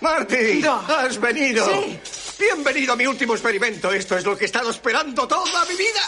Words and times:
Marty, 0.00 0.60
No. 0.62 0.80
has 0.88 1.20
venido. 1.20 1.66
Sí. 1.66 1.98
Bienvenido 2.38 2.94
a 2.94 2.96
mi 2.96 3.06
último 3.06 3.34
experimento. 3.34 3.92
Esto 3.92 4.16
es 4.16 4.24
lo 4.24 4.36
que 4.36 4.44
he 4.44 4.46
estado 4.46 4.70
esperando 4.70 5.28
toda 5.28 5.64
mi 5.66 5.74
vida. 5.76 6.00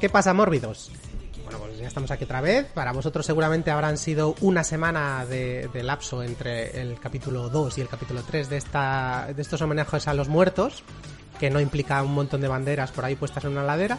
¿Qué 0.00 0.10
pasa, 0.10 0.34
mórbidos? 0.34 0.90
Bueno, 1.44 1.58
pues 1.60 1.78
ya 1.78 1.86
estamos 1.86 2.10
aquí 2.10 2.24
otra 2.24 2.40
vez. 2.40 2.66
Para 2.66 2.92
vosotros 2.92 3.24
seguramente 3.24 3.70
habrán 3.70 3.96
sido 3.96 4.34
una 4.40 4.64
semana 4.64 5.24
de, 5.24 5.68
de 5.72 5.82
lapso 5.82 6.22
entre 6.22 6.80
el 6.80 6.98
capítulo 7.00 7.48
2 7.48 7.78
y 7.78 7.80
el 7.80 7.88
capítulo 7.88 8.22
3 8.22 8.50
de, 8.50 8.56
esta, 8.56 9.28
de 9.34 9.40
estos 9.40 9.62
homenajes 9.62 10.06
a 10.08 10.14
los 10.14 10.28
muertos, 10.28 10.82
que 11.38 11.48
no 11.48 11.60
implica 11.60 12.02
un 12.02 12.12
montón 12.12 12.40
de 12.40 12.48
banderas 12.48 12.90
por 12.90 13.04
ahí 13.04 13.14
puestas 13.14 13.44
en 13.44 13.52
una 13.52 13.62
ladera. 13.62 13.98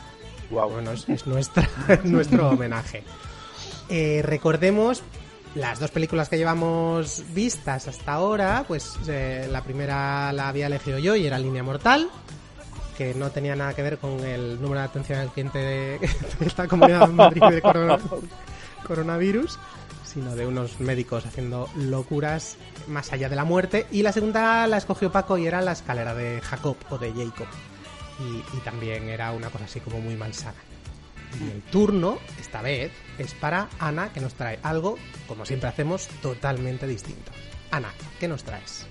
Bueno, 0.50 0.92
es, 0.92 1.10
es 1.10 1.26
nuestra, 1.26 1.68
es 1.88 2.06
nuestro 2.06 2.50
homenaje. 2.50 3.04
Eh, 3.90 4.22
recordemos 4.24 5.02
las 5.56 5.80
dos 5.80 5.92
películas 5.92 6.30
que 6.30 6.38
llevamos 6.38 7.24
vistas 7.34 7.88
hasta 7.88 8.14
ahora, 8.14 8.66
pues 8.68 8.98
eh, 9.08 9.48
la 9.52 9.64
primera 9.64 10.32
la 10.34 10.50
había 10.50 10.68
elegido 10.68 11.00
yo 11.00 11.16
y 11.16 11.26
era 11.26 11.40
Línea 11.40 11.64
Mortal, 11.64 12.10
que 12.98 13.14
no 13.14 13.30
tenía 13.32 13.56
nada 13.56 13.74
que 13.74 13.84
ver 13.84 13.98
con 14.00 14.20
el 14.26 14.60
número 14.62 14.80
de 14.82 14.86
atención 14.88 15.20
al 15.20 15.32
cliente 15.32 15.60
de, 15.60 16.10
esta 16.42 16.68
comunidad 16.68 17.08
de 17.08 17.14
Madrid 17.14 17.42
de 17.50 17.62
corona- 17.62 18.00
coronavirus, 18.86 19.60
sino 20.06 20.36
de 20.36 20.48
unos 20.48 20.80
médicos 20.80 21.26
haciendo 21.26 21.70
locuras 21.76 22.58
más 22.88 23.12
allá 23.14 23.30
de 23.30 23.36
la 23.36 23.44
muerte. 23.44 23.86
Y 23.92 24.02
la 24.02 24.12
segunda 24.12 24.66
la 24.68 24.78
escogió 24.78 25.12
Paco 25.12 25.38
y 25.38 25.48
era 25.48 25.62
la 25.62 25.74
escalera 25.74 26.14
de 26.16 26.42
Jacob 26.42 26.78
o 26.90 26.98
de 26.98 27.12
Jacob. 27.12 27.48
Y, 28.20 28.58
y 28.58 28.60
también 28.62 29.10
era 29.10 29.32
una 29.32 29.50
cosa 29.50 29.66
así 29.66 29.80
como 29.80 30.00
muy 30.00 30.16
malsana. 30.16 30.58
Y 31.40 31.52
el 31.52 31.62
turno, 31.64 32.18
esta 32.40 32.62
vez, 32.62 32.92
es 33.20 33.34
para 33.34 33.68
Ana, 33.80 34.12
que 34.14 34.22
nos 34.22 34.34
trae 34.34 34.60
algo, 34.64 34.98
como 35.28 35.46
siempre 35.46 35.70
hacemos, 35.70 36.08
totalmente 36.22 36.88
distinto. 36.88 37.32
Ana, 37.70 37.90
¿qué 38.20 38.28
nos 38.28 38.44
traes? 38.44 38.88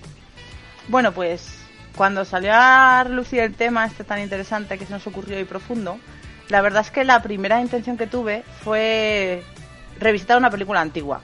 Bueno, 0.87 1.13
pues 1.13 1.59
cuando 1.97 2.25
salió 2.25 2.53
a 2.55 3.03
relucir 3.05 3.41
el 3.41 3.55
tema 3.55 3.87
este 3.87 4.05
tan 4.05 4.21
interesante 4.21 4.79
que 4.79 4.87
se 4.87 4.93
nos 4.93 5.07
ocurrió 5.07 5.41
y 5.41 5.45
profundo, 5.45 5.99
la 6.49 6.61
verdad 6.61 6.83
es 6.83 6.91
que 6.91 7.05
la 7.05 7.23
primera 7.23 7.61
intención 7.61 7.97
que 7.97 8.07
tuve 8.07 8.45
fue 8.63 9.43
revisitar 9.99 10.37
una 10.37 10.51
película 10.51 10.81
antigua 10.81 11.23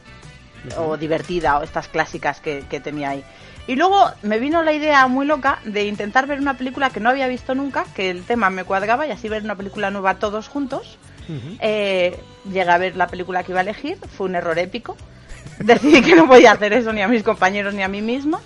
o 0.78 0.96
divertida 0.96 1.58
o 1.58 1.62
estas 1.62 1.88
clásicas 1.88 2.40
que, 2.40 2.64
que 2.68 2.80
tenía 2.80 3.10
ahí. 3.10 3.24
Y 3.66 3.76
luego 3.76 4.10
me 4.22 4.38
vino 4.38 4.62
la 4.62 4.72
idea 4.72 5.06
muy 5.06 5.24
loca 5.26 5.60
de 5.64 5.84
intentar 5.84 6.26
ver 6.26 6.40
una 6.40 6.56
película 6.56 6.90
que 6.90 7.00
no 7.00 7.10
había 7.10 7.28
visto 7.28 7.54
nunca, 7.54 7.84
que 7.94 8.10
el 8.10 8.24
tema 8.24 8.50
me 8.50 8.64
cuadraba 8.64 9.06
y 9.06 9.10
así 9.12 9.28
ver 9.28 9.44
una 9.44 9.54
película 9.54 9.90
nueva 9.90 10.18
todos 10.18 10.48
juntos. 10.48 10.98
Eh, 11.60 12.18
llegué 12.46 12.70
a 12.70 12.78
ver 12.78 12.96
la 12.96 13.06
película 13.06 13.44
que 13.44 13.52
iba 13.52 13.60
a 13.60 13.62
elegir, 13.62 13.96
fue 14.16 14.26
un 14.26 14.34
error 14.34 14.58
épico. 14.58 14.96
Decidí 15.58 16.02
que 16.02 16.16
no 16.16 16.26
podía 16.26 16.52
hacer 16.52 16.72
eso 16.72 16.92
ni 16.92 17.02
a 17.02 17.08
mis 17.08 17.22
compañeros 17.22 17.72
ni 17.74 17.82
a 17.82 17.88
mí 17.88 18.02
misma. 18.02 18.40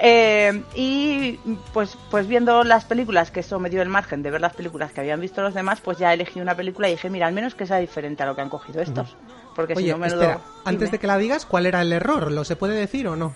Eh, 0.00 0.62
y 0.74 1.38
pues, 1.72 1.96
pues 2.10 2.26
viendo 2.26 2.64
las 2.64 2.84
películas, 2.84 3.30
que 3.30 3.40
eso 3.40 3.58
me 3.58 3.70
dio 3.70 3.82
el 3.82 3.88
margen 3.88 4.22
de 4.22 4.30
ver 4.30 4.40
las 4.40 4.54
películas 4.54 4.92
que 4.92 5.00
habían 5.00 5.20
visto 5.20 5.42
los 5.42 5.54
demás, 5.54 5.80
pues 5.80 5.98
ya 5.98 6.12
elegí 6.12 6.40
una 6.40 6.54
película 6.54 6.88
y 6.88 6.92
dije, 6.92 7.10
mira, 7.10 7.26
al 7.26 7.34
menos 7.34 7.54
que 7.54 7.66
sea 7.66 7.78
diferente 7.78 8.22
a 8.22 8.26
lo 8.26 8.34
que 8.34 8.42
han 8.42 8.48
cogido 8.48 8.80
estos. 8.80 9.16
Porque 9.54 9.74
si 9.74 9.88
no, 9.88 9.98
menudo... 9.98 10.22
espera, 10.22 10.40
antes 10.64 10.90
de 10.90 10.98
que 10.98 11.06
la 11.06 11.18
digas, 11.18 11.44
¿cuál 11.44 11.66
era 11.66 11.82
el 11.82 11.92
error? 11.92 12.30
¿Lo 12.30 12.44
se 12.44 12.56
puede 12.56 12.74
decir 12.74 13.08
o 13.08 13.16
no? 13.16 13.34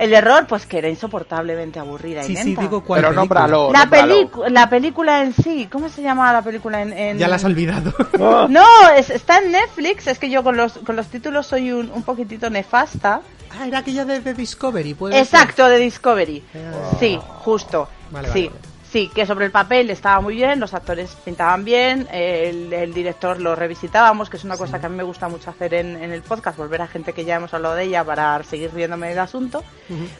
El 0.00 0.14
error, 0.14 0.46
pues 0.48 0.64
que 0.66 0.78
era 0.78 0.88
insoportablemente 0.88 1.78
aburrida 1.78 2.22
y 2.22 2.28
Sí, 2.28 2.36
sí, 2.36 2.44
lenta. 2.44 2.62
digo 2.62 2.82
cuál 2.82 3.02
Pero 3.02 3.14
película. 3.14 3.40
nómbralo. 3.46 3.72
la, 3.72 3.80
nómbralo. 3.84 4.48
la 4.48 4.70
película 4.70 5.22
en 5.22 5.34
sí, 5.34 5.68
¿cómo 5.70 5.88
se 5.90 6.00
llama 6.02 6.32
la 6.32 6.40
película 6.42 6.80
en...? 6.80 6.92
en- 6.94 7.18
Ya 7.18 7.28
la 7.28 7.36
has 7.36 7.44
olvidado. 7.44 7.92
No, 8.48 8.64
es- 8.96 9.10
está 9.10 9.38
en 9.38 9.52
Netflix, 9.52 10.06
es 10.06 10.18
que 10.18 10.30
yo 10.30 10.42
con 10.42 10.56
los, 10.56 10.72
con 10.78 10.96
los 10.96 11.08
títulos 11.08 11.46
soy 11.46 11.70
un, 11.72 11.90
un 11.90 12.02
poquitito 12.02 12.48
nefasta. 12.48 13.20
ah, 13.50 13.66
era 13.66 13.78
aquella 13.80 14.04
de, 14.06 14.20
de 14.20 14.32
Discovery, 14.32 14.94
puede 14.94 15.14
ser? 15.14 15.22
Exacto, 15.22 15.68
de 15.68 15.78
Discovery. 15.78 16.42
Ah. 16.54 16.96
Sí, 16.98 17.18
justo. 17.40 17.86
Vale, 18.10 18.28
vale, 18.28 18.40
sí, 18.40 18.48
vale. 18.48 18.60
Sí, 18.90 19.10
que 19.14 19.24
sobre 19.26 19.46
el 19.46 19.50
papel 19.52 19.88
estaba 19.90 20.20
muy 20.20 20.34
bien, 20.34 20.58
los 20.60 20.74
actores 20.74 21.16
pintaban 21.24 21.64
bien, 21.64 22.08
el, 22.12 22.72
el 22.72 22.92
director 22.92 23.40
lo 23.40 23.54
revisitábamos, 23.54 24.28
que 24.28 24.36
es 24.36 24.44
una 24.44 24.56
cosa 24.56 24.80
que 24.80 24.86
a 24.86 24.88
mí 24.88 24.96
me 24.96 25.02
gusta 25.04 25.28
mucho 25.28 25.50
hacer 25.50 25.74
en, 25.74 25.96
en 26.02 26.10
el 26.12 26.22
podcast, 26.22 26.58
volver 26.58 26.82
a 26.82 26.86
gente 26.88 27.12
que 27.12 27.24
ya 27.24 27.36
hemos 27.36 27.54
hablado 27.54 27.74
de 27.76 27.84
ella 27.84 28.02
para 28.04 28.42
seguir 28.42 28.72
riéndome 28.74 29.08
del 29.08 29.18
asunto. 29.20 29.62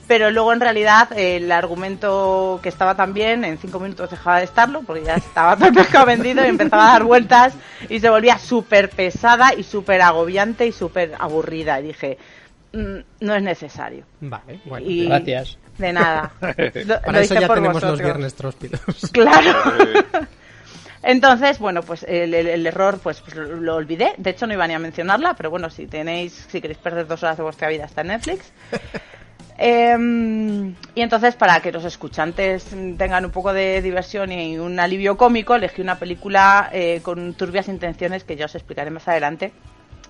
Pero 0.06 0.30
luego 0.30 0.52
en 0.52 0.60
realidad 0.60 1.08
el 1.16 1.50
argumento 1.52 2.60
que 2.62 2.68
estaba 2.68 2.94
tan 2.94 3.12
bien, 3.12 3.44
en 3.44 3.58
cinco 3.58 3.80
minutos 3.80 4.10
dejaba 4.10 4.38
de 4.38 4.44
estarlo, 4.44 4.82
porque 4.82 5.04
ya 5.04 5.14
estaba 5.14 5.56
todo 5.56 5.68
el 5.68 5.74
pescado 5.74 6.06
vendido 6.06 6.44
y 6.44 6.48
empezaba 6.48 6.88
a 6.90 6.92
dar 6.92 7.04
vueltas 7.04 7.54
y 7.88 8.00
se 8.00 8.10
volvía 8.10 8.38
súper 8.38 8.90
pesada 8.90 9.54
y 9.54 9.62
súper 9.62 10.02
agobiante 10.02 10.66
y 10.66 10.72
súper 10.72 11.14
aburrida. 11.18 11.80
Y 11.80 11.84
dije, 11.88 12.18
"Mm, 12.72 12.96
no 13.20 13.34
es 13.34 13.42
necesario. 13.42 14.04
Vale, 14.20 14.60
bueno. 14.64 14.86
Y- 14.88 15.06
Gracias. 15.06 15.58
De 15.80 15.92
nada. 15.92 16.32
Lo, 16.40 17.00
Para 17.00 17.12
lo 17.12 17.18
eso 17.20 17.34
ya 17.34 17.48
tenemos 17.48 17.82
los 17.82 18.00
viernes 18.00 18.34
tróspidos. 18.34 18.80
Claro. 19.12 19.52
Entonces, 21.02 21.58
bueno, 21.58 21.82
pues 21.82 22.02
el, 22.02 22.34
el- 22.34 22.46
el 22.46 22.66
error 22.66 22.98
pues, 23.02 23.22
pues, 23.22 23.34
lo, 23.34 23.44
lo 23.56 23.74
olvidé. 23.76 24.12
De 24.18 24.30
hecho, 24.30 24.46
no 24.46 24.52
iba 24.52 24.66
ni 24.66 24.74
a 24.74 24.78
mencionarla, 24.78 25.34
pero 25.34 25.48
bueno, 25.50 25.70
si 25.70 25.86
tenéis, 25.86 26.46
si 26.50 26.60
queréis 26.60 26.78
perder 26.78 27.06
dos 27.06 27.22
horas 27.22 27.38
de 27.38 27.42
vuestra 27.42 27.68
vida, 27.68 27.84
está 27.86 28.02
en 28.02 28.08
Netflix. 28.08 28.52
Em, 29.62 30.70
y 30.94 31.02
entonces, 31.02 31.36
para 31.36 31.60
que 31.60 31.70
los 31.70 31.84
escuchantes 31.84 32.64
tengan 32.96 33.26
un 33.26 33.30
poco 33.30 33.52
de 33.52 33.82
diversión 33.82 34.32
y 34.32 34.58
un 34.58 34.80
alivio 34.80 35.18
cómico, 35.18 35.54
elegí 35.54 35.82
una 35.82 35.98
película 35.98 36.70
eh, 36.72 37.00
con 37.02 37.34
turbias 37.34 37.68
intenciones 37.68 38.24
que 38.24 38.36
ya 38.36 38.46
os 38.46 38.54
explicaré 38.54 38.90
más 38.90 39.06
adelante. 39.06 39.52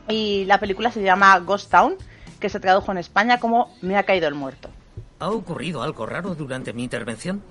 Y 0.08 0.44
la 0.44 0.58
película 0.60 0.92
se 0.92 1.02
llama 1.02 1.36
Ghost 1.40 1.68
Town, 1.68 1.96
que 2.38 2.48
se 2.48 2.60
tradujo 2.60 2.92
en 2.92 2.98
España 2.98 3.40
como 3.40 3.74
Me 3.82 3.96
ha 3.96 4.04
caído 4.04 4.28
el 4.28 4.34
muerto. 4.34 4.70
¿Ha 5.20 5.30
ocurrido 5.30 5.82
algo 5.82 6.06
raro 6.06 6.34
durante 6.34 6.72
mi 6.72 6.82
intervención? 6.82 7.42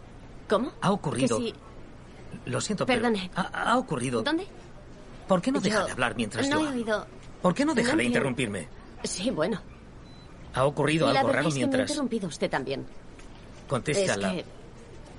¿Cómo? 0.50 0.72
Ha 0.82 0.92
ocurrido. 0.92 1.40
Que. 1.40 1.54
Lo 2.46 2.60
siento, 2.62 2.86
pero 2.86 3.02
Perdone. 3.02 3.32
Ha, 3.36 3.72
ha 3.72 3.78
ocurrido. 3.78 4.24
¿Dónde? 4.24 4.48
¿Por 5.28 5.42
qué 5.42 5.52
no 5.52 5.60
deja 5.60 5.82
Yo 5.82 5.86
de 5.86 5.92
hablar 5.92 6.16
mientras 6.16 6.50
no 6.50 6.60
yo 6.60 6.68
he 6.68 6.74
oído. 6.74 7.08
¿Por 7.42 7.54
qué 7.54 7.66
no 7.66 7.74
deja 7.76 7.92
no 7.92 7.98
de 8.00 8.04
interrumpirme? 8.06 8.68
Sí, 9.04 9.30
bueno. 9.30 9.62
¿Ha 10.56 10.66
ocurrido 10.66 11.12
la 11.14 11.20
algo 11.20 11.32
raro 11.32 11.48
es 11.48 11.54
que 11.54 11.60
me 11.60 11.64
ha 11.64 11.68
mientras 11.68 11.90
interrumpido 11.92 12.28
usted 12.28 12.50
también. 12.50 12.86
conteste 13.68 14.06
es 14.06 14.12
a 14.12 14.18
la... 14.18 14.32
que 14.32 14.46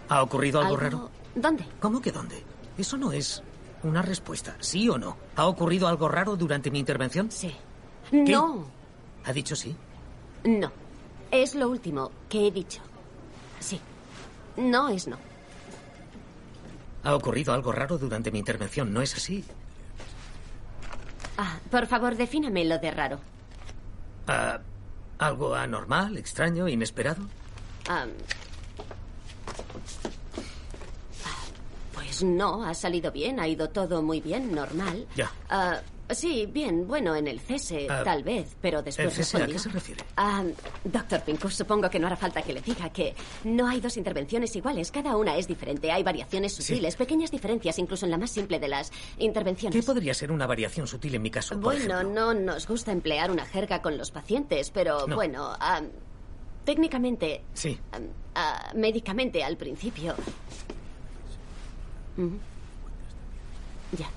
¿Ha 0.09 0.23
ocurrido 0.23 0.61
algo, 0.61 0.77
raro? 0.77 1.11
¿Dónde? 1.37 1.65
¿Cómo 1.79 2.03
que 2.03 2.11
dónde? 2.11 2.43
Eso 2.77 2.97
no 2.97 3.13
es 3.13 3.43
una 3.85 4.03
respuesta, 4.03 4.57
¿sí 4.59 4.89
o 4.89 4.99
no? 4.99 5.17
¿Ha 5.37 5.47
ocurrido 5.47 5.87
algo 5.87 6.09
raro 6.09 6.37
durante 6.37 6.71
mi 6.73 6.81
intervención? 6.81 7.31
Sí. 7.31 7.55
No, 8.11 8.67
¿Ha 9.25 9.33
dicho 9.33 9.55
sí? 9.55 9.77
no. 10.45 10.73
Es 11.31 11.55
lo 11.55 11.69
último 11.69 12.11
que 12.29 12.47
he 12.47 12.51
dicho. 12.51 12.81
Sí. 13.61 13.81
No 14.57 14.89
es 14.89 15.07
no. 15.07 15.17
¿Ha 17.05 17.15
ocurrido 17.15 17.55
algo 17.55 17.73
raro 17.73 17.97
durante 17.99 18.31
mi 18.31 18.39
intervención? 18.41 18.93
¿No 18.93 19.01
es 19.01 19.15
así? 19.15 19.45
Ah, 21.39 21.59
por 21.71 21.87
favor, 21.87 22.17
defíname 22.17 22.65
lo 22.65 22.79
de 22.79 22.91
raro. 22.91 23.19
Ah, 24.27 24.59
¿Algo 25.19 25.55
anormal, 25.55 26.17
extraño, 26.19 26.69
inesperado? 26.69 27.23
Ah, 27.89 28.07
Pues 31.95 32.23
no, 32.23 32.65
ha 32.65 32.75
salido 32.75 33.13
bien, 33.13 33.41
ha 33.41 33.49
ido 33.49 33.69
todo 33.71 34.03
muy 34.03 34.21
bien, 34.21 34.55
normal. 34.55 35.07
Ya. 35.17 35.31
Sí, 36.13 36.47
bien, 36.47 36.87
bueno, 36.89 37.15
en 37.15 37.27
el 37.29 37.41
cese, 37.41 37.87
Ah, 37.89 38.03
tal 38.05 38.23
vez, 38.25 38.57
pero 38.61 38.79
¿El 38.81 38.85
después 38.87 39.15
cese 39.15 39.43
a 39.43 39.47
qué 39.47 39.59
se 39.59 39.69
refiere? 39.69 40.05
Ah, 40.17 40.43
doctor 40.85 41.23
Pincus, 41.23 41.55
supongo 41.55 41.89
que 41.89 41.99
no 41.99 42.07
hará 42.07 42.17
falta 42.17 42.43
que 42.43 42.53
le 42.53 42.61
diga 42.61 42.89
que 42.91 43.15
no 43.45 43.69
hay 43.69 43.81
dos 43.81 43.97
intervenciones 43.97 44.55
iguales, 44.57 44.91
cada 44.91 45.17
una 45.17 45.37
es 45.37 45.47
diferente, 45.47 45.91
hay 45.93 46.03
variaciones 46.03 46.53
sutiles, 46.55 46.97
pequeñas 46.97 47.31
diferencias, 47.31 47.79
incluso 47.79 48.05
en 48.07 48.11
la 48.11 48.19
más 48.19 48.31
simple 48.31 48.59
de 48.59 48.69
las 48.69 48.91
intervenciones. 49.19 49.79
¿Qué 49.79 49.87
podría 49.87 50.15
ser 50.15 50.33
una 50.33 50.47
variación 50.47 50.87
sutil 50.87 51.15
en 51.15 51.23
mi 51.23 51.31
caso? 51.31 51.57
Bueno, 51.59 52.03
no 52.03 52.35
nos 52.35 52.67
gusta 52.67 52.93
emplear 52.93 53.31
una 53.31 53.47
jerga 53.47 53.81
con 53.83 53.97
los 53.97 54.11
pacientes, 54.11 54.71
pero 54.71 55.07
No. 55.07 55.15
bueno, 55.15 55.53
ah, 55.61 55.81
técnicamente, 56.65 57.43
Sí. 57.55 57.79
médicamente 58.75 59.43
al 59.45 59.57
principio. 59.57 60.15
Ya. 63.99 64.09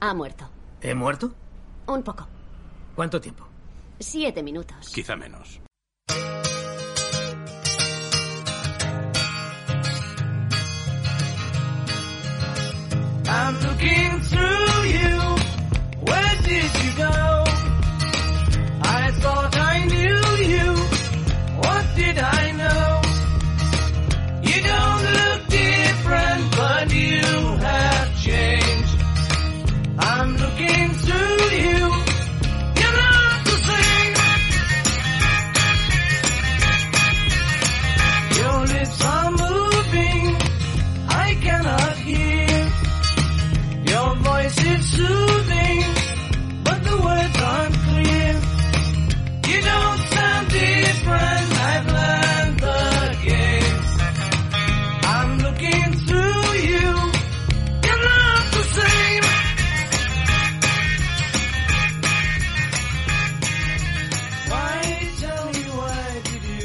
Ha 0.00 0.14
muerto. 0.14 0.48
¿He 0.80 0.94
muerto? 0.94 1.32
Un 1.86 2.02
poco. 2.02 2.26
¿Cuánto 2.94 3.20
tiempo? 3.20 3.46
Siete 3.98 4.42
minutos. 4.42 4.90
Quizá 4.94 5.16
menos. 5.16 5.60
I'm 13.30 13.54
looking 13.60 14.20
through 14.20 14.84
you. 14.84 15.18
Where 16.06 16.36
did 16.44 16.70
you 16.84 16.92
go? 16.96 17.37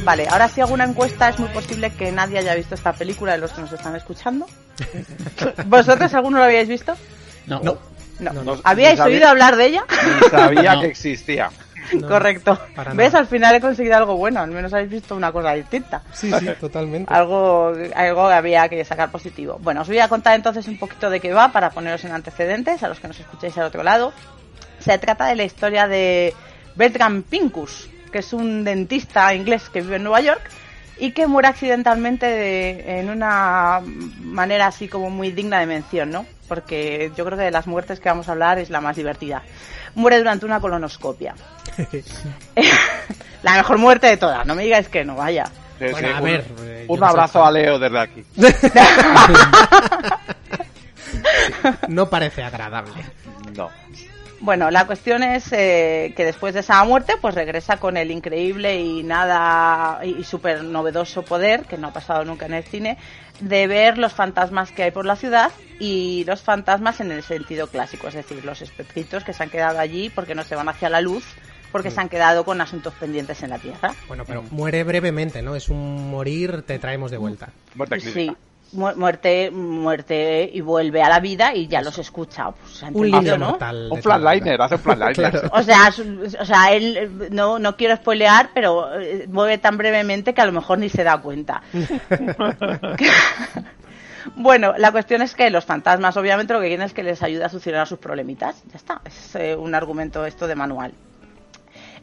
Vale, 0.03 0.27
ahora 0.29 0.47
si 0.49 0.61
hago 0.61 0.73
una 0.73 0.83
encuesta 0.83 1.29
es 1.29 1.39
muy 1.39 1.49
posible 1.49 1.89
que 1.91 2.11
nadie 2.11 2.39
haya 2.39 2.55
visto 2.55 2.75
esta 2.75 2.93
película 2.93 3.33
de 3.33 3.37
los 3.39 3.51
que 3.51 3.61
nos 3.61 3.71
están 3.71 3.95
escuchando. 3.95 4.45
¿Vosotros 5.65 6.13
alguno 6.13 6.39
lo 6.39 6.43
habíais 6.45 6.67
visto? 6.67 6.95
No. 7.47 7.59
No. 7.61 7.77
No, 8.19 8.57
¿Habíais 8.63 8.97
sabía- 8.99 9.15
oído 9.17 9.27
hablar 9.29 9.55
de 9.55 9.65
ella? 9.65 9.83
sabía 10.29 10.75
No. 10.75 10.81
que 10.81 10.87
existía. 10.87 11.49
No, 11.93 12.07
Correcto. 12.07 12.57
¿Ves? 12.93 13.13
Al 13.13 13.27
final 13.27 13.55
he 13.55 13.59
conseguido 13.61 13.97
algo 13.97 14.15
bueno, 14.15 14.39
al 14.39 14.51
menos 14.51 14.73
habéis 14.73 14.89
visto 14.89 15.15
una 15.15 15.31
cosa 15.31 15.53
distinta. 15.53 16.01
Sí, 16.13 16.31
sí, 16.39 16.47
totalmente. 16.59 17.13
Algo, 17.13 17.73
algo 17.95 18.27
que 18.29 18.33
había 18.33 18.69
que 18.69 18.85
sacar 18.85 19.11
positivo. 19.11 19.57
Bueno, 19.61 19.81
os 19.81 19.87
voy 19.87 19.99
a 19.99 20.07
contar 20.07 20.35
entonces 20.35 20.67
un 20.67 20.77
poquito 20.79 21.09
de 21.09 21.19
qué 21.19 21.33
va 21.33 21.51
para 21.51 21.71
poneros 21.71 22.03
en 22.05 22.11
antecedentes 22.13 22.81
a 22.83 22.87
los 22.87 22.99
que 22.99 23.07
nos 23.09 23.19
escucháis 23.19 23.57
al 23.57 23.65
otro 23.65 23.83
lado. 23.83 24.13
Se 24.79 24.97
trata 24.97 25.25
de 25.25 25.35
la 25.35 25.43
historia 25.43 25.87
de 25.87 26.33
Bertram 26.75 27.23
Pincus, 27.23 27.89
que 28.13 28.19
es 28.19 28.31
un 28.31 28.63
dentista 28.63 29.33
inglés 29.35 29.69
que 29.69 29.81
vive 29.81 29.97
en 29.97 30.03
Nueva 30.03 30.21
York 30.21 30.41
y 30.97 31.11
que 31.11 31.27
muere 31.27 31.49
accidentalmente 31.49 32.25
de- 32.27 32.99
en 32.99 33.09
una 33.09 33.81
manera 34.21 34.67
así 34.67 34.87
como 34.87 35.09
muy 35.09 35.31
digna 35.31 35.59
de 35.59 35.65
mención, 35.65 36.11
¿no? 36.11 36.25
Porque 36.47 37.11
yo 37.17 37.25
creo 37.25 37.37
que 37.37 37.43
de 37.45 37.51
las 37.51 37.67
muertes 37.67 37.99
que 37.99 38.07
vamos 38.07 38.29
a 38.29 38.33
hablar 38.33 38.59
es 38.59 38.69
la 38.69 38.79
más 38.79 38.95
divertida. 38.95 39.41
Muere 39.95 40.19
durante 40.19 40.45
una 40.45 40.61
colonoscopia. 40.61 41.33
la 43.43 43.53
mejor 43.57 43.77
muerte 43.79 44.07
de 44.07 44.17
todas, 44.17 44.45
no 44.45 44.55
me 44.55 44.63
digáis 44.63 44.87
que 44.87 45.03
no, 45.03 45.15
vaya. 45.15 45.45
Sí, 45.79 45.85
Bueno, 45.91 46.07
sí, 46.07 46.13
a 46.13 46.17
un- 46.19 46.23
ver, 46.23 46.45
eh, 46.61 46.85
Un 46.87 46.99
no 46.99 47.05
soy 47.07 47.11
abrazo 47.11 47.43
a 47.45 47.51
Leo 47.51 47.79
desde 47.79 47.99
aquí. 47.99 48.23
No 51.87 52.09
parece 52.09 52.43
agradable. 52.43 52.93
No. 53.55 53.69
Bueno, 54.43 54.69
la 54.71 54.85
cuestión 54.85 55.23
es 55.23 55.53
eh, 55.53 56.13
que 56.17 56.25
después 56.25 56.53
de 56.53 56.59
esa 56.59 56.83
muerte, 56.83 57.13
pues 57.21 57.33
regresa 57.33 57.77
con 57.77 57.95
el 57.95 58.11
increíble 58.11 58.77
y 58.81 59.01
nada 59.01 60.03
y 60.03 60.21
súper 60.25 60.65
novedoso 60.65 61.21
poder, 61.21 61.61
que 61.61 61.77
no 61.77 61.87
ha 61.87 61.93
pasado 61.93 62.25
nunca 62.25 62.47
en 62.47 62.55
el 62.55 62.63
cine, 62.65 62.97
de 63.39 63.67
ver 63.67 63.97
los 63.97 64.11
fantasmas 64.11 64.73
que 64.73 64.83
hay 64.83 64.91
por 64.91 65.05
la 65.05 65.15
ciudad 65.15 65.49
y 65.79 66.25
los 66.27 66.41
fantasmas 66.41 66.99
en 66.99 67.13
el 67.13 67.23
sentido 67.23 67.67
clásico, 67.67 68.09
es 68.09 68.15
decir, 68.15 68.43
los 68.43 68.61
espectritos 68.61 69.23
que 69.23 69.31
se 69.31 69.43
han 69.43 69.49
quedado 69.49 69.79
allí 69.79 70.09
porque 70.09 70.35
no 70.35 70.43
se 70.43 70.55
van 70.55 70.67
hacia 70.67 70.89
la 70.89 70.99
luz, 70.99 71.23
porque 71.71 71.89
se 71.89 72.01
han 72.01 72.09
quedado 72.09 72.43
con 72.43 72.59
asuntos 72.59 72.93
pendientes 72.95 73.41
en 73.43 73.49
la 73.51 73.59
Tierra. 73.59 73.93
Bueno, 74.09 74.25
pero 74.25 74.43
muere 74.51 74.83
brevemente, 74.83 75.41
¿no? 75.41 75.55
Es 75.55 75.69
un 75.69 76.11
morir, 76.11 76.63
te 76.63 76.79
traemos 76.79 77.11
de 77.11 77.17
vuelta. 77.17 77.53
Muerte 77.75 78.01
Sí, 78.01 78.29
muerte, 78.73 79.51
muerte 79.51 80.49
y 80.51 80.61
vuelve 80.61 81.01
a 81.01 81.09
la 81.09 81.19
vida 81.19 81.53
y 81.53 81.67
ya 81.67 81.81
los 81.81 81.97
escucha. 81.97 82.51
Pues, 82.51 82.83
Un 82.91 83.11
líder 83.11 83.39
¿no? 83.39 83.51
mortal. 83.51 83.87
Un 83.89 83.97
de 83.97 84.01
flatliner, 84.01 84.61
hace 84.61 84.75
un 84.75 84.81
flatliner. 84.81 85.13
Claro. 85.13 85.49
O 85.53 85.61
sea, 85.61 85.93
o 86.39 86.45
sea, 86.45 86.73
él, 86.73 86.97
eh, 86.97 87.09
no, 87.31 87.59
no 87.59 87.75
quiero 87.75 87.95
spoilear, 87.95 88.49
pero 88.53 88.99
eh, 88.99 89.27
mueve 89.29 89.57
tan 89.57 89.77
brevemente 89.77 90.33
que 90.33 90.41
a 90.41 90.45
lo 90.45 90.51
mejor 90.51 90.79
ni 90.79 90.89
se 90.89 91.03
da 91.03 91.21
cuenta. 91.21 91.61
bueno, 94.35 94.73
la 94.77 94.91
cuestión 94.91 95.21
es 95.21 95.35
que 95.35 95.49
los 95.49 95.65
fantasmas, 95.65 96.17
obviamente, 96.17 96.53
lo 96.53 96.59
que 96.59 96.67
quieren 96.67 96.85
es 96.85 96.93
que 96.93 97.03
les 97.03 97.21
ayude 97.21 97.43
a 97.43 97.49
solucionar 97.49 97.87
sus 97.87 97.99
problemitas. 97.99 98.63
Ya 98.71 98.77
está, 98.77 99.01
es 99.05 99.35
eh, 99.35 99.55
un 99.55 99.75
argumento 99.75 100.25
esto 100.25 100.47
de 100.47 100.55
manual. 100.55 100.93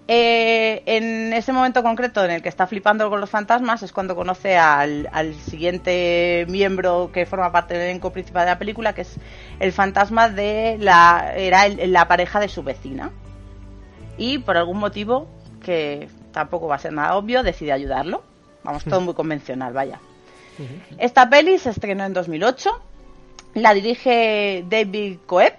Eh, 0.09 0.83
en 0.87 1.33
ese 1.33 1.53
momento 1.53 1.85
concreto 1.85 2.25
en 2.25 2.33
el 2.33 2.43
que 2.43 2.49
está 2.49 2.67
flipando 2.67 3.09
con 3.11 3.21
los 3.21 3.31
fantasmas 3.31 3.85
es 3.85 3.93
cuando 3.93 4.17
conoce 4.17 4.57
al, 4.59 5.09
al 5.13 5.35
siguiente 5.37 6.47
miembro 6.49 7.11
que 7.13 7.27
forma 7.27 7.53
parte 7.53 7.75
del 7.75 7.85
elenco 7.91 8.11
principal 8.13 8.45
de 8.45 8.51
la 8.51 8.59
película, 8.59 8.93
que 8.93 9.03
es 9.03 9.17
el 9.61 9.73
fantasma 9.73 10.29
de 10.29 10.79
la 10.81 11.33
era 11.37 11.67
el- 11.67 11.93
la 11.93 12.09
pareja 12.09 12.41
de 12.41 12.49
su 12.49 12.65
vecina. 12.65 13.13
Y 14.19 14.39
por 14.39 14.57
algún 14.57 14.79
motivo 14.79 15.29
que 15.63 16.09
tampoco 16.33 16.67
va 16.67 16.75
a 16.77 16.79
ser 16.81 16.93
nada 16.93 17.15
obvio 17.17 17.43
decide 17.45 17.73
ayudarlo. 17.73 18.25
Vamos, 18.65 18.85
todo 18.85 19.01
muy 19.01 19.15
convencional, 19.15 19.73
vaya. 19.73 20.01
Esta 20.99 21.31
peli 21.31 21.57
se 21.59 21.71
estrenó 21.71 22.05
en 22.05 22.13
2008. 22.13 22.71
La 23.55 23.73
dirige 23.75 24.65
David 24.69 25.19
Coeb, 25.27 25.55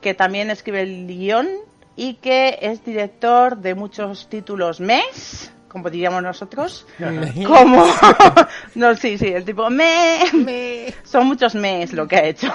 que 0.00 0.14
también 0.14 0.50
escribe 0.50 0.82
el 0.82 1.06
guion 1.06 1.48
y 1.96 2.14
que 2.14 2.58
es 2.62 2.84
director 2.84 3.56
de 3.56 3.74
muchos 3.74 4.28
títulos 4.28 4.80
mes, 4.80 5.52
como 5.68 5.90
diríamos 5.90 6.22
nosotros. 6.22 6.86
como. 7.46 7.84
no, 8.74 8.94
sí, 8.96 9.18
sí, 9.18 9.28
el 9.28 9.44
tipo 9.44 9.68
me. 9.70 10.92
Son 11.04 11.26
muchos 11.26 11.54
mes 11.54 11.92
lo 11.92 12.06
que 12.08 12.16
ha 12.16 12.24
hecho. 12.24 12.52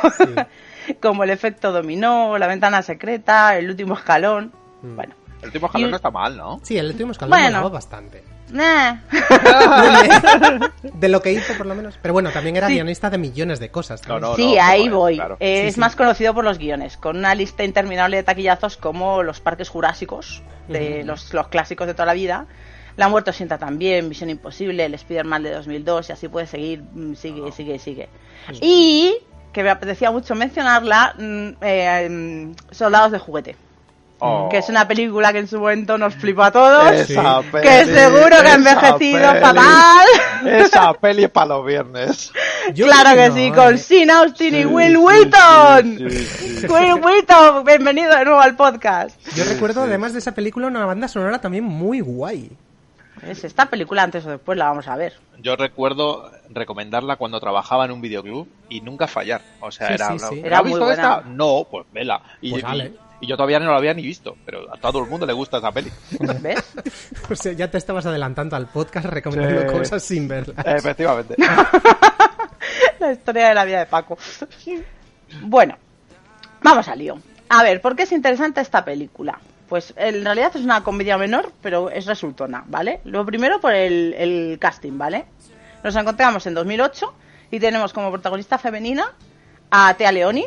como 1.01 1.23
el 1.23 1.29
efecto 1.29 1.71
dominó, 1.71 2.37
la 2.37 2.47
ventana 2.47 2.81
secreta, 2.81 3.57
el 3.57 3.69
último 3.69 3.93
escalón. 3.95 4.51
Bueno. 4.81 5.13
El 5.41 5.47
último 5.47 5.69
Y- 5.75 5.83
no 5.83 5.95
está 5.95 6.09
mal, 6.11 6.35
¿no? 6.37 6.59
Sí, 6.63 6.77
el 6.77 6.87
último 6.87 7.11
escalón 7.11 7.31
Bueno. 7.31 7.57
molaba 7.57 7.69
bastante. 7.69 8.23
Nah. 8.51 8.97
De 10.93 11.09
lo 11.09 11.21
que 11.21 11.33
hizo, 11.33 11.53
por 11.57 11.65
lo 11.65 11.75
menos. 11.75 11.97
Pero 12.01 12.13
bueno, 12.13 12.31
también 12.31 12.55
era 12.55 12.67
Sí. 12.67 12.73
guionista 12.75 13.09
de 13.09 13.17
millones 13.17 13.59
de 13.59 13.69
cosas. 13.69 14.07
No, 14.07 14.35
Sí, 14.35 14.55
no, 14.55 14.61
ahí 14.63 14.87
no, 14.87 14.97
voy. 14.97 15.15
claro. 15.15 15.37
Eh, 15.39 15.61
Sí, 15.63 15.67
es 15.67 15.73
sí. 15.75 15.79
más 15.79 15.95
conocido 15.95 16.33
por 16.33 16.43
los 16.43 16.57
guiones, 16.57 16.97
con 16.97 17.17
una 17.17 17.35
lista 17.35 17.63
interminable 17.63 18.17
de 18.17 18.23
taquillazos 18.23 18.77
como 18.77 19.23
los 19.23 19.39
parques 19.39 19.69
jurásicos, 19.69 20.43
de 20.67 21.03
los, 21.03 21.33
los 21.33 21.47
clásicos 21.47 21.87
de 21.87 21.93
toda 21.93 22.05
la 22.07 22.13
vida. 22.13 22.45
La 22.97 23.09
muerte 23.09 23.33
sienta 23.33 23.57
también, 23.57 24.07
Misión 24.07 24.29
Imposible, 24.29 24.85
el 24.85 24.93
Spider-Man 24.93 25.43
de 25.43 25.51
2002, 25.51 26.09
y 26.09 26.13
así 26.13 26.27
puede 26.29 26.47
seguir, 26.47 26.81
mm, 26.93 27.15
sigue, 27.15 27.51
sigue, 27.51 27.77
sigue. 27.77 28.09
Y, 28.61 29.15
que 29.51 29.63
me 29.63 29.69
apetecía 29.69 30.11
mucho 30.11 30.33
mencionarla, 30.35 31.13
mm, 31.17 31.47
eh, 31.61 32.07
mm, 32.09 32.55
Soldados 32.71 33.11
de 33.11 33.19
Juguete, 33.19 33.55
Oh. 34.19 34.47
que 34.49 34.59
es 34.59 34.69
una 34.69 34.87
película 34.87 35.33
que 35.33 35.39
en 35.39 35.47
su 35.47 35.59
momento 35.59 35.97
nos 35.97 36.15
flipó 36.15 36.43
a 36.43 36.51
todos, 36.51 36.89
Esa 36.91 37.41
Sí. 37.41 37.47
peli, 37.51 37.63
que 37.67 37.85
seguro 37.85 38.29
que 38.41 38.47
ha 38.47 38.53
envejecido 38.55 39.29
peli. 39.29 39.41
fatal. 39.41 40.07
Esa 40.45 40.93
peli 41.01 41.23
es 41.25 41.29
para 41.29 41.47
los 41.47 41.65
viernes. 41.65 42.31
Yo 42.73 42.85
claro 42.85 43.09
que 43.15 43.27
no, 43.29 43.35
sí, 43.35 43.45
eh. 43.47 43.51
con 43.53 43.77
Sean 43.77 44.09
Austin 44.11 44.55
y 44.55 44.65
Will 44.65 44.91
sí, 44.91 44.97
Wheaton. 44.97 45.97
sí, 45.97 46.09
sí, 46.09 46.57
sí. 46.61 46.67
Will 46.67 46.93
Wheaton, 47.03 47.65
bienvenido 47.65 48.15
de 48.15 48.23
nuevo 48.25 48.39
al 48.39 48.55
podcast. 48.55 49.19
Yo 49.35 49.43
recuerdo, 49.43 49.83
además 49.83 50.13
de 50.13 50.19
esa 50.19 50.31
película, 50.33 50.67
una 50.67 50.85
banda 50.85 51.07
sonora 51.09 51.39
también 51.41 51.65
muy 51.65 51.99
guay. 51.99 52.49
Es 53.21 53.43
esta 53.43 53.65
película 53.65 54.03
antes 54.03 54.25
o 54.25 54.29
después 54.29 54.57
la 54.57 54.65
vamos 54.65 54.87
a 54.87 54.95
ver. 54.95 55.13
Yo 55.39 55.55
recuerdo 55.57 56.31
recomendarla 56.49 57.17
cuando 57.17 57.39
trabajaba 57.39 57.83
en 57.85 57.91
un 57.91 57.99
videoclub 58.01 58.47
y 58.69 58.79
nunca 58.81 59.07
fallar. 59.07 59.41
O 59.59 59.71
sea, 59.71 59.87
Sí, 59.89 59.93
era, 59.95 60.07
sí, 60.07 60.13
una- 60.13 60.27
sí. 60.29 60.35
¿¿la 60.41 60.47
Era 60.47 60.57
has 60.57 60.63
muy 60.63 60.71
visto 60.71 60.85
buena. 60.85 61.01
esta? 61.03 61.23
No, 61.27 61.67
pues 61.69 61.85
vela. 61.91 62.21
Y, 62.41 62.51
Pues 62.51 62.63
y-. 62.63 62.93
y 63.21 63.27
yo 63.27 63.35
todavía 63.37 63.59
no 63.59 63.71
la 63.71 63.77
había 63.77 63.93
ni 63.93 64.01
visto, 64.03 64.35
pero 64.45 64.73
a 64.73 64.77
todo 64.77 65.03
el 65.03 65.09
mundo 65.09 65.25
le 65.25 65.33
gusta 65.33 65.57
esa 65.57 65.71
peli. 65.71 65.91
¿Ves? 66.41 66.63
O 67.29 67.35
sea, 67.35 67.53
ya 67.53 67.69
te 67.71 67.77
estabas 67.77 68.05
adelantando 68.05 68.55
al 68.55 68.67
podcast 68.67 69.05
recomendando 69.07 69.61
Sí. 69.71 69.77
cosas 69.77 70.03
sin 70.03 70.27
verlas. 70.27 70.65
Efectivamente. 70.65 71.35
La 72.99 73.11
historia 73.11 73.49
de 73.49 73.53
la 73.55 73.65
vida 73.65 73.79
de 73.79 73.85
Paco. 73.85 74.17
Bueno, 75.41 75.77
vamos 76.61 76.87
al 76.87 76.99
lío. 76.99 77.17
A 77.49 77.63
ver, 77.63 77.81
¿por 77.81 77.95
qué 77.95 78.03
es 78.03 78.11
interesante 78.11 78.61
esta 78.61 78.83
película? 78.85 79.39
Pues 79.69 79.93
en 79.97 80.23
realidad 80.23 80.51
es 80.55 80.61
una 80.61 80.83
comedia 80.83 81.17
menor, 81.17 81.51
pero 81.61 81.89
es 81.89 82.05
resultona, 82.05 82.63
¿vale? 82.67 83.01
Lo 83.05 83.25
primero 83.25 83.59
por 83.59 83.73
el, 83.73 84.13
el 84.17 84.57
casting, 84.59 84.97
¿vale? 84.97 85.25
Nos 85.83 85.95
encontramos 85.95 86.45
en 86.47 86.53
2008 86.53 87.13
y 87.51 87.59
tenemos 87.59 87.93
como 87.93 88.11
protagonista 88.11 88.57
femenina 88.57 89.11
a 89.71 89.93
Tea 89.95 90.11
Leoni, 90.11 90.45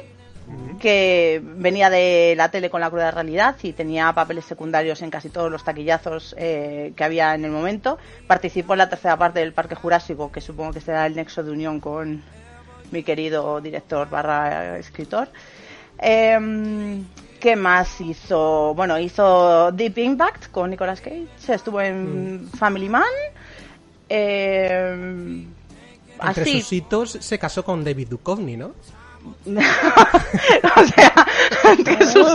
que 0.78 1.42
venía 1.42 1.90
de 1.90 2.34
la 2.36 2.50
tele 2.50 2.70
con 2.70 2.80
la 2.80 2.90
cruda 2.90 3.10
realidad 3.10 3.56
y 3.62 3.72
tenía 3.72 4.12
papeles 4.12 4.44
secundarios 4.44 5.02
en 5.02 5.10
casi 5.10 5.28
todos 5.28 5.50
los 5.50 5.64
taquillazos 5.64 6.34
eh, 6.38 6.92
que 6.96 7.04
había 7.04 7.34
en 7.34 7.44
el 7.44 7.50
momento. 7.50 7.98
Participó 8.26 8.74
en 8.74 8.78
la 8.78 8.88
tercera 8.88 9.16
parte 9.16 9.40
del 9.40 9.52
Parque 9.52 9.74
Jurásico, 9.74 10.30
que 10.30 10.40
supongo 10.40 10.72
que 10.72 10.80
será 10.80 11.06
el 11.06 11.16
nexo 11.16 11.42
de 11.42 11.50
unión 11.50 11.80
con 11.80 12.22
mi 12.90 13.02
querido 13.02 13.60
director 13.60 14.08
barra 14.08 14.78
escritor. 14.78 15.28
Em, 15.98 17.04
¿Qué 17.40 17.54
más 17.54 18.00
hizo? 18.00 18.74
Bueno, 18.74 18.98
hizo 18.98 19.70
Deep 19.72 19.98
Impact 19.98 20.50
con 20.50 20.70
Nicolas 20.70 21.00
Cage, 21.00 21.26
estuvo 21.48 21.80
en 21.80 22.48
Family 22.56 22.88
Man. 22.88 23.02
em, 24.08 25.46
Entre 26.20 26.42
así, 26.42 26.60
sus 26.62 26.72
hitos 26.72 27.10
se 27.20 27.38
casó 27.38 27.64
con 27.64 27.84
David 27.84 28.08
Duchovny, 28.08 28.56
¿no? 28.56 28.72
o 29.46 30.84
sea, 30.84 31.26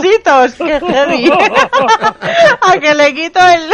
hitos, 0.04 0.54
que 0.54 0.80
heavy. 0.86 1.30
a 2.60 2.78
que 2.80 2.94
le 2.94 3.14
quito 3.14 3.40
el. 3.40 3.70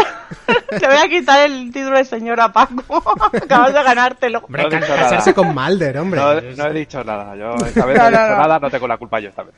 Te 0.78 0.86
voy 0.86 0.96
a 0.96 1.08
quitar 1.08 1.48
el 1.50 1.70
título 1.72 1.96
de 1.96 2.04
señora 2.04 2.52
Paco. 2.52 3.02
Acabas 3.32 3.72
de 3.72 3.82
ganártelo. 3.82 4.38
Hombre, 4.40 4.62
No 4.62 4.68
he 4.68 4.70
ca- 4.70 4.76
dicho 4.80 4.94
casarse 4.94 5.30
nada. 5.30 5.34
con 5.34 5.54
Malder, 5.54 5.98
hombre. 5.98 6.20
No, 6.20 6.34
no 6.40 6.66
he 6.66 6.72
dicho 6.72 7.04
nada. 7.04 7.36
Yo 7.36 7.54
esta 7.66 7.86
vez 7.86 7.96
No, 7.98 8.02
no, 8.02 8.08
he 8.08 8.10
dicho 8.10 8.30
no. 8.30 8.36
nada, 8.36 8.58
no 8.58 8.70
tengo 8.70 8.88
la 8.88 8.96
culpa 8.98 9.20
yo 9.20 9.28
esta 9.28 9.42
vez. 9.44 9.54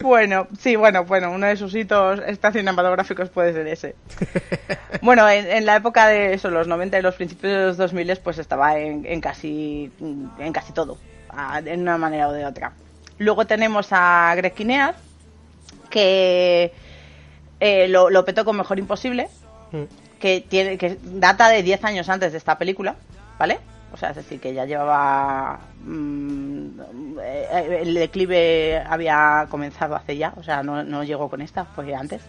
Bueno, 0.00 0.48
sí, 0.58 0.76
bueno, 0.76 1.04
bueno, 1.04 1.30
uno 1.30 1.46
de 1.46 1.56
sus 1.56 1.74
hitos 1.74 2.20
cinematográficos 2.52 3.28
puede 3.28 3.52
ser 3.52 3.66
ese. 3.68 3.94
Bueno, 5.02 5.26
en, 5.28 5.46
en 5.50 5.64
la 5.64 5.76
época 5.76 6.08
de 6.08 6.34
eso, 6.34 6.50
los 6.50 6.66
90 6.66 6.98
y 6.98 7.02
los 7.02 7.14
principios 7.14 7.52
de 7.52 7.66
los 7.66 7.76
2000, 7.78 8.18
pues 8.22 8.38
estaba 8.38 8.78
en, 8.78 9.06
en 9.06 9.20
casi 9.20 9.90
en 10.00 10.52
casi 10.52 10.72
todo, 10.74 10.98
de 11.62 11.74
una 11.74 11.96
manera 11.96 12.28
o 12.28 12.32
de 12.32 12.44
otra. 12.44 12.72
Luego 13.18 13.46
tenemos 13.46 13.88
a 13.92 14.34
Greg 14.36 14.54
que 15.88 16.72
eh, 17.60 17.88
lo, 17.88 18.10
lo 18.10 18.24
petó 18.24 18.44
con 18.44 18.56
Mejor 18.56 18.78
Imposible, 18.78 19.28
Mm. 19.72 19.84
que 20.18 20.44
tiene 20.48 20.76
que 20.78 20.98
data 21.00 21.48
de 21.48 21.62
10 21.62 21.84
años 21.84 22.08
antes 22.08 22.32
de 22.32 22.38
esta 22.38 22.58
película, 22.58 22.96
¿vale? 23.38 23.60
O 23.92 23.96
sea, 23.96 24.10
es 24.10 24.16
decir, 24.16 24.40
que 24.40 24.54
ya 24.54 24.64
llevaba 24.64 25.58
mm, 25.82 26.80
eh, 27.22 27.78
el 27.82 27.94
declive 27.94 28.82
había 28.86 29.46
comenzado 29.50 29.96
hace 29.96 30.16
ya, 30.16 30.32
o 30.36 30.42
sea, 30.42 30.62
no, 30.62 30.84
no 30.84 31.02
llegó 31.02 31.28
con 31.28 31.40
esta, 31.40 31.64
fue 31.64 31.94
antes. 31.94 32.22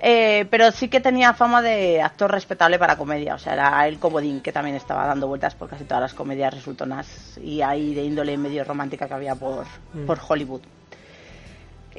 Eh, 0.00 0.46
pero 0.50 0.70
sí 0.72 0.88
que 0.88 1.00
tenía 1.00 1.34
fama 1.34 1.60
de 1.60 2.00
actor 2.00 2.30
respetable 2.30 2.78
para 2.78 2.96
comedia, 2.96 3.34
o 3.34 3.38
sea, 3.38 3.52
era 3.52 3.86
el 3.86 3.98
comodín 3.98 4.40
que 4.40 4.52
también 4.52 4.76
estaba 4.76 5.06
dando 5.06 5.26
vueltas 5.26 5.54
por 5.54 5.68
casi 5.68 5.84
todas 5.84 6.00
las 6.00 6.14
comedias 6.14 6.54
resultonas 6.54 7.38
y 7.42 7.60
ahí 7.60 7.94
de 7.94 8.04
índole 8.04 8.36
medio 8.38 8.64
romántica 8.64 9.06
que 9.06 9.14
había 9.14 9.34
por, 9.34 9.66
por 10.06 10.18
Hollywood. 10.26 10.62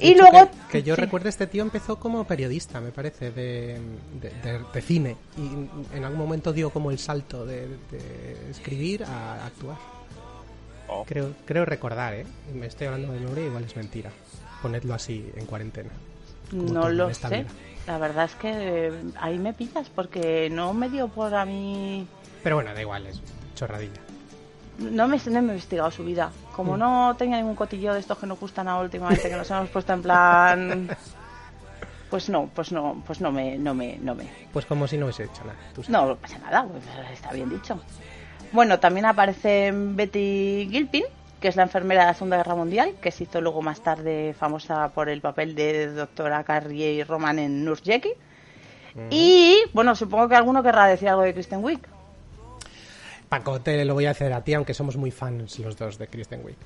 Y 0.00 0.12
hecho, 0.12 0.22
luego... 0.30 0.50
Que, 0.50 0.78
que 0.78 0.82
yo 0.82 0.94
sí. 0.94 1.00
recuerdo, 1.00 1.28
este 1.28 1.46
tío 1.46 1.62
empezó 1.62 1.96
como 1.98 2.24
periodista, 2.24 2.80
me 2.80 2.90
parece, 2.90 3.30
de, 3.30 3.78
de, 4.20 4.30
de- 4.42 4.64
de 4.72 4.82
cine. 4.82 5.16
Y 5.36 5.96
en 5.96 6.04
algún 6.04 6.18
momento 6.18 6.52
dio 6.52 6.70
como 6.70 6.90
el 6.90 6.98
salto 6.98 7.44
de, 7.46 7.66
de 7.90 8.50
escribir 8.50 9.04
a 9.04 9.46
actuar. 9.46 9.76
Oh. 10.88 11.04
Creo, 11.04 11.32
creo 11.44 11.64
recordar, 11.64 12.14
¿eh? 12.14 12.26
Me 12.54 12.66
estoy 12.66 12.86
hablando 12.86 13.12
de 13.12 13.20
memoria, 13.20 13.44
igual 13.46 13.64
es 13.64 13.76
mentira. 13.76 14.10
Ponedlo 14.62 14.94
así 14.94 15.30
en 15.36 15.44
cuarentena. 15.46 15.90
No 16.52 16.88
lo 16.88 17.12
sé. 17.12 17.28
vida. 17.28 17.44
La 17.86 17.98
verdad 17.98 18.24
es 18.24 18.34
que 18.34 18.50
eh, 18.88 18.92
ahí 19.20 19.38
me 19.38 19.52
pillas 19.52 19.88
porque 19.94 20.48
no 20.50 20.72
me 20.74 20.88
dio 20.88 21.08
por 21.08 21.34
a 21.34 21.44
mí... 21.44 22.06
Pero 22.42 22.56
bueno, 22.56 22.72
da 22.74 22.80
igual, 22.80 23.06
es 23.06 23.20
chorradilla. 23.54 24.00
No 24.78 25.08
me, 25.08 25.16
no 25.18 25.30
me 25.32 25.38
he 25.38 25.52
investigado 25.54 25.90
su 25.90 26.04
vida. 26.04 26.30
Como 26.54 26.76
Mm. 26.76 26.78
no 26.78 27.14
tenía 27.16 27.36
ningún 27.38 27.54
cotillo 27.56 27.94
de 27.94 28.00
estos 28.00 28.16
que 28.18 28.26
nos 28.26 28.38
gustan 28.38 28.68
ahora 28.68 28.84
últimamente, 28.84 29.28
que 29.28 29.36
nos 29.36 29.50
hemos 29.50 29.68
puesto 29.70 29.92
en 29.92 30.02
plan... 30.02 30.88
Pues 32.10 32.30
no, 32.30 32.48
pues 32.54 32.72
no, 32.72 33.02
pues 33.06 33.20
no 33.20 33.30
me, 33.30 33.58
no 33.58 33.74
me, 33.74 33.98
no 34.00 34.14
me. 34.14 34.26
Pues 34.50 34.64
como 34.64 34.86
si 34.86 34.96
no 34.96 35.04
hubiese 35.04 35.24
hecho 35.24 35.44
nada. 35.44 35.58
tú 35.74 35.82
sabes. 35.82 35.90
No, 36.08 36.16
pasa 36.16 36.38
nada, 36.38 36.64
pues 36.64 36.82
está 37.12 37.32
bien 37.34 37.50
dicho. 37.50 37.78
Bueno, 38.50 38.80
también 38.80 39.04
aparece 39.04 39.70
Betty 39.74 40.68
Gilpin, 40.70 41.04
que 41.38 41.48
es 41.48 41.56
la 41.56 41.64
enfermera 41.64 42.00
de 42.00 42.06
la 42.06 42.14
Segunda 42.14 42.38
Guerra 42.38 42.54
Mundial, 42.54 42.94
que 43.02 43.10
se 43.10 43.24
hizo 43.24 43.42
luego 43.42 43.60
más 43.60 43.82
tarde 43.82 44.34
famosa 44.38 44.88
por 44.88 45.10
el 45.10 45.20
papel 45.20 45.54
de 45.54 45.88
doctora 45.92 46.42
Carrie 46.44 47.04
Roman 47.04 47.38
en 47.38 47.62
Nurse 47.62 47.84
Jackie. 47.84 48.14
Y, 49.10 49.58
bueno, 49.74 49.94
supongo 49.94 50.28
que 50.28 50.34
alguno 50.34 50.62
querrá 50.62 50.86
decir 50.86 51.10
algo 51.10 51.20
de 51.22 51.34
Kristen 51.34 51.62
Wiig. 51.62 51.80
Paco, 53.28 53.60
te 53.60 53.84
lo 53.84 53.94
voy 53.94 54.06
a 54.06 54.10
hacer 54.10 54.32
a 54.32 54.42
ti, 54.42 54.54
aunque 54.54 54.74
somos 54.74 54.96
muy 54.96 55.10
fans 55.10 55.58
los 55.58 55.76
dos 55.76 55.98
de 55.98 56.08
Kristen 56.08 56.40
Wiig. 56.44 56.56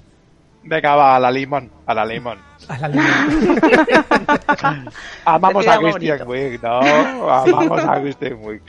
Venga, 0.65 0.95
va, 0.95 1.17
a 1.17 1.21
la 1.21 1.31
limón, 1.31 1.71
a 1.87 1.95
la 1.95 2.05
limón. 2.05 2.39
A 2.69 2.79
la 2.79 2.89
línea. 2.89 3.27
Amamos 5.25 5.67
a 5.67 5.79
bonito. 5.79 6.25
Wiig, 6.25 6.63
¿no? 6.63 7.31
Amamos 7.31 7.85
a 7.85 8.01
Christian 8.01 8.39
Wiig. 8.41 8.63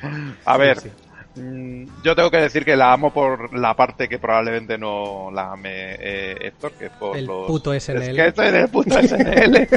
A 0.43 0.57
ver, 0.57 0.79
sí. 0.79 0.89
mm, 1.35 1.85
yo 2.03 2.15
tengo 2.15 2.31
que 2.31 2.37
decir 2.37 2.65
que 2.65 2.75
la 2.75 2.93
amo 2.93 3.13
por 3.13 3.55
la 3.55 3.75
parte 3.75 4.09
que 4.09 4.17
probablemente 4.17 4.75
no 4.75 5.29
la 5.31 5.51
ame 5.51 5.95
eh, 5.99 6.35
Héctor, 6.47 6.71
que 6.71 6.85
es 6.87 6.91
por 6.93 7.15
El 7.15 7.25
los... 7.25 7.45
puto 7.45 7.79
SNL. 7.79 8.01
Es 8.01 8.15
que 8.15 8.27
estoy 8.27 8.47
en 8.47 8.55
el 8.55 8.69
puto 8.69 8.99
SNL. 8.99 9.67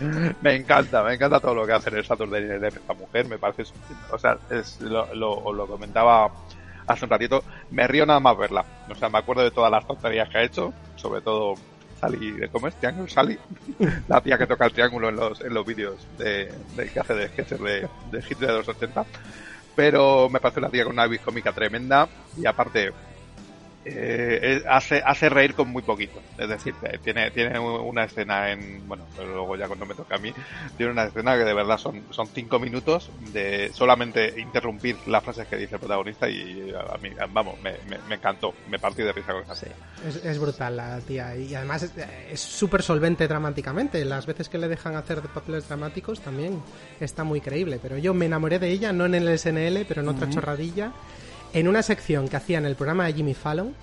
me 0.40 0.54
encanta, 0.54 1.02
me 1.02 1.14
encanta 1.14 1.40
todo 1.40 1.56
lo 1.56 1.66
que 1.66 1.72
hace 1.72 1.90
en 1.90 1.96
el 1.96 2.04
Saturday 2.04 2.44
Night 2.44 2.62
Live 2.62 2.80
esta 2.80 2.94
mujer, 2.94 3.26
me 3.26 3.38
parece... 3.38 3.64
O 4.12 4.18
sea, 4.18 4.38
es, 4.50 4.80
lo, 4.80 5.12
lo, 5.14 5.32
os 5.32 5.56
lo 5.56 5.66
comentaba 5.66 6.30
hace 6.86 7.04
un 7.04 7.10
ratito, 7.10 7.42
me 7.70 7.86
río 7.86 8.06
nada 8.06 8.20
más 8.20 8.36
verla. 8.36 8.64
O 8.90 8.94
sea, 8.94 9.08
me 9.08 9.18
acuerdo 9.18 9.42
de 9.42 9.50
todas 9.50 9.70
las 9.70 9.86
tonterías 9.86 10.28
que 10.28 10.38
ha 10.38 10.42
hecho, 10.42 10.72
sobre 10.96 11.20
todo 11.20 11.54
Sally, 12.00 12.48
¿cómo 12.52 12.68
es? 12.68 12.74
Triángulo 12.76 13.08
Sally. 13.08 13.38
La 14.08 14.20
tía 14.20 14.38
que 14.38 14.46
toca 14.46 14.66
el 14.66 14.72
triángulo 14.72 15.08
en 15.08 15.16
los, 15.16 15.40
en 15.40 15.54
los 15.54 15.64
vídeos 15.64 16.06
de, 16.18 16.52
de 16.76 16.88
que 16.88 17.00
hace 17.00 17.14
de 17.14 17.28
sketches 17.28 17.60
de, 17.60 17.88
de 18.10 18.18
hits 18.18 18.40
de 18.40 18.46
los 18.48 18.68
80. 18.68 19.04
Pero 19.74 20.28
me 20.28 20.40
parece 20.40 20.60
una 20.60 20.70
tía 20.70 20.84
con 20.84 20.92
una 20.92 21.06
vis 21.06 21.20
cómica 21.20 21.52
tremenda 21.52 22.08
y 22.36 22.46
aparte 22.46 22.92
eh, 23.84 24.38
eh, 24.42 24.62
hace, 24.68 25.02
hace 25.04 25.28
reír 25.28 25.54
con 25.54 25.68
muy 25.68 25.82
poquito. 25.82 26.22
Es 26.38 26.48
decir, 26.48 26.74
tiene, 27.02 27.30
tiene 27.30 27.58
una 27.58 28.04
escena 28.04 28.50
en, 28.50 28.86
bueno, 28.88 29.06
luego 29.16 29.56
ya 29.56 29.66
cuando 29.66 29.86
me 29.86 29.94
toca 29.94 30.16
a 30.16 30.18
mí, 30.18 30.32
tiene 30.76 30.92
una 30.92 31.04
escena 31.04 31.36
que 31.36 31.44
de 31.44 31.54
verdad 31.54 31.78
son, 31.78 32.06
son 32.10 32.26
cinco 32.28 32.58
minutos 32.58 33.10
de 33.18 33.70
solamente 33.72 34.40
interrumpir 34.40 34.96
las 35.06 35.22
frases 35.22 35.46
que 35.48 35.56
dice 35.56 35.74
el 35.74 35.80
protagonista 35.80 36.28
y 36.28 36.72
a 36.72 36.98
mí, 36.98 37.10
vamos, 37.30 37.60
me, 37.62 37.72
me, 37.88 37.98
me 38.08 38.14
encantó, 38.16 38.54
me 38.68 38.78
partí 38.78 39.02
de 39.02 39.12
risa 39.12 39.32
con 39.32 39.42
esa 39.42 39.54
Sí, 39.54 39.66
es, 40.06 40.16
es 40.24 40.38
brutal 40.38 40.76
la 40.76 41.00
tía. 41.00 41.36
Y 41.36 41.54
además 41.54 41.82
es- 42.30 42.40
súper 42.40 42.82
solvente 42.82 43.28
dramáticamente. 43.28 44.04
Las 44.04 44.26
veces 44.26 44.48
que 44.48 44.58
le 44.58 44.68
dejan 44.68 44.96
hacer 44.96 45.20
papeles 45.20 45.68
dramáticos 45.68 46.20
también 46.20 46.60
está 47.00 47.24
muy 47.24 47.40
creíble. 47.40 47.78
Pero 47.82 47.98
yo 47.98 48.14
me 48.14 48.26
enamoré 48.26 48.58
de 48.58 48.70
ella, 48.70 48.92
no 48.92 49.06
en 49.06 49.14
el 49.14 49.28
SNL, 49.28 49.84
pero 49.86 50.02
en 50.02 50.08
otra 50.08 50.28
chorradilla. 50.30 50.92
En 51.54 51.68
una 51.68 51.82
sección 51.82 52.28
que 52.28 52.36
hacía 52.36 52.58
en 52.58 52.66
el 52.66 52.74
programa 52.74 53.06
de 53.06 53.12
Jimmy 53.14 53.32
Fallon, 53.34 53.74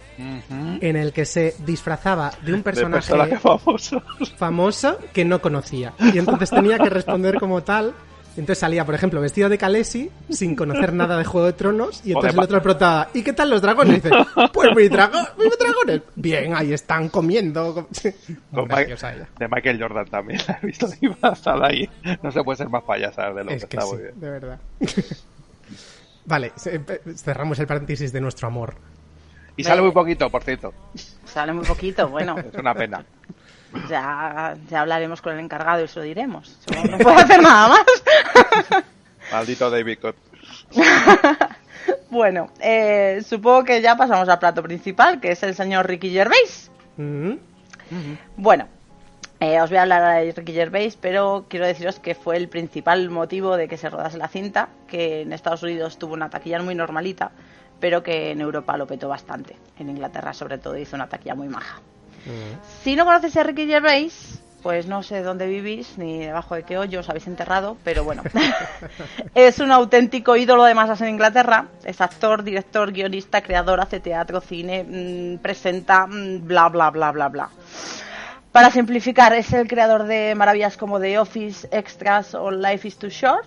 en 0.82 0.96
el 0.98 1.12
que 1.14 1.26
se 1.26 1.56
disfrazaba 1.66 2.32
de 2.44 2.52
un 2.54 2.60
De 2.60 2.64
personaje 2.64 3.08
personaje 3.08 3.40
famoso. 3.40 4.04
famoso 4.38 4.98
que 5.14 5.26
no 5.26 5.42
conocía. 5.42 5.94
Y 6.14 6.18
entonces 6.20 6.50
tenía 6.50 6.78
que 6.78 6.90
responder 6.90 7.40
como 7.40 7.64
tal. 7.64 7.94
Entonces 8.38 8.60
salía, 8.60 8.86
por 8.86 8.96
ejemplo, 8.96 9.20
vestido 9.20 9.50
de 9.50 9.58
Kalesi, 9.58 10.10
sin 10.30 10.56
conocer 10.56 10.94
nada 10.94 11.18
de 11.18 11.26
Juego 11.26 11.48
de 11.48 11.54
Tronos, 11.54 12.02
y 12.06 12.10
entonces 12.14 12.34
de 12.34 12.40
el 12.40 12.44
otro 12.46 12.62
prota, 12.62 13.10
¿y 13.14 13.24
qué 13.24 13.34
tal 13.34 13.50
los 13.50 13.62
dragones? 13.62 13.98
Y 13.98 14.02
dice, 14.02 14.10
pues 14.54 14.70
mis, 14.74 14.90
drago- 14.90 15.28
mis 15.38 15.58
dragones. 15.60 16.02
Bien, 16.16 16.54
ahí 16.56 16.72
están 16.72 17.10
comiendo. 17.10 17.90
Con 18.54 18.68
Ma- 18.70 18.76
graciosa 18.78 19.14
ella. 19.14 19.28
de 19.38 19.48
Michael 19.50 19.82
Jordan 19.82 20.06
también 20.06 20.40
la 20.48 20.60
he 20.62 20.66
visto 20.66 20.88
ahí. 21.62 21.90
No 22.24 22.32
se 22.32 22.42
puede 22.42 22.56
ser 22.58 22.70
más 22.70 22.84
payasa 22.84 23.34
de 23.34 23.44
lo 23.44 23.52
Es 23.52 23.64
que 23.66 23.70
que 23.70 23.78
está 23.78 23.86
sí, 23.90 23.94
muy 23.96 24.04
bien. 24.04 24.20
de 24.20 24.30
verdad. 24.30 24.60
Vale, 26.26 26.52
se- 26.56 26.82
cerramos 27.16 27.60
el 27.60 27.68
paréntesis 27.68 28.12
de 28.14 28.22
nuestro 28.22 28.48
amor. 28.48 28.76
Y 29.58 29.64
sale 29.64 29.82
muy 29.82 29.92
poquito, 29.92 30.30
por 30.30 30.44
cierto. 30.44 30.74
Sale 31.26 31.54
muy 31.54 31.66
poquito, 31.66 32.08
bueno, 32.08 32.36
Es 32.54 32.54
una 32.56 32.74
pena. 32.74 33.04
ya, 33.90 34.56
ya 34.70 34.82
hablaremos 34.82 35.22
con 35.22 35.34
el 35.34 35.40
encargado 35.40 35.84
y 35.84 35.88
se 35.88 36.00
lo 36.00 36.06
diremos. 36.06 36.58
No 36.90 36.98
puedo 36.98 37.18
hacer 37.18 37.42
nada 37.42 37.68
más. 37.70 38.84
Maldito 39.32 39.70
David 39.70 40.00
Cobb. 40.00 40.16
Bueno, 42.10 42.50
eh, 42.60 43.24
supongo 43.28 43.64
que 43.64 43.82
ya 43.82 43.96
pasamos 43.96 44.28
al 44.28 44.38
plato 44.38 44.62
principal, 44.62 45.20
que 45.22 45.32
es 45.32 45.42
el 45.44 45.56
señor 45.56 45.88
Ricky 45.88 46.12
Gervais. 46.12 46.70
Mm. 46.98 47.32
Bueno, 48.36 48.68
eh, 49.42 49.60
os 49.60 49.72
voy 49.72 49.80
a 49.80 49.82
hablar 49.82 50.24
de 50.24 50.32
Ricky 50.32 50.54
Gervais, 50.54 50.96
pero 51.02 51.46
quiero 51.50 51.66
deciros 51.66 52.00
que 52.00 52.14
fue 52.14 52.38
el 52.38 52.48
principal 52.48 53.10
motivo 53.10 53.58
de 53.58 53.68
que 53.68 53.76
se 53.76 53.90
rodase 53.90 54.20
la 54.20 54.28
cinta, 54.28 54.70
que 54.88 55.22
en 55.22 55.34
Estados 55.34 55.64
Unidos 55.64 55.98
tuvo 55.98 56.14
una 56.14 56.30
taquilla 56.30 56.62
muy 56.62 56.76
normalita, 56.76 57.32
pero 57.80 58.04
que 58.04 58.30
en 58.30 58.40
Europa 58.40 58.78
lo 58.78 58.86
petó 58.86 59.10
bastante. 59.10 59.56
En 59.80 59.90
Inglaterra, 59.90 60.32
sobre 60.34 60.60
todo, 60.60 60.78
hizo 60.78 60.96
una 60.96 61.10
taquilla 61.10 61.34
muy 61.34 61.48
maja. 61.48 61.82
Si 62.84 62.96
no 62.96 63.04
conoces 63.04 63.36
a 63.36 63.42
Ricky 63.42 63.66
Gervais, 63.66 64.40
pues 64.62 64.86
no 64.86 65.02
sé 65.02 65.24
dónde 65.24 65.48
vivís 65.48 65.98
ni 65.98 66.20
debajo 66.20 66.54
de 66.54 66.62
qué 66.62 66.78
hoyo 66.78 67.00
os 67.00 67.10
habéis 67.10 67.26
enterrado, 67.26 67.78
pero 67.84 68.04
bueno. 68.04 68.22
es 69.34 69.58
un 69.58 69.72
auténtico 69.72 70.36
ídolo 70.36 70.66
de 70.66 70.76
masas 70.76 71.02
en 71.02 71.10
Inglaterra. 71.10 71.66
Es 71.84 72.00
actor, 72.00 72.44
director, 72.44 72.92
guionista, 72.92 73.42
creador, 73.42 73.82
hace 73.82 74.00
teatro, 74.00 74.40
cine, 74.40 74.84
mm, 74.84 75.42
presenta, 75.42 76.06
mm, 76.06 76.46
bla, 76.46 76.70
bla, 76.70 76.92
bla, 76.92 77.12
bla, 77.12 77.30
bla. 77.30 77.50
Para 78.52 78.70
simplificar, 78.70 79.34
es 79.34 79.54
el 79.54 79.68
creador 79.68 80.04
de 80.04 80.36
maravillas 80.36 80.76
como 80.76 81.00
The 81.00 81.20
Office, 81.20 81.68
Extras 81.72 82.36
o 82.36 82.52
Life 82.52 82.86
is 82.88 82.98
Too 82.98 83.10
Short, 83.10 83.46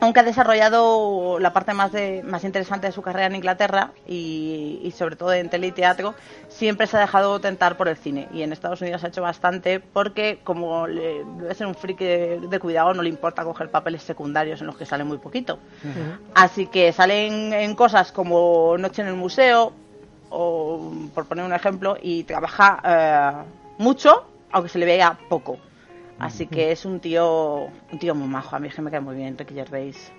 aunque 0.00 0.20
ha 0.20 0.22
desarrollado 0.22 1.38
la 1.38 1.52
parte 1.54 1.72
más, 1.72 1.92
de, 1.92 2.22
más 2.22 2.44
interesante 2.44 2.88
de 2.88 2.92
su 2.92 3.00
carrera 3.00 3.26
en 3.26 3.36
Inglaterra 3.36 3.92
y, 4.06 4.80
y 4.82 4.90
sobre 4.90 5.16
todo 5.16 5.32
en 5.32 5.48
tele 5.48 5.68
y 5.68 5.72
teatro, 5.72 6.14
siempre 6.48 6.86
se 6.86 6.96
ha 6.98 7.00
dejado 7.00 7.40
tentar 7.40 7.76
por 7.78 7.88
el 7.88 7.96
cine. 7.96 8.28
Y 8.34 8.42
en 8.42 8.52
Estados 8.52 8.82
Unidos 8.82 9.02
ha 9.04 9.08
hecho 9.08 9.22
bastante 9.22 9.80
porque, 9.80 10.40
como 10.44 10.86
le- 10.88 11.24
debe 11.38 11.54
ser 11.54 11.66
un 11.66 11.74
friki 11.74 12.04
de, 12.04 12.40
de 12.50 12.58
cuidado, 12.60 12.92
no 12.92 13.02
le 13.02 13.08
importa 13.08 13.44
coger 13.44 13.70
papeles 13.70 14.02
secundarios 14.02 14.60
en 14.60 14.66
los 14.66 14.76
que 14.76 14.84
sale 14.84 15.04
muy 15.04 15.18
poquito. 15.18 15.58
Así 16.34 16.66
que 16.66 16.92
salen 16.92 17.52
en 17.54 17.74
cosas 17.76 18.12
como 18.12 18.76
Noche 18.76 19.00
en 19.02 19.08
el 19.08 19.14
Museo, 19.14 19.72
o 20.30 20.92
por 21.14 21.26
poner 21.26 21.44
un 21.46 21.52
ejemplo, 21.54 21.96
y 22.02 22.24
trabaja 22.24 22.80
eh, 22.84 23.44
mucho, 23.82 24.24
aunque 24.50 24.70
se 24.70 24.78
le 24.78 24.86
vea 24.86 25.18
poco. 25.28 25.58
Así 26.18 26.46
que 26.46 26.70
es 26.70 26.84
un 26.84 27.00
tío 27.00 27.68
un 27.90 27.98
tío 27.98 28.14
muy 28.14 28.28
majo, 28.28 28.54
a 28.54 28.60
mí 28.60 28.68
es 28.68 28.74
que 28.74 28.82
me 28.82 28.90
cae 28.90 29.00
muy 29.00 29.16
bien 29.16 29.36
Ricky 29.36 29.54
Gervais. 29.54 30.12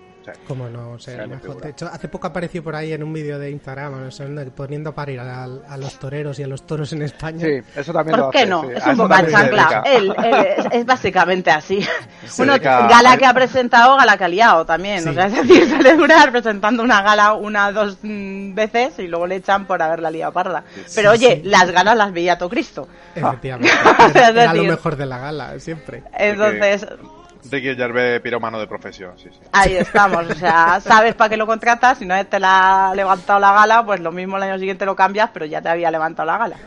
Cómo 0.47 0.69
no, 0.69 0.97
sé, 0.99 1.15
Sale 1.15 1.27
mejor. 1.27 1.61
De 1.61 1.69
hecho, 1.69 1.87
hace 1.87 2.07
poco 2.07 2.27
apareció 2.27 2.63
por 2.63 2.75
ahí 2.75 2.93
en 2.93 3.03
un 3.03 3.11
vídeo 3.13 3.39
de 3.39 3.51
Instagram, 3.51 4.03
no 4.03 4.11
sé, 4.11 4.23
donde 4.23 4.45
poniendo 4.51 4.91
a 4.91 4.95
parir 4.95 5.19
a, 5.19 5.43
a 5.43 5.77
los 5.77 5.99
toreros 5.99 6.39
y 6.39 6.43
a 6.43 6.47
los 6.47 6.65
toros 6.65 6.91
en 6.93 7.01
España. 7.01 7.45
Sí, 7.45 7.61
eso 7.75 7.93
también 7.93 8.17
lo 8.17 8.23
¿Por 8.25 8.31
qué 8.33 8.39
hace, 8.39 8.47
no? 8.49 8.61
sí. 8.63 8.67
Es 8.75 8.85
A 8.85 8.89
un 8.91 8.97
poco 8.97 9.09
chancla. 9.09 9.43
dedica. 9.43 9.81
Él, 9.85 10.15
él 10.23 10.33
es, 10.57 10.65
es 10.71 10.85
básicamente 10.85 11.51
así. 11.51 11.85
Se 12.25 12.41
Uno, 12.43 12.53
dedica 12.53 12.87
gala 12.87 13.17
que 13.17 13.25
ha 13.25 13.33
presentado, 13.33 13.97
gala 13.97 14.17
que 14.17 14.23
ha 14.23 14.27
liado 14.29 14.65
también. 14.65 15.07
O 15.07 15.13
sea, 15.13 15.25
es 15.27 15.33
decir, 15.35 15.67
celebrar 15.67 16.31
presentando 16.31 16.83
una 16.83 17.01
gala 17.01 17.33
una 17.33 17.71
dos 17.71 17.97
mm, 18.01 18.53
veces 18.53 18.99
y 18.99 19.07
luego 19.07 19.27
le 19.27 19.35
echan 19.37 19.65
por 19.65 19.81
haberla 19.81 20.09
liado 20.11 20.31
parda. 20.31 20.63
Pero 20.95 21.11
oye, 21.11 21.41
las 21.43 21.71
galas 21.71 21.97
las 21.97 22.13
veía 22.13 22.37
todo 22.37 22.49
Cristo. 22.49 22.87
Efectivamente. 23.15 23.71
Era, 24.13 24.29
era 24.29 24.53
lo 24.53 24.63
mejor 24.63 24.95
de 24.95 25.05
la 25.05 25.17
gala, 25.17 25.59
siempre. 25.59 26.03
Entonces, 26.13 26.85
Ricky 27.51 27.75
Gervais, 27.75 28.21
piromano 28.21 28.59
de 28.59 28.67
profesión, 28.67 29.17
sí, 29.17 29.29
sí. 29.31 29.39
ahí 29.51 29.75
estamos. 29.75 30.25
O 30.29 30.33
sea, 30.35 30.79
sabes 30.83 31.15
para 31.15 31.29
qué 31.29 31.37
lo 31.37 31.45
contratas. 31.47 31.97
Si 31.97 32.05
no 32.05 32.25
te 32.25 32.39
la 32.39 32.89
ha 32.89 32.95
levantado 32.95 33.39
la 33.39 33.53
gala, 33.53 33.85
pues 33.85 33.99
lo 33.99 34.11
mismo 34.11 34.37
el 34.37 34.43
año 34.43 34.57
siguiente 34.59 34.85
lo 34.85 34.95
cambias, 34.95 35.29
pero 35.33 35.45
ya 35.45 35.61
te 35.61 35.69
había 35.69 35.91
levantado 35.91 36.27
la 36.27 36.37
gala. 36.37 36.55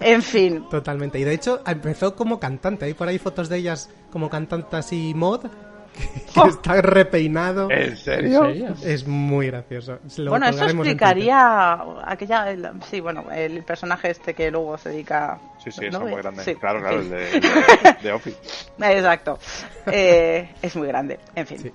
En 0.00 0.22
fin, 0.22 0.64
Totalmente. 0.70 1.18
Y 1.18 1.24
de 1.24 1.34
hecho, 1.34 1.60
empezó 1.66 2.14
como 2.14 2.38
cantante. 2.40 2.84
Hay 2.84 2.94
por 2.94 3.08
ahí 3.08 3.18
fotos 3.18 3.48
de 3.48 3.58
ellas 3.58 3.90
como 4.12 4.30
cantante 4.30 4.76
así 4.76 5.12
mod, 5.14 5.40
que, 5.42 6.20
que 6.32 6.40
Oh. 6.40 6.46
está 6.46 6.80
repeinado. 6.80 7.68
¿En 7.70 7.96
serio? 7.96 8.46
Es 8.84 9.06
muy 9.06 9.48
gracioso. 9.48 9.98
Lo 10.18 10.30
bueno, 10.30 10.46
eso 10.48 10.64
explicaría 10.64 11.78
aquella, 12.04 12.50
el- 12.50 12.70
sí, 12.88 13.00
bueno, 13.00 13.24
el 13.32 13.62
personaje 13.64 14.10
este 14.10 14.34
que 14.34 14.50
luego 14.50 14.78
se 14.78 14.90
dedica. 14.90 15.38
Sí, 15.58 15.70
sí, 15.72 15.88
¿no? 15.90 15.98
es 15.98 16.04
muy 16.12 16.14
grande. 16.22 16.44
Sí, 16.44 16.54
claro, 16.54 16.80
claro, 16.80 17.00
en 17.00 17.12
el 17.12 17.24
fin. 17.28 17.40
de, 17.40 17.48
el 17.48 17.82
de- 17.82 17.96
de 18.02 18.12
Office. 18.12 18.38
Exacto. 18.80 19.38
Eh, 19.86 20.54
es 20.62 20.76
muy 20.76 20.88
grande, 20.88 21.18
en 21.34 21.46
fin. 21.46 21.58
Sí. 21.58 21.72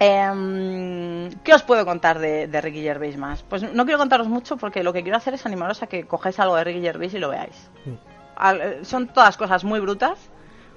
Em, 0.00 1.30
¿Qué 1.44 1.54
os 1.54 1.62
puedo 1.62 1.84
contar 1.84 2.18
de, 2.18 2.48
de 2.48 2.60
Ricky 2.60 2.82
Gervais 2.82 3.16
más? 3.16 3.42
Pues 3.44 3.62
no 3.62 3.84
quiero 3.84 3.98
contaros 3.98 4.28
mucho 4.28 4.56
porque 4.56 4.82
lo 4.82 4.92
que 4.92 5.02
quiero 5.02 5.16
hacer 5.16 5.34
es 5.34 5.46
animaros 5.46 5.82
a 5.82 5.86
que 5.86 6.04
cogáis 6.06 6.38
algo 6.40 6.56
de 6.56 6.64
Ricky 6.64 6.80
Gervais 6.82 7.14
y 7.14 7.18
lo 7.18 7.28
veáis. 7.28 7.70
Al- 8.36 8.60
eh, 8.60 8.78
son 8.84 9.08
todas 9.08 9.36
cosas 9.36 9.62
muy 9.64 9.78
brutas, 9.80 10.18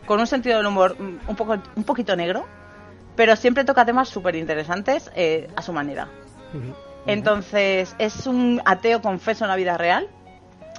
con 0.06 0.20
un 0.20 0.28
sentido 0.28 0.58
del 0.58 0.68
humor 0.68 0.96
mm, 1.00 1.20
un, 1.30 1.36
poco, 1.36 1.58
un 1.76 1.84
poquito 1.84 2.16
negro, 2.16 2.46
pero 3.16 3.36
siempre 3.36 3.64
toca 3.64 3.86
temas 3.86 4.10
súper 4.10 4.36
interesantes 4.36 5.10
eh, 5.16 5.48
a 5.56 5.62
su 5.62 5.74
manera. 5.74 6.08
Entonces, 7.08 7.96
es 8.00 8.28
un 8.28 8.62
ateo 8.66 9.02
confeso 9.02 9.44
en 9.46 9.50
la 9.50 9.56
vida 9.56 9.78
real 9.78 10.08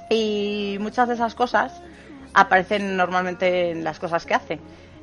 y 0.09 0.77
muchas 0.79 1.07
de 1.07 1.15
esas 1.15 1.35
cosas 1.35 1.81
aparecen 2.33 2.95
normalmente 2.97 3.71
en 3.71 3.83
las 3.83 3.99
cosas 3.99 4.25
que 4.25 4.33
hace. 4.33 4.59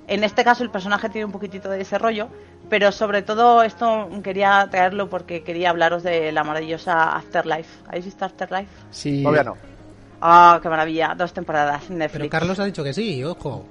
En 0.06 0.22
este 0.22 0.44
caso 0.44 0.62
el 0.62 0.70
personaje 0.70 1.08
tiene 1.08 1.24
un 1.24 1.32
poquitito 1.32 1.70
de 1.70 1.80
ese 1.80 1.98
rollo, 1.98 2.28
pero 2.68 2.92
sobre 2.92 3.22
todo 3.22 3.62
esto 3.62 4.08
quería 4.22 4.66
traerlo 4.70 5.08
porque 5.08 5.42
quería 5.42 5.70
hablaros 5.70 6.02
de 6.02 6.30
la 6.30 6.44
maravillosa 6.44 7.16
Afterlife. 7.16 7.70
¿Habéis 7.88 8.04
visto 8.04 8.24
Afterlife? 8.24 8.68
Sí. 8.90 9.22
Todavía 9.22 9.44
no. 9.44 9.56
Ah, 10.20 10.58
qué 10.62 10.68
maravilla, 10.68 11.14
dos 11.16 11.32
temporadas 11.32 11.88
en 11.90 11.98
Netflix. 11.98 12.20
Pero 12.20 12.30
Carlos 12.30 12.58
ha 12.58 12.64
dicho 12.64 12.84
que 12.84 12.92
sí, 12.92 13.24
ojo. 13.24 13.66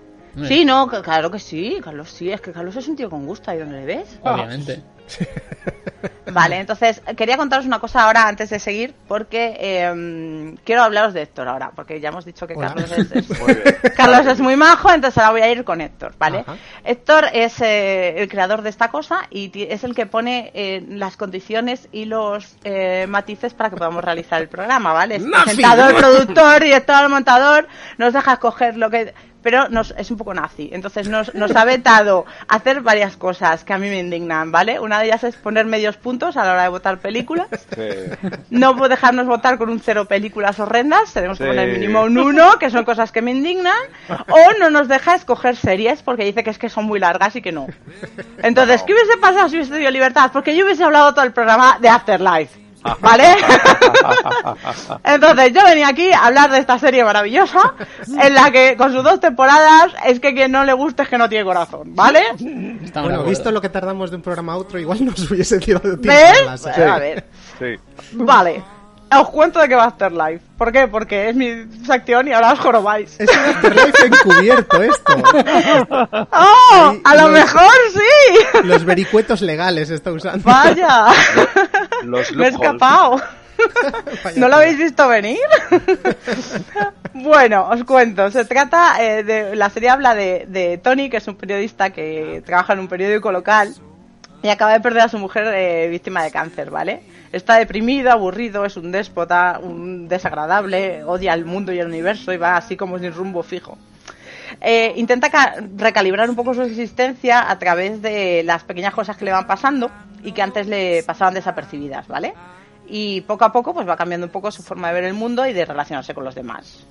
Sí, 0.47 0.65
no, 0.65 0.87
claro 0.87 1.29
que 1.29 1.37
sí, 1.37 1.77
Carlos 1.83 2.09
sí, 2.09 2.31
es 2.31 2.41
que 2.41 2.51
Carlos 2.51 2.75
es 2.75 2.87
un 2.87 2.95
tío 2.95 3.09
con 3.09 3.25
gusto 3.27 3.51
ahí 3.51 3.59
donde 3.59 3.81
le 3.81 3.85
ves. 3.85 4.19
Obviamente. 4.23 4.81
Vale, 6.31 6.57
entonces 6.57 7.01
quería 7.15 7.37
contaros 7.37 7.65
una 7.65 7.79
cosa 7.79 8.03
ahora 8.03 8.27
antes 8.27 8.49
de 8.49 8.59
seguir, 8.59 8.93
porque 9.07 9.55
eh, 9.59 10.55
quiero 10.63 10.83
hablaros 10.83 11.13
de 11.13 11.21
Héctor 11.21 11.47
ahora, 11.47 11.71
porque 11.75 11.99
ya 11.99 12.09
hemos 12.09 12.25
dicho 12.25 12.47
que 12.47 12.55
Hola. 12.55 12.69
Carlos 12.69 12.91
es, 12.91 13.11
es- 13.11 13.39
Muy. 13.39 13.55
Carlos 13.95 14.25
es 14.25 14.39
muy 14.39 14.55
majo, 14.55 14.91
entonces 14.91 15.17
ahora 15.19 15.31
voy 15.31 15.41
a 15.41 15.51
ir 15.51 15.63
con 15.63 15.79
Héctor, 15.81 16.13
¿vale? 16.17 16.39
Ajá. 16.39 16.55
Héctor 16.83 17.25
es 17.33 17.61
eh, 17.61 18.15
el 18.21 18.27
creador 18.27 18.63
de 18.63 18.69
esta 18.69 18.89
cosa 18.89 19.21
y 19.29 19.51
es 19.69 19.83
el 19.83 19.93
que 19.95 20.05
pone 20.05 20.51
eh, 20.55 20.83
las 20.89 21.17
condiciones 21.17 21.87
y 21.91 22.05
los 22.05 22.55
eh, 22.63 23.05
matices 23.07 23.53
para 23.53 23.69
que 23.69 23.77
podamos 23.77 24.03
realizar 24.03 24.41
el 24.41 24.47
programa, 24.49 24.91
¿vale? 24.91 25.17
Es 25.17 25.23
presentador, 25.23 25.95
productor, 25.95 26.63
director, 26.63 27.09
montador, 27.09 27.67
nos 27.97 28.13
deja 28.13 28.33
escoger 28.33 28.75
lo 28.77 28.89
que... 28.89 29.13
Pero 29.43 29.69
nos, 29.69 29.93
es 29.97 30.09
un 30.09 30.17
poco 30.17 30.33
nazi, 30.33 30.69
entonces 30.71 31.09
nos, 31.09 31.33
nos 31.35 31.55
ha 31.55 31.65
vetado 31.65 32.25
hacer 32.47 32.81
varias 32.81 33.17
cosas 33.17 33.63
que 33.63 33.73
a 33.73 33.77
mí 33.77 33.89
me 33.89 33.99
indignan, 33.99 34.51
¿vale? 34.51 34.79
Una 34.79 34.99
de 34.99 35.07
ellas 35.07 35.23
es 35.23 35.35
poner 35.35 35.65
medios 35.65 35.97
puntos 35.97 36.37
a 36.37 36.45
la 36.45 36.53
hora 36.53 36.63
de 36.63 36.69
votar 36.69 36.99
películas. 36.99 37.47
Sí. 37.75 38.31
No 38.49 38.73
dejarnos 38.87 39.27
votar 39.27 39.57
con 39.57 39.69
un 39.69 39.79
cero 39.79 40.05
películas 40.05 40.59
horrendas, 40.59 41.13
tenemos 41.13 41.37
que 41.37 41.45
poner 41.45 41.71
mínimo 41.71 42.03
un 42.03 42.17
uno, 42.17 42.57
que 42.59 42.69
son 42.69 42.85
cosas 42.85 43.11
que 43.11 43.21
me 43.21 43.31
indignan, 43.31 43.73
o 44.29 44.59
no 44.59 44.69
nos 44.69 44.87
deja 44.87 45.15
escoger 45.15 45.55
series 45.55 46.01
porque 46.01 46.25
dice 46.25 46.43
que 46.43 46.49
es 46.49 46.57
que 46.57 46.69
son 46.69 46.85
muy 46.85 46.99
largas 46.99 47.35
y 47.35 47.41
que 47.41 47.51
no. 47.51 47.67
Entonces, 48.41 48.83
¿qué 48.83 48.93
hubiese 48.93 49.17
pasado 49.17 49.49
si 49.49 49.55
hubiese 49.55 49.71
tenido 49.71 49.91
libertad? 49.91 50.31
Porque 50.31 50.55
yo 50.55 50.65
hubiese 50.65 50.83
hablado 50.83 51.13
todo 51.13 51.25
el 51.25 51.33
programa 51.33 51.77
de 51.79 51.89
Afterlife. 51.89 52.62
¿Vale? 52.99 53.23
Entonces 55.03 55.53
yo 55.53 55.63
venía 55.63 55.87
aquí 55.87 56.11
a 56.11 56.25
hablar 56.25 56.51
de 56.51 56.59
esta 56.59 56.77
serie 56.79 57.03
maravillosa 57.03 57.73
en 58.19 58.33
la 58.33 58.51
que 58.51 58.75
con 58.77 58.91
sus 58.93 59.03
dos 59.03 59.19
temporadas 59.19 59.91
es 60.05 60.19
que 60.19 60.33
quien 60.33 60.51
no 60.51 60.63
le 60.63 60.73
guste 60.73 61.03
es 61.03 61.09
que 61.09 61.17
no 61.17 61.29
tiene 61.29 61.45
corazón, 61.45 61.95
¿vale? 61.95 62.21
Estamos 62.83 63.09
Bueno, 63.09 63.23
visto 63.23 63.51
lo 63.51 63.61
que 63.61 63.69
tardamos 63.69 64.09
de 64.09 64.17
un 64.17 64.21
programa 64.21 64.53
a 64.53 64.57
otro, 64.57 64.79
igual 64.79 65.05
nos 65.05 65.29
hubiese 65.31 65.59
tirado 65.59 65.97
tiempo 65.97 66.07
¿Ves? 66.07 66.45
la 66.45 66.57
serie. 66.57 66.77
Bueno, 66.79 66.93
a 66.93 66.99
ver. 66.99 67.25
Sí. 67.59 67.75
Vale. 68.13 68.63
Os 69.15 69.29
cuento 69.29 69.59
de 69.59 69.69
qué 69.69 69.75
va 69.75 69.83
Afterlife. 69.83 70.41
¿Por 70.57 70.71
qué? 70.71 70.87
Porque 70.87 71.29
es 71.29 71.35
mi 71.35 71.67
sección 71.85 72.27
y 72.27 72.33
ahora 72.33 72.53
os 72.53 72.59
jorobáis. 72.59 73.15
Es 73.19 73.29
un 73.29 73.45
Afterlife 73.45 74.05
encubierto 74.07 74.81
esto. 74.81 75.13
¡Oh! 76.31 76.91
Sí, 76.93 77.01
¡A 77.03 77.15
lo 77.15 77.21
los- 77.23 77.31
mejor 77.31 77.71
sí! 77.93 78.59
Los 78.63 78.83
vericuetos 78.83 79.41
legales 79.43 79.91
está 79.91 80.11
usando. 80.11 80.43
¡Vaya! 80.49 81.05
Los 82.03 82.31
Me 82.33 82.45
he 82.45 82.49
escapado. 82.49 83.21
¿No 84.35 84.47
lo 84.49 84.55
habéis 84.55 84.77
visto 84.77 85.07
venir? 85.07 85.39
bueno, 87.13 87.69
os 87.69 87.83
cuento. 87.83 88.29
Se 88.31 88.45
trata 88.45 88.95
eh, 89.03 89.23
de. 89.23 89.55
La 89.55 89.69
serie 89.69 89.89
habla 89.89 90.15
de, 90.15 90.45
de 90.47 90.77
Tony, 90.77 91.09
que 91.09 91.17
es 91.17 91.27
un 91.27 91.35
periodista 91.35 91.91
que 91.91 92.41
trabaja 92.45 92.73
en 92.73 92.79
un 92.79 92.87
periódico 92.87 93.31
local 93.31 93.75
y 94.43 94.49
acaba 94.49 94.73
de 94.73 94.81
perder 94.81 95.03
a 95.03 95.09
su 95.09 95.17
mujer 95.17 95.45
eh, 95.55 95.87
víctima 95.89 96.21
de 96.21 96.29
cáncer, 96.29 96.69
¿vale? 96.69 97.03
Está 97.31 97.55
deprimido, 97.55 98.11
aburrido, 98.11 98.65
es 98.65 98.75
un 98.75 98.91
déspota, 98.91 99.59
un 99.63 100.07
desagradable, 100.09 101.03
odia 101.05 101.33
el 101.33 101.45
mundo 101.45 101.71
y 101.71 101.79
el 101.79 101.87
universo 101.87 102.33
y 102.33 102.37
va 102.37 102.57
así 102.57 102.75
como 102.75 102.99
sin 102.99 103.13
rumbo 103.13 103.41
fijo. 103.41 103.77
Eh, 104.65 104.93
intenta 104.95 105.29
ca- 105.29 105.55
recalibrar 105.75 106.29
un 106.29 106.37
poco 106.37 106.53
su 106.53 106.61
existencia 106.61 107.51
a 107.51 107.59
través 107.59 108.01
de 108.01 108.43
las 108.45 108.63
pequeñas 108.63 108.93
cosas 108.93 109.17
que 109.17 109.25
le 109.25 109.31
van 109.31 109.45
pasando 109.45 109.91
y 110.23 110.31
que 110.31 110.41
antes 110.41 110.67
le 110.67 111.03
pasaban 111.03 111.33
desapercibidas, 111.33 112.07
¿vale? 112.07 112.33
Y 112.87 113.21
poco 113.21 113.43
a 113.43 113.51
poco 113.51 113.73
pues 113.73 113.87
va 113.87 113.97
cambiando 113.97 114.27
un 114.27 114.31
poco 114.31 114.51
su 114.51 114.63
forma 114.63 114.87
de 114.87 114.93
ver 114.93 115.03
el 115.03 115.13
mundo 115.15 115.45
y 115.45 115.51
de 115.53 115.65
relacionarse 115.65 116.13
con 116.13 116.23
los 116.23 116.33
demás. 116.35 116.85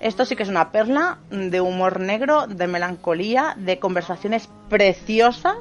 Esto 0.00 0.24
sí 0.24 0.34
que 0.34 0.44
es 0.44 0.48
una 0.48 0.72
perla 0.72 1.18
de 1.30 1.60
humor 1.60 2.00
negro, 2.00 2.46
de 2.46 2.66
melancolía, 2.66 3.54
de 3.58 3.78
conversaciones 3.78 4.48
preciosas 4.70 5.56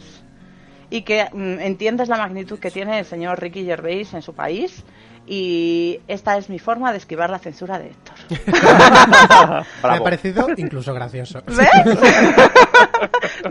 y 0.90 1.04
que 1.04 1.30
mm, 1.32 1.60
entiendes 1.60 2.10
la 2.10 2.18
magnitud 2.18 2.60
que 2.60 2.72
tiene 2.72 3.00
el 3.00 3.06
señor 3.06 3.40
Ricky 3.40 3.66
Gervais 3.66 4.14
en 4.14 4.22
su 4.22 4.34
país 4.34 4.84
y 5.32 6.00
esta 6.08 6.38
es 6.38 6.50
mi 6.50 6.58
forma 6.58 6.92
de 6.92 6.98
esquivar 6.98 7.30
la 7.30 7.38
censura 7.38 7.78
de 7.78 7.92
Héctor. 7.92 8.16
Me 9.84 9.90
ha 9.90 10.00
parecido 10.04 10.48
incluso 10.58 10.92
gracioso. 10.92 11.44
¿Ves? 11.48 11.70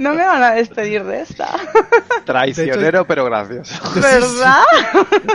no 0.00 0.12
me 0.14 0.26
van 0.26 0.42
a 0.42 0.50
despedir 0.52 1.04
de 1.04 1.20
esta. 1.20 1.48
Traicionero, 2.24 3.06
pero 3.06 3.24
gracioso. 3.26 3.80
¿Verdad? 3.94 4.64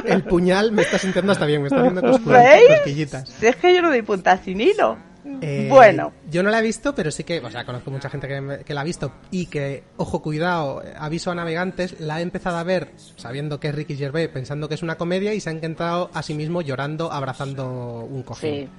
El 0.05 0.23
puñal 0.23 0.73
me 0.73 0.81
está 0.81 0.97
sintiendo 0.97 1.31
hasta 1.31 1.45
bien, 1.45 1.61
me 1.61 1.69
está 1.69 1.79
haciendo 1.79 2.01
cosquillitas. 2.01 3.29
Si 3.29 3.47
es 3.47 3.55
que 3.55 3.73
yo 3.73 3.81
no 3.81 3.87
doy 3.87 4.01
punta 4.01 4.37
sin 4.37 4.59
hilo. 4.59 4.97
Eh, 5.41 5.67
Bueno. 5.69 6.11
Yo 6.29 6.43
no 6.43 6.49
la 6.49 6.59
he 6.59 6.61
visto, 6.61 6.93
pero 6.93 7.09
sí 7.11 7.23
que, 7.23 7.39
o 7.39 7.49
sea, 7.49 7.65
conozco 7.65 7.91
mucha 7.91 8.09
gente 8.09 8.27
que, 8.65 8.73
la 8.73 8.81
ha 8.81 8.83
visto 8.83 9.11
y 9.31 9.45
que, 9.45 9.83
ojo, 9.97 10.21
cuidado, 10.21 10.81
aviso 10.97 11.31
a 11.31 11.35
navegantes, 11.35 11.99
la 12.01 12.19
he 12.19 12.23
empezado 12.23 12.57
a 12.57 12.63
ver 12.63 12.91
sabiendo 13.15 13.59
que 13.59 13.69
es 13.69 13.75
Ricky 13.75 13.95
Gervais, 13.95 14.27
pensando 14.29 14.67
que 14.67 14.75
es 14.75 14.83
una 14.83 14.95
comedia 14.95 15.33
y 15.33 15.39
se 15.39 15.49
ha 15.49 15.53
encontrado 15.53 16.09
a 16.13 16.21
sí 16.23 16.33
mismo 16.33 16.61
llorando, 16.61 17.11
abrazando 17.11 18.01
un 18.09 18.19
Sí. 18.19 18.23
cojín. 18.25 18.69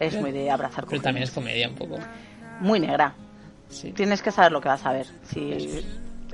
Es 0.00 0.14
muy 0.20 0.32
de 0.32 0.50
abrazar 0.50 0.76
Pero 0.84 0.86
cojines. 0.86 1.02
también 1.04 1.24
es 1.24 1.30
comedia 1.30 1.68
un 1.68 1.74
poco. 1.76 1.98
Muy 2.60 2.80
negra. 2.80 3.14
Sí. 3.70 3.92
Tienes 3.92 4.20
que 4.20 4.30
saber 4.32 4.52
lo 4.52 4.60
que 4.60 4.68
vas 4.68 4.84
a 4.84 4.92
ver. 4.92 5.06
Sí, 5.32 5.82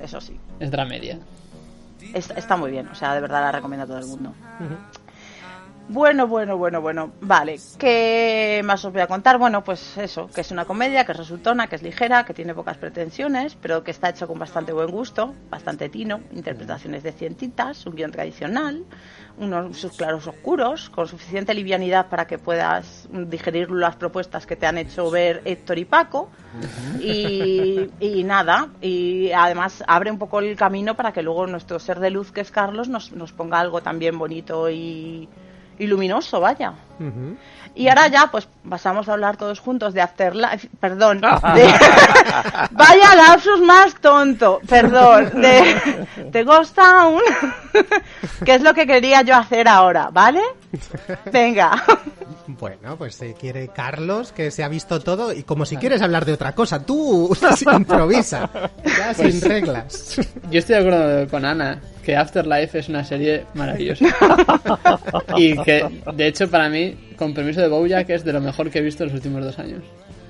eso 0.01 0.21
sí. 0.21 0.37
Es 0.59 0.71
dramedia. 0.71 1.19
Es- 2.15 2.31
está 2.31 2.57
muy 2.57 2.71
bien. 2.71 2.89
O 2.89 2.95
sea, 2.95 3.15
de 3.15 3.21
verdad 3.21 3.43
la 3.43 3.53
recomiendo 3.53 3.85
a 3.85 3.87
todo 3.87 3.99
el 3.99 4.07
mundo. 4.07 4.33
Bueno, 5.90 6.27
bueno, 6.27 6.59
bueno, 6.59 6.83
bueno. 6.83 7.12
Vale, 7.22 7.59
¿qué 7.79 8.61
más 8.62 8.85
os 8.85 8.92
voy 8.92 9.01
a 9.01 9.07
contar? 9.07 9.38
Bueno, 9.38 9.64
pues 9.64 9.96
eso, 9.96 10.29
que 10.29 10.42
es 10.42 10.51
una 10.51 10.66
comedia, 10.66 11.07
que 11.07 11.12
es 11.12 11.18
resultona, 11.18 11.66
que 11.66 11.77
es 11.77 11.83
ligera, 11.83 12.24
que 12.24 12.35
tiene 12.35 12.53
pocas 12.53 12.77
pretensiones, 12.77 13.55
pero 13.55 13.83
que 13.83 13.90
está 13.90 14.11
hecho 14.11 14.29
con 14.29 14.38
bastante 14.38 14.72
buen 14.72 14.90
gusto, 14.90 15.35
bastante 15.48 15.88
tino, 15.88 16.20
interpretaciones 16.35 17.03
decientitas, 17.03 17.87
un 17.87 17.94
guion 17.94 18.12
tradicional, 18.12 18.85
unos 19.38 19.79
sus 19.79 19.96
claros 19.96 20.27
oscuros, 20.27 20.90
con 20.90 21.09
suficiente 21.09 21.55
livianidad 21.55 22.09
para 22.09 22.27
que 22.27 22.38
puedas 22.38 23.09
digerir 23.11 23.70
las 23.70 23.96
propuestas 23.96 24.44
que 24.44 24.57
te 24.57 24.66
han 24.66 24.77
hecho 24.77 25.11
ver 25.11 25.40
Héctor 25.46 25.79
y 25.79 25.87
Paco. 25.87 26.29
Y, 27.01 27.88
y 27.98 28.24
nada, 28.24 28.68
y 28.83 29.31
además 29.33 29.83
abre 29.87 30.11
un 30.11 30.18
poco 30.18 30.40
el 30.40 30.55
camino 30.55 30.94
para 30.96 31.12
que 31.12 31.22
luego 31.22 31.46
nuestro 31.46 31.79
ser 31.79 31.98
de 31.98 32.11
luz, 32.11 32.31
que 32.31 32.42
es 32.42 32.51
Carlos, 32.51 32.90
nos, 32.90 33.12
nos 33.12 33.33
ponga 33.33 33.59
algo 33.59 33.81
también 33.81 34.18
bonito 34.18 34.68
y, 34.68 35.29
y 35.79 35.87
luminoso, 35.87 36.41
vaya. 36.41 36.75
Y 37.75 37.89
ahora 37.89 38.09
ya, 38.09 38.29
pues 38.31 38.49
pasamos 38.69 39.09
a 39.09 39.13
hablar 39.13 39.37
todos 39.37 39.61
juntos 39.61 39.95
de 39.95 40.01
Afterlife, 40.01 40.69
perdón, 40.81 41.21
de- 41.55 41.75
vaya 42.73 43.15
lapsus 43.15 43.61
más 43.61 43.95
tonto, 44.01 44.61
perdón, 44.69 45.41
de, 45.41 46.07
de 46.31 46.45
Ghost 46.45 46.75
Town, 46.75 47.21
que 48.45 48.55
es 48.55 48.63
lo 48.63 48.75
que 48.75 48.87
quería 48.87 49.23
yo 49.23 49.37
hacer 49.37 49.69
ahora, 49.69 50.09
¿vale? 50.13 50.41
Venga. 51.33 51.83
Bueno, 52.47 52.97
pues 52.97 53.15
se 53.15 53.35
quiere 53.35 53.69
Carlos, 53.69 54.33
que 54.33 54.51
se 54.51 54.65
ha 54.65 54.69
visto 54.69 55.01
todo, 55.01 55.33
y 55.33 55.43
como 55.43 55.65
si 55.67 55.77
quieres 55.77 56.01
hablar 56.03 56.25
de 56.25 56.33
otra 56.33 56.55
cosa, 56.55 56.85
tú 56.85 57.31
improvisa, 57.73 58.49
ya 58.85 59.15
sin 59.15 59.41
reglas. 59.41 60.19
Yo 60.51 60.59
estoy 60.59 60.77
de 60.77 60.81
acuerdo 60.81 61.29
con 61.31 61.45
Ana, 61.45 61.79
que 62.03 62.17
Afterlife 62.17 62.79
es 62.79 62.89
una 62.89 63.05
serie 63.05 63.45
maravillosa. 63.55 64.07
y 65.37 65.57
que, 65.63 66.01
de 66.15 66.27
hecho, 66.27 66.51
para 66.51 66.69
mí, 66.71 66.88
con 67.16 67.35
permiso 67.35 67.61
de 67.61 67.68
Bojack, 67.68 68.11
es 68.11 68.24
de 68.24 68.33
lo 68.33 68.40
mejor 68.40 68.70
que 68.70 68.79
he 68.79 68.83
visto 68.83 69.03
en 69.05 69.09
los 69.11 69.14
últimos 69.16 69.44
dos 69.44 69.59
años. 69.59 69.83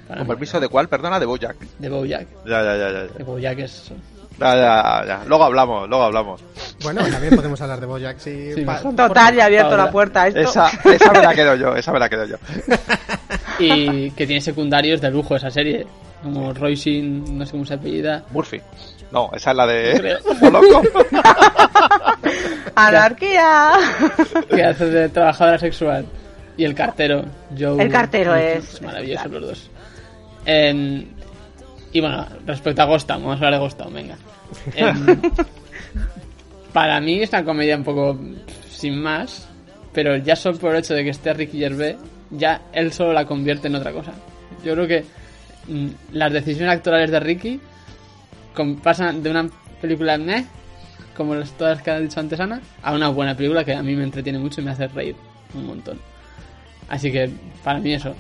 ¿Con 0.07 0.19
mí. 0.21 0.25
permiso 0.25 0.59
de 0.61 0.69
cuál? 0.69 0.89
Perdona, 0.89 1.21
de 1.21 1.27
Bojack. 1.27 1.57
De 1.79 1.89
Bojack. 1.89 2.27
Ya, 2.47 2.63
ya, 2.63 2.77
ya, 2.77 2.91
ya. 2.93 3.03
De 3.15 3.25
Bojack 3.25 3.59
es... 3.59 3.91
Ya, 4.39 4.55
ya, 4.55 5.05
ya. 5.07 5.25
Luego 5.27 5.45
hablamos, 5.45 5.89
luego 5.89 6.05
hablamos. 6.05 6.41
Bueno, 6.85 7.03
también 7.11 7.35
podemos 7.35 7.61
hablar 7.61 7.81
de 7.81 7.87
Bojack, 7.87 8.19
sí. 8.21 8.53
Sí, 8.55 8.61
pa- 8.65 8.75
mejor. 8.75 8.95
Total, 8.95 9.35
ya 9.35 9.43
he 9.43 9.47
abierto 9.47 9.77
la 9.77 9.91
puerta 9.91 10.23
a 10.23 10.29
esto. 10.29 10.41
Esa, 10.41 10.71
esa 10.85 11.13
me 11.13 11.23
la 11.23 11.35
quedo 11.35 11.57
yo, 11.57 11.75
esa 11.75 11.93
me 11.93 11.99
la 11.99 12.09
quedo 12.09 12.25
yo. 12.25 12.37
Y 13.61 14.13
que 14.13 14.25
tiene 14.25 14.41
secundarios 14.41 15.01
de 15.01 15.11
lujo 15.11 15.35
esa 15.35 15.51
serie. 15.51 15.85
Como 16.23 16.53
Roisin, 16.55 17.37
no 17.37 17.45
sé 17.45 17.51
cómo 17.53 17.65
se 17.67 17.75
apellida. 17.75 18.23
Murphy. 18.31 18.61
No, 19.11 19.31
esa 19.35 19.51
es 19.51 19.57
la 19.57 19.67
de... 19.67 20.19
Loco. 20.43 20.83
Anarquía. 22.77 23.73
que 24.49 24.65
hace 24.65 24.87
de 24.87 25.09
trabajadora 25.09 25.59
sexual. 25.59 26.05
Y 26.59 26.65
el 26.65 26.75
cartero, 26.75 27.25
Joe. 27.59 27.83
El 27.83 27.91
cartero 27.91 28.35
es- 28.35 28.83
Maravilloso 28.83 29.29
los 29.29 29.43
dos. 29.43 29.71
En- 30.45 31.09
y 31.93 32.01
bueno, 32.01 32.27
respecto 32.47 32.83
a 32.83 32.85
Ghost 32.85 33.07
Town, 33.09 33.23
vamos 33.23 33.37
a 33.41 33.47
hablar 33.47 33.53
de 33.55 33.59
Ghost 33.61 33.79
Town, 33.79 33.95
venga. 33.95 34.17
En- 34.77 35.33
para 36.73 37.01
mí 37.01 37.23
es 37.23 37.31
una 37.31 37.45
comedia 37.45 37.77
un 37.77 37.85
poco 37.85 38.19
sin 38.71 39.01
más, 39.01 39.49
pero 39.93 40.17
ya 40.17 40.37
solo 40.37 40.59
por 40.59 40.73
el 40.73 40.81
hecho 40.81 40.95
de 40.95 41.05
que 41.05 41.11
esté 41.11 41.33
Ricky 41.33 41.59
Gervais, 41.59 41.97
ya 42.31 42.63
él 42.73 42.93
solo 42.93 43.13
la 43.13 43.25
convierte 43.25 43.69
en 43.69 43.75
otra 43.77 43.93
cosa. 43.93 44.13
Yo 44.65 44.75
creo 44.75 44.87
que 44.87 45.05
mm, 45.69 45.89
las 46.13 46.33
decisiones 46.33 46.75
actorales 46.75 47.11
de 47.11 47.21
Ricky 47.21 47.61
pasan 48.83 49.23
de 49.23 49.31
una 49.31 49.49
película 49.81 50.19
meh, 50.19 50.45
como 51.17 51.35
las, 51.35 51.51
todas 51.53 51.77
las 51.77 51.83
que 51.85 51.91
ha 51.91 52.01
dicho 52.01 52.21
antes 52.21 52.39
Ana, 52.41 52.61
a 52.83 52.93
una 52.93 53.09
buena 53.09 53.37
película 53.37 53.65
que 53.65 53.75
a 53.75 53.83
mí 53.83 53.95
me 53.95 54.05
entretiene 54.05 54.39
mucho 54.39 54.61
y 54.61 54.65
me 54.65 54.73
hace 54.73 54.89
reír 54.89 55.17
un 55.55 55.67
montón. 55.67 55.99
Así 56.89 57.13
que 57.13 57.31
para 57.63 57.79
mí 57.79 57.93
eso. 57.93 58.15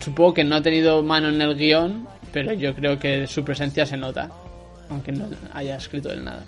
Supongo 0.00 0.34
que 0.34 0.44
no 0.44 0.56
ha 0.56 0.62
tenido 0.62 1.02
mano 1.02 1.28
en 1.28 1.40
el 1.40 1.56
guion, 1.56 2.06
pero 2.32 2.52
yo 2.52 2.74
creo 2.74 2.98
que 2.98 3.26
su 3.26 3.44
presencia 3.44 3.84
se 3.86 3.96
nota, 3.96 4.30
aunque 4.88 5.12
no 5.12 5.28
haya 5.52 5.76
escrito 5.76 6.10
él 6.10 6.24
nada. 6.24 6.44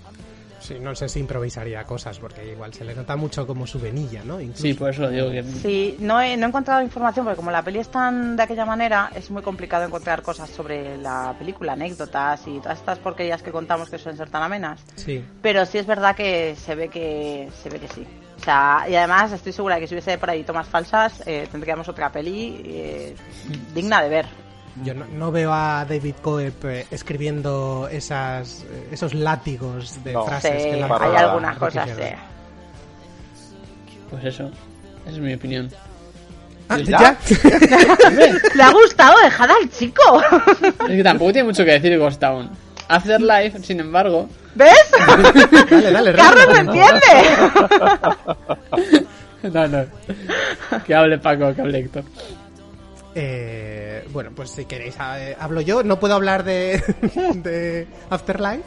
Sí, 0.59 0.75
no 0.81 0.97
sé 0.97 1.09
si 1.09 1.21
improvisaría 1.21 1.85
cosas, 1.85 2.19
porque 2.19 2.51
igual 2.51 2.75
se 2.75 2.85
le 2.85 2.93
nota 2.93 3.15
mucho 3.15 3.47
como 3.47 3.69
su 3.69 3.79
venilla, 3.79 4.23
¿no? 4.25 4.41
Incluso. 4.41 4.63
Sí, 4.63 4.75
por 4.75 4.91
eso 4.91 5.09
digo 5.09 5.31
que 5.31 5.45
Sí, 5.45 5.97
no 6.01 6.21
he, 6.21 6.37
no 6.37 6.47
he 6.47 6.49
encontrado 6.49 6.83
información 6.83 7.25
porque 7.25 7.37
como 7.37 7.53
la 7.53 7.63
peli 7.63 7.79
es 7.79 7.89
tan 7.89 8.37
de 8.37 8.43
aquella 8.43 8.65
manera, 8.65 9.11
es 9.15 9.31
muy 9.31 9.43
complicado 9.43 9.85
encontrar 9.85 10.23
cosas 10.23 10.51
sobre 10.51 10.99
la 10.99 11.37
película, 11.39 11.75
anécdotas 11.75 12.49
y 12.49 12.59
todas 12.59 12.79
estas 12.79 12.99
porquerías 12.99 13.43
que 13.43 13.53
contamos 13.53 13.89
que 13.89 13.99
suelen 13.99 14.17
ser 14.17 14.29
tan 14.29 14.43
amenas. 14.43 14.81
Sí. 14.97 15.23
Pero 15.41 15.67
sí 15.67 15.79
es 15.79 15.87
verdad 15.87 16.17
que 16.17 16.57
se 16.57 16.75
ve 16.75 16.89
que 16.89 17.49
se 17.63 17.69
ve 17.69 17.79
que 17.79 17.89
sí. 17.89 18.05
O 18.41 18.45
sea, 18.45 18.87
y 18.89 18.95
además 18.95 19.33
estoy 19.33 19.53
segura 19.53 19.77
de 19.77 19.81
que 19.83 19.87
si 19.89 19.95
hubiese 19.95 20.19
por 20.19 20.31
ahí 20.31 20.45
tomas 20.45 20.69
falsas, 20.69 21.23
eh, 21.27 21.49
tendríamos 21.51 21.89
otra 21.89 22.13
peli 22.13 22.63
eh, 22.65 23.17
digna 23.75 24.03
de 24.03 24.09
ver. 24.09 24.27
Yo 24.85 24.95
no, 24.95 25.07
no 25.07 25.33
veo 25.33 25.53
a 25.53 25.87
David 25.89 26.17
Coep 26.21 26.65
eh, 26.67 26.87
escribiendo 26.91 27.89
esas, 27.91 28.65
esos 28.91 29.15
látigos 29.15 30.05
de 30.05 30.13
No. 30.13 30.23
Sí, 30.23 30.29
frases 30.29 30.63
que 30.63 30.73
hay 30.73 30.81
lanza 30.81 30.99
para 30.99 31.19
algunas 31.19 31.57
cosas, 31.57 31.91
sí. 31.91 32.03
pues 34.11 34.25
eso. 34.25 34.51
Esa 35.07 35.17
es 35.17 35.19
mi 35.19 35.35
opinión. 35.35 35.71
Ah, 36.69 36.79
¿Ya? 36.79 36.99
¿ya? 36.99 37.19
Le 38.55 38.63
ha 38.63 38.73
gustado, 38.73 39.19
dejad 39.23 39.51
al 39.51 39.71
chico. 39.71 40.03
Es 40.81 40.97
que 40.97 41.03
tampoco 41.03 41.33
tiene 41.33 41.47
mucho 41.47 41.65
que 41.65 41.73
decir 41.73 41.97
Ghost 41.99 42.21
Town. 42.21 42.51
Afterlife, 42.89 43.61
sin 43.61 43.81
embargo, 43.81 44.29
¿Ves? 44.57 44.91
dale, 45.71 45.93
dale, 45.93 46.13
Carlos 46.15 46.47
me 46.49 46.59
entiende. 46.61 47.01
no, 49.53 49.69
no. 49.69 49.85
Que 50.85 50.95
hable 50.95 51.19
Paco, 51.19 51.55
que 51.55 51.61
hable 51.61 51.79
Héctor. 51.81 52.05
Eh, 53.15 54.07
bueno, 54.13 54.31
pues 54.35 54.51
si 54.51 54.65
queréis, 54.65 54.97
eh, 55.19 55.37
hablo 55.39 55.61
yo. 55.61 55.83
No 55.83 56.01
puedo 56.01 56.15
hablar 56.15 56.43
de, 56.43 56.83
de 57.35 57.87
Afterlife. 58.09 58.63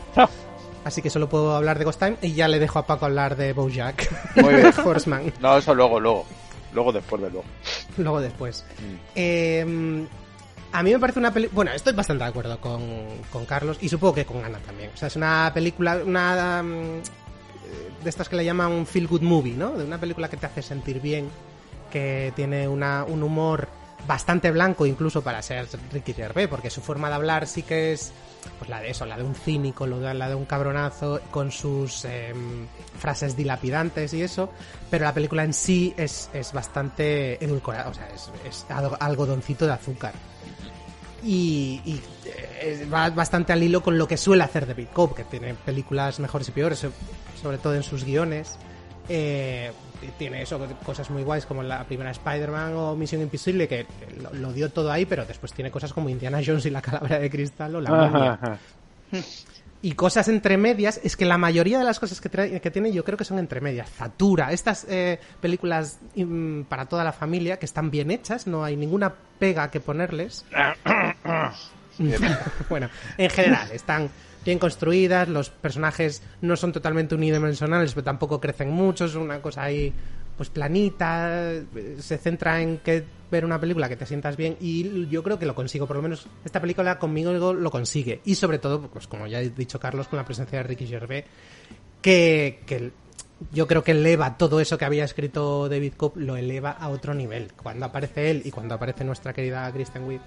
Así 0.83 1.01
que 1.01 1.09
solo 1.09 1.27
puedo 1.27 1.55
hablar 1.55 1.79
de 1.79 1.85
Ghost 1.85 1.99
Time 1.99 2.17
y 2.21 2.33
ya 2.33 2.47
le 2.47 2.59
dejo 2.59 2.79
a 2.79 2.85
Paco 2.85 3.05
hablar 3.05 3.35
de 3.35 3.53
Bojack. 3.53 4.35
Muy 4.35 4.53
bien. 4.53 4.71
Horseman. 4.85 5.33
No, 5.39 5.57
eso 5.57 5.73
luego, 5.73 5.99
luego. 5.99 6.25
Luego 6.71 6.91
después 6.91 7.21
de 7.21 7.29
luego. 7.31 7.45
Luego 7.97 8.21
después. 8.21 8.63
Eh, 9.15 10.05
a 10.71 10.83
mí 10.83 10.91
me 10.91 10.99
parece 10.99 11.19
una 11.19 11.33
película... 11.33 11.55
Bueno, 11.55 11.71
estoy 11.71 11.93
bastante 11.93 12.23
de 12.23 12.29
acuerdo 12.29 12.59
con, 12.61 12.81
con 13.31 13.45
Carlos 13.45 13.77
y 13.81 13.89
supongo 13.89 14.15
que 14.15 14.25
con 14.25 14.43
Ana 14.43 14.59
también. 14.59 14.91
O 14.93 14.97
sea, 14.97 15.07
es 15.07 15.15
una 15.15 15.51
película, 15.53 15.97
una 16.05 16.61
mm, 16.63 16.97
eh, 16.99 17.01
de 18.03 18.09
estas 18.09 18.29
que 18.29 18.35
le 18.35 18.45
llaman 18.45 18.71
un 18.71 18.85
feel 18.85 19.07
good 19.07 19.21
movie, 19.21 19.53
¿no? 19.55 19.71
De 19.71 19.83
una 19.83 19.97
película 19.99 20.29
que 20.29 20.37
te 20.37 20.45
hace 20.45 20.61
sentir 20.61 21.01
bien, 21.01 21.29
que 21.91 22.31
tiene 22.35 22.67
una, 22.67 23.03
un 23.03 23.23
humor 23.23 23.67
bastante 24.07 24.49
blanco 24.51 24.85
incluso 24.85 25.21
para 25.21 25.41
ser 25.41 25.67
Ricky 25.91 26.13
Gervais, 26.13 26.47
porque 26.47 26.69
su 26.69 26.81
forma 26.81 27.09
de 27.09 27.15
hablar 27.15 27.47
sí 27.47 27.63
que 27.63 27.91
es 27.93 28.13
pues 28.57 28.69
la 28.69 28.79
de 28.79 28.91
eso, 28.91 29.05
la 29.05 29.17
de 29.17 29.23
un 29.23 29.35
cínico, 29.35 29.85
la 29.85 30.29
de 30.29 30.35
un 30.35 30.45
cabronazo, 30.45 31.19
con 31.31 31.51
sus 31.51 32.05
em, 32.05 32.65
frases 32.97 33.35
dilapidantes 33.35 34.13
y 34.13 34.21
eso, 34.21 34.49
pero 34.89 35.03
la 35.03 35.13
película 35.13 35.43
en 35.43 35.53
sí 35.53 35.93
es, 35.97 36.29
es 36.33 36.53
bastante 36.53 37.43
edulcorada, 37.43 37.89
o 37.89 37.93
sea, 37.93 38.07
es, 38.15 38.31
es 38.47 38.65
algo- 38.69 38.95
algodoncito 38.99 39.65
de 39.65 39.73
azúcar. 39.73 40.13
Y, 41.23 41.81
y, 41.85 42.01
eh, 42.25 42.87
va 42.91 43.09
bastante 43.09 43.51
al 43.53 43.61
hilo 43.61 43.81
con 43.81 43.97
lo 43.97 44.07
que 44.07 44.17
suele 44.17 44.43
hacer 44.43 44.65
David 44.65 44.87
Cope, 44.93 45.15
que 45.15 45.23
tiene 45.25 45.53
películas 45.53 46.19
mejores 46.19 46.47
y 46.49 46.51
peores, 46.51 46.79
so- 46.79 46.91
sobre 47.41 47.57
todo 47.57 47.75
en 47.75 47.83
sus 47.83 48.03
guiones. 48.05 48.57
Eh, 49.09 49.71
tiene 50.17 50.41
eso, 50.43 50.59
cosas 50.85 51.09
muy 51.09 51.23
guays 51.23 51.45
como 51.45 51.61
la 51.61 51.83
primera 51.83 52.11
Spider-Man 52.11 52.73
o 52.75 52.95
Misión 52.95 53.21
Imposible, 53.21 53.67
que 53.67 53.85
lo, 54.21 54.33
lo 54.33 54.53
dio 54.53 54.69
todo 54.69 54.91
ahí, 54.91 55.05
pero 55.05 55.25
después 55.25 55.51
tiene 55.51 55.71
cosas 55.71 55.91
como 55.91 56.07
Indiana 56.09 56.39
Jones 56.45 56.65
y 56.65 56.69
la 56.69 56.81
calavera 56.81 57.19
de 57.19 57.29
cristal 57.29 57.75
o 57.75 57.81
la 57.81 57.89
momia. 58.07 58.39
Y 59.81 59.93
cosas 59.93 60.27
entre 60.27 60.57
medias, 60.57 60.99
es 61.03 61.15
que 61.15 61.23
la 61.23 61.37
mayoría 61.37 61.79
de 61.79 61.85
las 61.85 62.01
cosas 62.01 62.19
que, 62.19 62.29
trae- 62.29 62.59
que 62.59 62.69
tiene 62.71 62.91
yo 62.91 63.05
creo 63.05 63.17
que 63.17 63.23
son 63.23 63.39
entre 63.39 63.61
medias. 63.61 63.89
Zatura, 63.89 64.51
estas 64.51 64.85
eh, 64.89 65.19
películas 65.39 65.99
mm, 66.15 66.63
para 66.63 66.85
toda 66.87 67.05
la 67.05 67.13
familia 67.13 67.57
que 67.59 67.65
están 67.65 67.89
bien 67.89 68.11
hechas, 68.11 68.45
no 68.45 68.65
hay 68.65 68.75
ninguna 68.75 69.13
pega 69.39 69.71
que 69.71 69.79
ponerles. 69.79 70.43
bueno, 72.69 72.89
en 73.17 73.29
general, 73.29 73.69
están 73.71 74.09
bien 74.45 74.59
construidas, 74.59 75.27
los 75.27 75.49
personajes 75.49 76.23
no 76.41 76.55
son 76.55 76.71
totalmente 76.71 77.15
unidimensionales, 77.15 77.93
pero 77.93 78.03
tampoco 78.05 78.39
crecen 78.39 78.69
mucho, 78.71 79.05
es 79.05 79.15
una 79.15 79.41
cosa 79.41 79.63
ahí 79.63 79.93
pues 80.39 80.49
planita, 80.49 81.51
se 81.97 82.17
centra 82.17 82.61
en 82.61 82.77
que 82.77 83.03
ver 83.29 83.43
una 83.43 83.59
película 83.59 83.89
que 83.89 83.97
te 83.97 84.05
sientas 84.05 84.37
bien 84.37 84.55
y 84.61 85.05
yo 85.09 85.21
creo 85.21 85.37
que 85.37 85.45
lo 85.45 85.53
consigo, 85.53 85.85
por 85.85 85.97
lo 85.97 86.01
menos 86.01 86.27
esta 86.45 86.61
película 86.61 86.97
conmigo 86.97 87.33
lo 87.33 87.69
consigue 87.69 88.21
y 88.23 88.35
sobre 88.35 88.57
todo, 88.57 88.83
pues 88.83 89.05
como 89.05 89.27
ya 89.27 89.39
ha 89.39 89.41
dicho 89.41 89.81
Carlos, 89.81 90.07
con 90.07 90.15
la 90.15 90.23
presencia 90.23 90.59
de 90.59 90.63
Ricky 90.63 90.87
Gervais, 90.87 91.25
que, 92.01 92.61
que 92.65 92.93
yo 93.51 93.67
creo 93.67 93.83
que 93.83 93.91
eleva 93.91 94.37
todo 94.37 94.61
eso 94.61 94.77
que 94.77 94.85
había 94.85 95.03
escrito 95.03 95.67
David 95.67 95.95
Cobb, 95.97 96.15
lo 96.15 96.37
eleva 96.37 96.71
a 96.71 96.87
otro 96.87 97.13
nivel. 97.13 97.51
Cuando 97.61 97.87
aparece 97.87 98.31
él 98.31 98.41
y 98.45 98.51
cuando 98.51 98.75
aparece 98.75 99.03
nuestra 99.03 99.33
querida 99.33 99.69
Kristen 99.73 100.05
Wiig, 100.05 100.21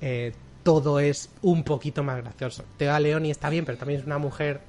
eh, 0.00 0.32
todo 0.62 1.00
es 1.00 1.28
un 1.42 1.64
poquito 1.64 2.02
más 2.02 2.16
gracioso. 2.22 2.64
Teo 2.78 2.98
Leoni 2.98 3.30
está 3.30 3.50
bien, 3.50 3.66
pero 3.66 3.76
también 3.76 4.00
es 4.00 4.06
una 4.06 4.16
mujer 4.16 4.62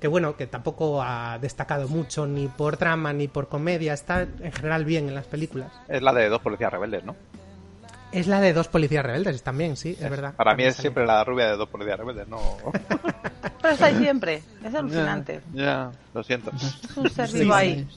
que 0.00 0.08
bueno, 0.08 0.36
que 0.36 0.46
tampoco 0.46 1.02
ha 1.02 1.38
destacado 1.38 1.86
mucho 1.86 2.26
ni 2.26 2.48
por 2.48 2.78
drama 2.78 3.12
ni 3.12 3.28
por 3.28 3.48
comedia, 3.48 3.92
está 3.92 4.22
en 4.22 4.52
general 4.52 4.84
bien 4.84 5.08
en 5.08 5.14
las 5.14 5.26
películas. 5.26 5.70
Es 5.88 6.02
la 6.02 6.12
de 6.12 6.28
dos 6.28 6.40
policías 6.40 6.72
rebeldes, 6.72 7.04
¿no? 7.04 7.14
Es 8.10 8.26
la 8.26 8.40
de 8.40 8.52
dos 8.52 8.66
policías 8.66 9.04
rebeldes 9.04 9.42
también, 9.42 9.76
sí, 9.76 9.96
es 10.00 10.10
verdad. 10.10 10.34
Para 10.34 10.54
mí 10.56 10.64
es 10.64 10.74
siempre 10.74 11.06
la 11.06 11.22
rubia 11.22 11.50
de 11.50 11.56
dos 11.56 11.68
policías 11.68 11.98
rebeldes, 11.98 12.26
no. 12.26 12.40
Pero 13.62 13.74
está 13.74 13.86
ahí 13.86 13.96
siempre. 13.98 14.42
Es 14.64 14.74
alucinante. 14.74 15.42
Ya, 15.52 15.64
ya, 15.64 15.90
lo 16.14 16.22
siento. 16.24 16.50
Es 16.56 16.96
un 16.96 17.08
ser 17.10 17.28
vivo 17.32 17.54
sí. 17.54 17.60
ahí. 17.60 17.88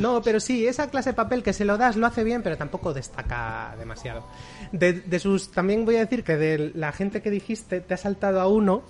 No, 0.00 0.22
pero 0.22 0.38
sí, 0.38 0.66
esa 0.66 0.90
clase 0.90 1.10
de 1.10 1.14
papel 1.14 1.42
que 1.42 1.52
se 1.52 1.64
lo 1.64 1.76
das 1.76 1.96
lo 1.96 2.06
hace 2.06 2.22
bien, 2.22 2.42
pero 2.42 2.56
tampoco 2.56 2.94
destaca 2.94 3.74
demasiado. 3.78 4.24
De, 4.70 4.92
de 4.92 5.18
sus, 5.18 5.50
también 5.50 5.84
voy 5.84 5.96
a 5.96 6.00
decir 6.00 6.22
que 6.22 6.36
de 6.36 6.70
la 6.74 6.92
gente 6.92 7.20
que 7.20 7.30
dijiste, 7.30 7.80
te 7.80 7.94
ha 7.94 7.96
saltado 7.96 8.40
a 8.40 8.46
uno, 8.46 8.84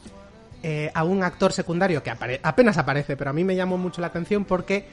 eh, 0.62 0.90
a 0.94 1.04
un 1.04 1.22
actor 1.24 1.52
secundario 1.52 2.02
que 2.02 2.10
apare- 2.10 2.40
apenas 2.42 2.78
aparece, 2.78 3.16
pero 3.16 3.30
a 3.30 3.32
mí 3.32 3.44
me 3.44 3.56
llamó 3.56 3.78
mucho 3.78 4.00
la 4.00 4.08
atención 4.08 4.44
porque 4.44 4.88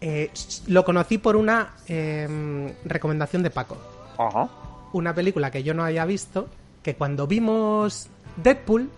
eh, 0.00 0.30
lo 0.66 0.84
conocí 0.84 1.18
por 1.18 1.36
una 1.36 1.74
eh, 1.88 2.74
recomendación 2.84 3.42
de 3.42 3.50
Paco. 3.50 3.76
Ajá. 4.18 4.48
Una 4.92 5.14
película 5.14 5.50
que 5.50 5.62
yo 5.62 5.74
no 5.74 5.84
había 5.84 6.04
visto, 6.04 6.48
que 6.82 6.94
cuando 6.94 7.26
vimos 7.26 8.08
Deadpool 8.36 8.90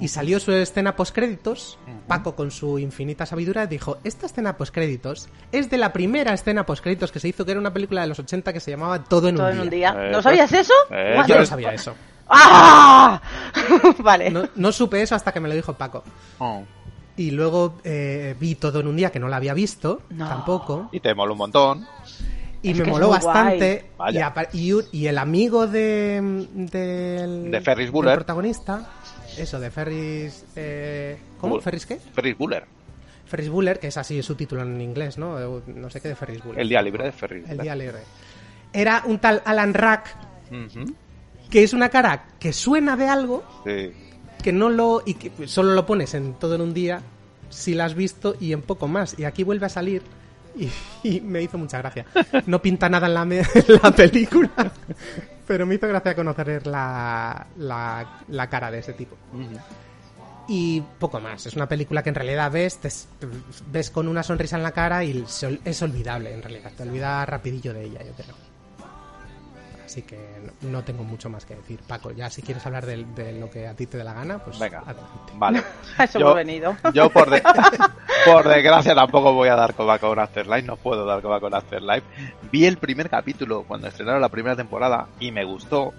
y 0.00 0.08
salió 0.08 0.40
su 0.40 0.52
escena 0.52 0.96
postcréditos, 0.96 1.78
Paco 2.08 2.34
con 2.34 2.50
su 2.50 2.78
infinita 2.78 3.26
sabiduría 3.26 3.66
dijo, 3.66 3.98
esta 4.04 4.26
escena 4.26 4.56
postcréditos 4.56 5.28
es 5.52 5.68
de 5.70 5.76
la 5.78 5.92
primera 5.92 6.32
escena 6.32 6.64
postcréditos 6.66 7.12
que 7.12 7.20
se 7.20 7.28
hizo, 7.28 7.44
que 7.44 7.50
era 7.52 7.60
una 7.60 7.72
película 7.72 8.00
de 8.02 8.06
los 8.08 8.18
80 8.18 8.52
que 8.52 8.60
se 8.60 8.70
llamaba 8.70 9.04
Todo 9.04 9.28
en 9.28 9.36
Todo 9.36 9.46
un 9.48 9.52
en 9.52 9.60
un 9.60 9.70
día. 9.70 9.92
día. 9.92 10.08
Eh, 10.08 10.10
¿No 10.12 10.22
sabías 10.22 10.52
eso? 10.52 10.72
eh, 10.90 11.14
What? 11.16 11.26
Yo 11.26 11.34
Yo- 11.34 11.40
no 11.40 11.46
sabía 11.46 11.72
eso. 11.74 11.94
¡Ah! 12.28 13.20
vale. 13.98 14.30
No, 14.30 14.48
no 14.56 14.72
supe 14.72 15.02
eso 15.02 15.14
hasta 15.14 15.32
que 15.32 15.40
me 15.40 15.48
lo 15.48 15.54
dijo 15.54 15.72
Paco. 15.74 16.02
Oh. 16.38 16.62
Y 17.16 17.30
luego 17.30 17.78
eh, 17.84 18.34
vi 18.40 18.54
Todo 18.54 18.80
en 18.80 18.86
un 18.86 18.96
día, 18.96 19.10
que 19.12 19.18
no 19.20 19.28
la 19.28 19.36
había 19.36 19.54
visto, 19.54 20.02
No. 20.10 20.28
tampoco. 20.28 20.88
Y 20.92 21.00
te 21.00 21.14
mola 21.14 21.32
un 21.32 21.38
montón. 21.38 21.86
Y 22.62 22.70
Es 22.70 22.78
me 22.78 22.84
moló 22.84 23.08
bastante. 23.10 23.90
Y, 24.52 24.72
y, 24.92 25.06
el 25.08 25.18
amigo 25.18 25.66
de, 25.66 26.46
del, 26.52 27.50
De 27.50 27.60
Ferris 27.60 27.86
del 27.86 27.90
Bueller. 27.92 28.14
protagonista, 28.14 28.88
eso, 29.36 29.58
de 29.58 29.70
Ferris. 29.70 30.44
Eh, 30.56 31.18
¿Cómo? 31.40 31.54
Bull- 31.56 31.62
¿Ferris 31.62 31.84
qué? 31.86 31.96
Ferris 31.96 32.38
Bueller. 32.38 32.64
Ferris 33.26 33.48
Bueller, 33.50 33.80
que 33.80 33.88
es 33.88 33.96
así 33.96 34.22
su 34.22 34.34
título 34.36 34.62
en 34.62 34.80
inglés, 34.80 35.18
¿no? 35.18 35.38
Eh, 35.40 35.62
No 35.74 35.90
sé 35.90 36.00
qué 36.00 36.08
de 36.08 36.14
Ferris 36.14 36.42
Bueller. 36.44 36.60
El 36.62 36.68
día 36.68 36.80
libre 36.82 37.04
de 37.04 37.12
Ferris 37.12 37.40
El 37.48 37.56
Bueller. 37.56 37.62
día 37.62 37.74
libre. 37.74 37.98
Era 38.72 39.02
un 39.06 39.18
tal 39.18 39.42
Alan 39.44 39.74
Rack. 39.74 40.16
Que 41.52 41.62
es 41.62 41.74
una 41.74 41.90
cara 41.90 42.24
que 42.40 42.52
suena 42.52 42.96
de 42.96 43.06
algo, 43.08 43.44
Sí. 43.66 43.92
que 44.42 44.52
no 44.52 44.70
lo. 44.70 45.02
y 45.04 45.14
que 45.14 45.46
solo 45.46 45.74
lo 45.74 45.84
pones 45.84 46.14
en 46.14 46.32
todo 46.34 46.54
en 46.54 46.62
un 46.62 46.72
día, 46.72 47.02
si 47.50 47.74
la 47.74 47.84
has 47.84 47.94
visto 47.94 48.34
y 48.40 48.52
en 48.54 48.62
poco 48.62 48.88
más. 48.88 49.18
Y 49.18 49.24
aquí 49.24 49.44
vuelve 49.44 49.66
a 49.66 49.68
salir. 49.68 50.02
Y, 50.56 50.70
y 51.08 51.20
me 51.20 51.42
hizo 51.42 51.58
mucha 51.58 51.76
gracia. 51.78 52.06
No 52.46 52.60
pinta 52.62 52.88
nada 52.88 53.06
en 53.06 53.14
la, 53.14 53.24
me- 53.26 53.40
en 53.54 53.80
la 53.82 53.90
película, 53.92 54.50
pero 55.46 55.66
me 55.66 55.74
hizo 55.74 55.86
gracia 55.88 56.14
conocer 56.16 56.66
la, 56.66 57.46
la, 57.58 58.20
la 58.28 58.48
cara 58.48 58.70
de 58.70 58.78
ese 58.78 58.94
tipo. 58.94 59.14
Y 60.48 60.80
poco 60.98 61.20
más. 61.20 61.46
Es 61.46 61.54
una 61.54 61.68
película 61.68 62.02
que 62.02 62.08
en 62.08 62.14
realidad 62.16 62.50
ves, 62.50 62.78
te, 62.78 62.88
te 62.88 63.28
ves 63.70 63.90
con 63.90 64.08
una 64.08 64.22
sonrisa 64.22 64.56
en 64.56 64.62
la 64.62 64.72
cara 64.72 65.04
y 65.04 65.24
es 65.64 65.82
olvidable 65.82 66.32
en 66.32 66.42
realidad. 66.42 66.72
Te 66.76 66.82
olvidas 66.82 67.28
rapidillo 67.28 67.72
de 67.72 67.84
ella, 67.84 68.00
yo 68.04 68.12
creo. 68.12 68.34
Así 69.92 70.02
que 70.02 70.16
no, 70.62 70.70
no 70.70 70.82
tengo 70.84 71.04
mucho 71.04 71.28
más 71.28 71.44
que 71.44 71.54
decir. 71.54 71.80
Paco, 71.86 72.12
ya 72.12 72.30
si 72.30 72.40
quieres 72.40 72.64
hablar 72.64 72.86
de, 72.86 73.04
de 73.14 73.32
lo 73.38 73.50
que 73.50 73.68
a 73.68 73.74
ti 73.74 73.86
te 73.86 73.98
dé 73.98 74.04
la 74.04 74.14
gana, 74.14 74.38
pues 74.38 74.58
Venga. 74.58 74.78
adelante. 74.78 75.32
Vale. 75.34 75.62
A 75.98 76.04
eso 76.04 76.18
hemos 76.18 76.34
venido. 76.34 76.74
Yo, 76.94 77.10
por, 77.10 77.28
de- 77.28 77.42
por 78.24 78.48
desgracia, 78.48 78.94
tampoco 78.94 79.34
voy 79.34 79.50
a 79.50 79.54
dar 79.54 79.74
coba 79.74 79.98
con 79.98 80.18
Afterlife. 80.18 80.62
No 80.62 80.76
puedo 80.76 81.04
dar 81.04 81.20
coba 81.20 81.40
con 81.40 81.54
Afterlife. 81.54 82.06
Vi 82.50 82.64
el 82.64 82.78
primer 82.78 83.10
capítulo 83.10 83.64
cuando 83.68 83.88
estrenaron 83.88 84.22
la 84.22 84.30
primera 84.30 84.56
temporada 84.56 85.08
y 85.20 85.30
me 85.30 85.44
gustó. 85.44 85.92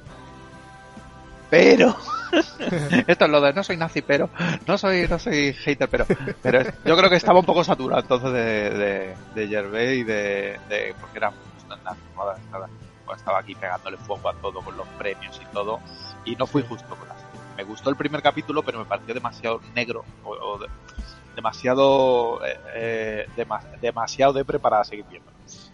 Pero. 1.52 1.96
Esto 3.08 3.26
es 3.26 3.32
lo 3.32 3.42
de 3.42 3.54
no 3.54 3.64
soy 3.64 3.78
nazi, 3.78 4.02
pero. 4.02 4.28
No 4.66 4.76
soy, 4.76 5.08
no 5.08 5.20
soy 5.20 5.54
hater, 5.54 5.88
pero. 5.88 6.06
Pero 6.42 6.62
es- 6.62 6.74
yo 6.84 6.98
creo 6.98 7.12
que 7.12 7.18
estaba 7.18 7.40
un 7.40 7.46
poco 7.46 7.64
saturado 7.64 8.02
entonces 8.02 8.32
de, 8.34 8.70
de, 8.72 9.16
de 9.36 9.48
Gervais 9.48 10.00
y 10.00 10.04
de, 10.04 10.60
de. 10.68 10.96
Porque 11.00 11.18
era 11.20 11.28
en 11.30 11.70
la 11.70 11.94
temporada. 11.94 12.70
Estaba, 13.04 13.06
pues 13.06 13.20
estaba 13.20 13.40
aquí 13.40 13.56
pegándole 13.56 13.98
fuego 13.98 14.30
a 14.30 14.34
todo 14.36 14.62
con 14.62 14.78
los 14.78 14.88
premios 14.98 15.40
y 15.42 15.46
todo. 15.54 15.80
Y 16.26 16.36
no 16.36 16.48
fui 16.48 16.64
justo 16.64 16.96
con 16.96 17.08
la 17.08 17.16
serie. 17.16 17.30
Me 17.58 17.64
gustó 17.64 17.90
el 17.90 17.96
primer 17.96 18.22
capítulo, 18.22 18.64
pero 18.64 18.80
me 18.80 18.86
pareció 18.86 19.14
demasiado 19.14 19.60
negro. 19.76 20.04
O, 20.24 20.32
o 20.32 20.58
de- 20.60 20.68
demasiado. 21.36 22.44
Eh, 22.46 22.60
eh, 22.76 23.28
demas- 23.36 23.66
demasiado 23.82 24.34
depre 24.34 24.60
para 24.60 24.84
seguir 24.84 25.06
viendo. 25.10 25.32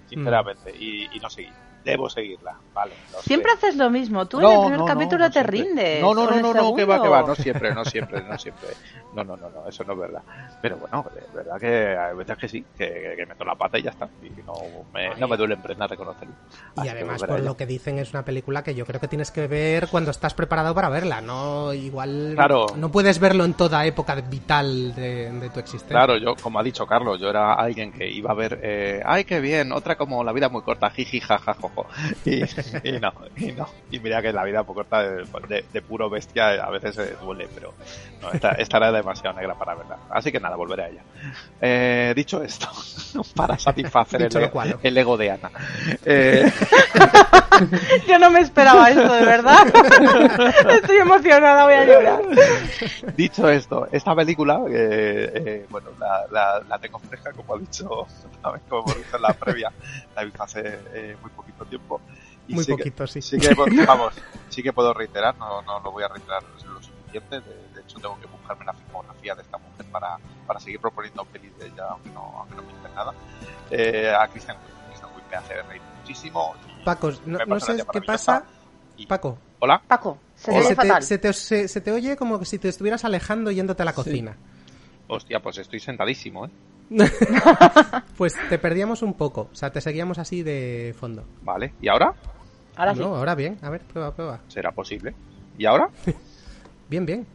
Sinceramente. 0.08 0.76
Y, 0.76 1.08
y 1.16 1.20
no 1.20 1.30
seguí. 1.30 1.52
Debo 1.84 2.10
seguirla. 2.10 2.56
Vale. 2.74 2.94
sé. 3.12 3.24
Siempre 3.24 3.52
haces 3.52 3.76
lo 3.76 3.90
mismo. 3.90 4.26
Tú 4.28 4.40
en 4.40 4.46
el 4.46 4.60
primer 4.62 4.80
no, 4.80 4.86
capítulo 4.86 5.20
no 5.26 5.28
te 5.32 5.34
siempre. 5.40 5.58
rindes. 5.58 6.02
No, 6.02 6.14
no, 6.14 6.30
no, 6.30 6.40
no, 6.40 6.54
no, 6.54 6.76
que 6.76 6.86
va, 6.86 7.02
que 7.02 7.08
va, 7.10 7.24
no 7.24 7.36
siempre, 7.36 7.74
no 7.74 7.84
siempre, 7.86 8.22
no 8.22 8.38
siempre. 8.38 8.70
No, 9.14 9.24
no, 9.24 9.36
no, 9.38 9.50
no, 9.50 9.68
eso 9.68 9.84
no 9.84 9.94
es 9.94 10.00
verdad. 10.00 10.22
Pero 10.62 10.78
bueno, 10.78 11.06
es 11.18 11.34
verdad 11.34 11.60
que 11.60 11.98
hay 11.98 12.16
veces 12.16 12.38
que 12.38 12.48
sí, 12.48 12.66
que, 12.78 13.14
que 13.18 13.26
meto 13.26 13.44
la 13.46 13.56
pata 13.56 13.78
y 13.80 13.84
ya 13.84 13.90
está. 13.92 14.08
Y 14.22 14.30
no 14.46 14.54
me, 14.94 15.16
no 15.16 15.28
me 15.28 15.38
duele 15.38 15.56
en 15.56 15.62
prenda 15.62 15.88
reconocerlo. 15.88 16.34
Y 16.78 16.82
Así 16.82 16.90
además, 16.90 17.24
por 17.24 17.40
lo 17.42 17.56
que 17.58 17.66
dicen, 17.66 17.98
es 18.00 18.12
una 18.14 18.24
película 18.24 18.64
que 18.64 18.76
yo 18.76 18.86
creo 18.86 19.00
que 19.00 19.08
tienes 19.08 19.32
que 19.32 19.48
ver 19.48 19.88
cuando 19.88 20.12
estás 20.12 20.34
preparado 20.34 20.74
para 20.76 20.90
verla, 20.90 21.22
¿no? 21.22 21.74
Igual 21.74 22.34
Claro. 22.36 22.68
no 22.76 22.92
puedes 22.92 23.20
verlo 23.20 23.46
en 23.46 23.54
toda 23.54 23.86
época 23.86 24.16
vital 24.16 24.94
de, 24.96 25.32
de 25.32 25.50
tu 25.50 25.60
existencia. 25.60 25.96
Claro, 25.98 26.18
yo, 26.18 26.36
como 26.36 26.60
ha 26.60 26.64
dicho 26.64 26.86
Carlos, 26.86 27.20
yo 27.20 27.30
era 27.30 27.54
alguien 27.54 27.92
que 27.92 28.10
iba 28.10 28.32
a 28.32 28.36
ver, 28.36 28.60
eh, 28.64 29.02
ay, 29.06 29.24
qué 29.26 29.40
bien, 29.40 29.72
otra 29.72 29.96
como 29.98 30.24
La 30.24 30.32
vida 30.34 30.50
muy 30.50 30.62
corta, 30.62 30.90
jiji, 30.90 31.20
jaja, 31.20 31.54
Y, 32.26 32.44
y 32.88 33.00
no, 33.00 33.14
y 33.38 33.52
no. 33.52 33.68
Y 33.92 34.00
mira 34.00 34.22
que 34.22 34.32
la 34.34 34.44
vida 34.44 34.64
muy 34.64 34.76
corta 34.76 35.02
de, 35.04 35.24
de- 35.48 35.66
de 35.72 35.82
puro 35.82 36.10
bestia 36.10 36.50
a 36.64 36.70
veces 36.70 36.98
eh, 36.98 37.16
duele, 37.22 37.48
pero 37.54 37.74
no, 38.22 38.32
esta, 38.32 38.52
esta 38.52 38.78
era 38.78 38.92
demasiado 38.92 39.36
negra 39.38 39.56
para 39.56 39.76
verla. 39.76 39.98
Así 40.10 40.32
que 40.32 40.40
nada, 40.40 40.56
volveré 40.56 40.84
a 40.84 40.88
ella. 40.90 41.02
Eh, 41.62 42.14
dicho 42.16 42.42
esto, 42.44 42.68
para 43.36 43.58
satisfacer 43.58 44.24
Dicho 44.24 44.38
el, 44.40 44.46
lo 44.46 44.52
cual. 44.52 44.78
el 44.82 44.98
ego 44.98 45.18
de 45.18 45.32
Ana. 45.32 45.52
Eh, 46.06 46.50
Yo 48.08 48.18
no 48.20 48.30
me 48.32 48.40
esperaba 48.40 48.90
esto, 48.90 49.12
de 49.14 49.26
verdad. 49.26 49.68
Estoy 50.70 50.98
emocionada, 50.98 51.66
voy 51.66 51.74
a 51.74 51.86
llorar. 51.86 52.22
Dicho 53.18 53.50
esto, 53.50 53.88
esta 53.92 54.16
película, 54.16 54.62
eh, 54.70 55.32
eh, 55.36 55.66
bueno, 55.70 55.90
la, 56.00 56.26
la, 56.32 56.64
la 56.68 56.80
tengo 56.80 57.00
fresca, 57.00 57.32
como 57.34 57.56
ha 57.56 57.60
dicho, 57.60 58.08
como 58.70 58.82
hemos 58.84 58.96
visto 58.98 59.18
en 59.18 59.22
la 59.22 59.34
previa, 59.34 59.72
la 60.16 60.22
he 60.22 60.26
visto 60.26 60.44
hace 60.44 60.62
eh, 60.94 61.18
muy 61.22 61.32
poquito 61.32 61.59
tiempo. 61.66 62.02
Y 62.48 62.56
Muy 62.56 62.64
sí 62.64 62.72
que- 62.72 62.78
poquito, 62.78 63.08
sí. 63.08 63.22
Sí 63.22 63.38
que, 63.40 63.50
vamos, 63.88 64.14
sí 64.50 64.64
que 64.64 64.74
puedo 64.74 64.94
reiterar, 64.94 65.38
no, 65.38 65.62
no 65.62 65.80
lo 65.80 65.92
voy 65.92 66.04
a 66.04 66.08
reiterar 66.08 66.42
lo 66.44 66.82
suficiente, 66.82 67.42
de, 67.42 67.56
de 67.76 67.82
hecho 67.82 68.00
tengo 68.00 68.20
que 68.20 68.28
buscarme 68.28 68.66
la 68.66 68.74
filmografía 68.74 69.36
de 69.36 69.42
esta 69.44 69.58
mujer 69.58 69.86
para, 69.92 70.18
para 70.48 70.60
seguir 70.60 70.80
proponiendo 70.80 71.24
pelis 71.26 71.56
de 71.60 71.68
ella, 71.68 71.84
aunque 71.92 72.10
no, 72.10 72.22
aunque 72.40 72.56
no 72.56 72.64
me 72.64 72.72
interese 72.72 72.96
nada. 72.96 73.14
Eh, 73.72 74.14
a 74.20 74.28
Christian 74.28 74.58
Christian 74.88 75.12
Wiig 75.16 75.26
me 75.30 75.36
hace 75.38 75.62
reír 75.64 75.82
muchísimo. 76.00 76.54
Paco, 76.84 77.12
no, 77.26 77.38
no 77.46 77.60
sé 77.60 77.84
qué 77.92 78.02
pasa. 78.02 78.44
Y- 78.98 79.06
Paco, 79.06 79.38
Hola, 79.60 79.82
Paco, 79.88 80.18
se 80.36 80.52
te 80.54 80.64
se, 80.64 80.76
te, 80.76 81.02
se 81.02 81.18
te- 81.18 81.34
se- 81.34 81.68
se 81.68 81.82
te 81.82 81.92
oye 81.92 82.16
como 82.16 82.40
que 82.40 82.46
si 82.46 82.58
te 82.60 82.70
estuvieras 82.70 83.04
alejando 83.06 83.52
yéndote 83.52 83.82
a 83.82 83.86
la 83.86 83.94
cocina. 83.94 84.38
hostia, 85.08 85.40
pues 85.42 85.58
estoy 85.58 85.80
sentadísimo, 85.82 86.46
¿eh? 86.46 86.50
Pues 88.18 88.36
te 88.50 88.58
perdíamos 88.58 89.02
un 89.02 89.14
poco, 89.14 89.48
o 89.52 89.56
sea, 89.56 89.72
te 89.72 89.80
seguíamos 89.80 90.18
así 90.18 90.44
de 90.44 90.94
fondo. 91.00 91.24
Vale, 91.42 91.74
¿y 91.82 91.88
ahora? 91.88 92.14
Ahora 92.76 92.94
sí. 92.94 93.02
No, 93.02 93.16
ahora 93.16 93.36
bien, 93.36 93.58
a 93.62 93.70
ver, 93.70 93.82
prueba, 93.82 94.14
prueba. 94.14 94.42
¿Será 94.48 94.72
posible? 94.72 95.14
¿Y 95.58 95.66
ahora? 95.66 95.90
Bien, 96.90 97.06
bien. 97.06 97.28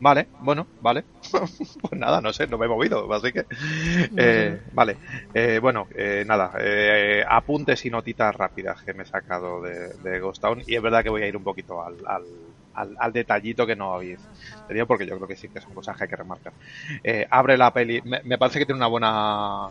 Vale, 0.00 0.26
bueno, 0.40 0.66
vale. 0.80 1.04
pues 1.30 1.92
nada, 1.92 2.20
no 2.20 2.32
sé, 2.32 2.46
no 2.48 2.56
me 2.58 2.64
he 2.66 2.68
movido, 2.68 3.12
así 3.12 3.30
que... 3.30 3.44
eh, 4.16 4.60
vale, 4.72 4.96
eh, 5.34 5.58
bueno, 5.60 5.86
eh, 5.94 6.24
nada, 6.26 6.54
eh, 6.58 7.22
apuntes 7.28 7.84
y 7.84 7.90
notitas 7.90 8.34
rápidas 8.34 8.82
que 8.82 8.94
me 8.94 9.02
he 9.04 9.06
sacado 9.06 9.60
de, 9.60 9.90
de 10.02 10.18
Ghost 10.18 10.40
Town 10.40 10.62
y 10.66 10.74
es 10.74 10.82
verdad 10.82 11.04
que 11.04 11.10
voy 11.10 11.22
a 11.22 11.28
ir 11.28 11.36
un 11.36 11.44
poquito 11.44 11.84
al, 11.84 11.94
al, 12.06 12.24
al, 12.74 12.96
al 12.98 13.12
detallito 13.12 13.66
que 13.66 13.76
no 13.76 13.94
habéis 13.94 14.20
tenido 14.66 14.86
porque 14.86 15.06
yo 15.06 15.16
creo 15.16 15.28
que 15.28 15.36
sí 15.36 15.48
que 15.48 15.60
son 15.60 15.74
cosas 15.74 15.96
que 15.96 16.04
hay 16.04 16.10
que 16.10 16.16
remarcar. 16.16 16.52
Eh, 17.02 17.26
abre 17.30 17.56
la 17.56 17.72
peli, 17.72 18.00
me, 18.02 18.20
me 18.24 18.38
parece 18.38 18.58
que 18.58 18.66
tiene 18.66 18.78
una 18.78 18.86
buena 18.86 19.70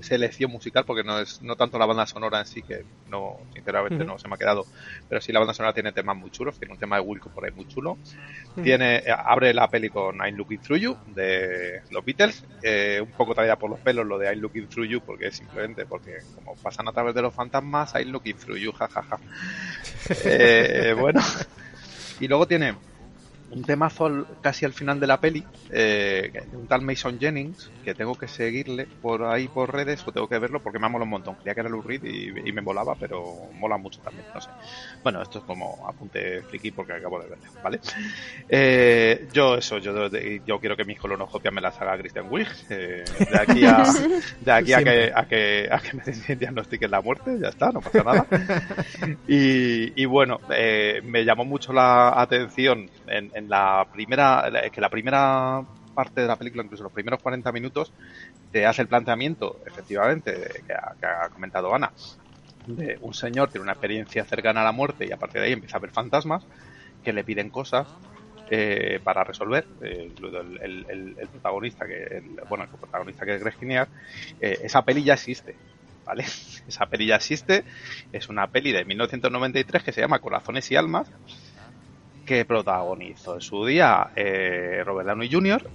selección 0.00 0.50
musical 0.50 0.84
porque 0.84 1.02
no 1.02 1.18
es 1.18 1.42
no 1.42 1.56
tanto 1.56 1.78
la 1.78 1.86
banda 1.86 2.06
sonora 2.06 2.40
en 2.40 2.46
sí 2.46 2.62
que 2.62 2.84
no 3.08 3.38
sinceramente 3.52 4.04
no 4.04 4.18
se 4.18 4.28
me 4.28 4.34
ha 4.34 4.38
quedado 4.38 4.66
pero 5.08 5.20
sí 5.20 5.32
la 5.32 5.40
banda 5.40 5.54
sonora 5.54 5.72
tiene 5.72 5.92
temas 5.92 6.16
muy 6.16 6.30
chulos 6.30 6.58
tiene 6.58 6.74
un 6.74 6.80
tema 6.80 6.96
de 6.96 7.02
Wilco 7.02 7.30
por 7.30 7.44
ahí 7.44 7.50
muy 7.52 7.66
chulo. 7.66 7.98
Tiene 8.62 8.96
eh, 8.96 9.04
abre 9.10 9.54
la 9.54 9.68
peli 9.68 9.88
con 9.88 10.16
I'm 10.16 10.36
Looking 10.36 10.60
Through 10.60 10.80
You 10.80 10.96
de 11.06 11.82
los 11.90 12.04
Beatles 12.04 12.44
eh, 12.62 13.00
un 13.00 13.12
poco 13.12 13.34
traída 13.34 13.56
por 13.56 13.70
los 13.70 13.78
pelos 13.80 14.06
lo 14.06 14.18
de 14.18 14.26
I'm 14.26 14.40
Looking 14.40 14.68
Through 14.68 14.88
You 14.88 15.00
porque 15.00 15.28
es 15.28 15.36
simplemente 15.36 15.86
porque 15.86 16.18
como 16.34 16.56
pasan 16.56 16.88
a 16.88 16.92
través 16.92 17.14
de 17.14 17.22
los 17.22 17.34
fantasmas 17.34 17.94
I'm 17.94 18.10
Looking 18.10 18.36
Through 18.36 18.58
You 18.58 18.72
jajaja 18.72 19.18
eh, 20.24 20.94
bueno 20.98 21.20
y 22.20 22.28
luego 22.28 22.46
tiene 22.46 22.74
un 23.50 23.62
temazo 23.64 24.06
al- 24.06 24.26
casi 24.40 24.64
al 24.64 24.72
final 24.72 25.00
de 25.00 25.06
la 25.06 25.20
peli, 25.20 25.44
eh, 25.70 26.30
un 26.52 26.66
tal 26.66 26.82
Mason 26.82 27.18
Jennings, 27.18 27.72
que 27.82 27.94
tengo 27.94 28.14
que 28.16 28.28
seguirle 28.28 28.88
por 29.00 29.24
ahí 29.24 29.48
por 29.48 29.72
redes 29.72 30.02
o 30.06 30.12
tengo 30.12 30.28
que 30.28 30.38
verlo 30.38 30.60
porque 30.60 30.78
me 30.78 30.86
ha 30.86 30.88
molado 30.90 31.04
un 31.04 31.10
montón. 31.10 31.36
Creía 31.36 31.54
que 31.54 31.60
era 31.60 31.68
Lou 31.70 31.80
Reed 31.82 32.02
y, 32.04 32.48
y 32.48 32.52
me 32.52 32.60
molaba, 32.62 32.94
pero 32.96 33.50
mola 33.54 33.78
mucho 33.78 34.00
también, 34.02 34.26
no 34.34 34.40
sé. 34.40 34.52
Bueno, 35.02 35.22
esto 35.22 35.38
es 35.38 35.44
como 35.44 35.86
apunte 35.88 36.42
friki 36.44 36.72
porque 36.72 36.92
acabo 36.92 37.20
de 37.22 37.28
verlo, 37.28 37.46
¿vale? 37.62 37.80
Eh, 38.48 39.28
yo 39.32 39.56
eso, 39.56 39.78
yo, 39.78 40.08
yo 40.44 40.60
quiero 40.60 40.76
que 40.76 40.84
mis 40.84 40.98
colonoscopias 40.98 41.52
me 41.54 41.60
las 41.60 41.80
haga 41.80 41.98
Christian 41.98 42.26
Wig. 42.28 42.46
eh, 42.70 43.04
de 43.30 43.38
aquí 43.38 43.64
a, 43.64 43.84
de 44.40 44.52
aquí 44.52 44.72
a 44.72 44.82
que, 44.84 45.12
a 45.14 45.24
que, 45.26 45.68
a 45.70 45.78
que 45.80 45.92
me 45.96 46.36
diagnostiquen 46.36 46.90
la 46.90 47.00
muerte, 47.00 47.36
ya 47.40 47.48
está, 47.48 47.70
no 47.72 47.80
pasa 47.80 48.02
nada. 48.02 48.26
Y, 49.26 50.00
y 50.02 50.04
bueno, 50.06 50.40
eh, 50.54 51.00
me 51.04 51.24
llamó 51.24 51.44
mucho 51.44 51.72
la 51.72 52.20
atención 52.20 52.88
en, 53.06 53.30
en 53.38 53.48
la 53.48 53.86
primera, 53.92 54.50
que 54.72 54.80
la 54.80 54.88
primera 54.88 55.62
parte 55.94 56.20
de 56.20 56.26
la 56.28 56.36
película, 56.36 56.62
incluso 56.62 56.84
los 56.84 56.92
primeros 56.92 57.20
40 57.22 57.50
minutos, 57.52 57.92
te 58.52 58.66
hace 58.66 58.82
el 58.82 58.88
planteamiento, 58.88 59.60
efectivamente, 59.66 60.62
que 60.66 60.72
ha, 60.72 60.94
que 60.98 61.06
ha 61.06 61.28
comentado 61.30 61.74
Ana, 61.74 61.92
de 62.66 62.98
un 63.00 63.14
señor 63.14 63.50
tiene 63.50 63.62
una 63.62 63.72
experiencia 63.72 64.24
cercana 64.24 64.60
a 64.60 64.64
la 64.64 64.72
muerte 64.72 65.06
y 65.06 65.12
a 65.12 65.16
partir 65.16 65.40
de 65.40 65.46
ahí 65.46 65.52
empieza 65.52 65.78
a 65.78 65.80
ver 65.80 65.90
fantasmas 65.90 66.44
que 67.02 67.12
le 67.12 67.24
piden 67.24 67.50
cosas 67.50 67.86
eh, 68.50 69.00
para 69.04 69.24
resolver. 69.24 69.66
Eh, 69.82 70.10
el, 70.62 71.28
protagonista, 71.30 71.86
que 71.86 72.22
bueno, 72.48 72.64
el 72.64 72.70
protagonista 72.70 73.24
que 73.24 73.34
es 73.34 73.42
Greg 73.42 73.56
Kinnear, 73.56 73.88
eh, 74.40 74.58
esa 74.62 74.82
peli 74.82 75.04
ya 75.04 75.14
existe. 75.14 75.54
¿Vale? 76.04 76.24
Esa 76.68 76.86
peli 76.86 77.06
ya 77.06 77.16
existe. 77.16 77.64
Es 78.12 78.30
una 78.30 78.46
peli 78.46 78.72
de 78.72 78.86
1993 78.86 79.82
que 79.82 79.92
se 79.92 80.00
llama 80.00 80.20
Corazones 80.20 80.70
y 80.70 80.76
Almas, 80.76 81.06
que 82.28 82.44
protagonizó 82.44 83.36
en 83.36 83.40
su 83.40 83.64
día 83.64 84.10
eh, 84.14 84.82
Robert 84.84 85.08
Downey 85.08 85.32
Jr. 85.32 85.66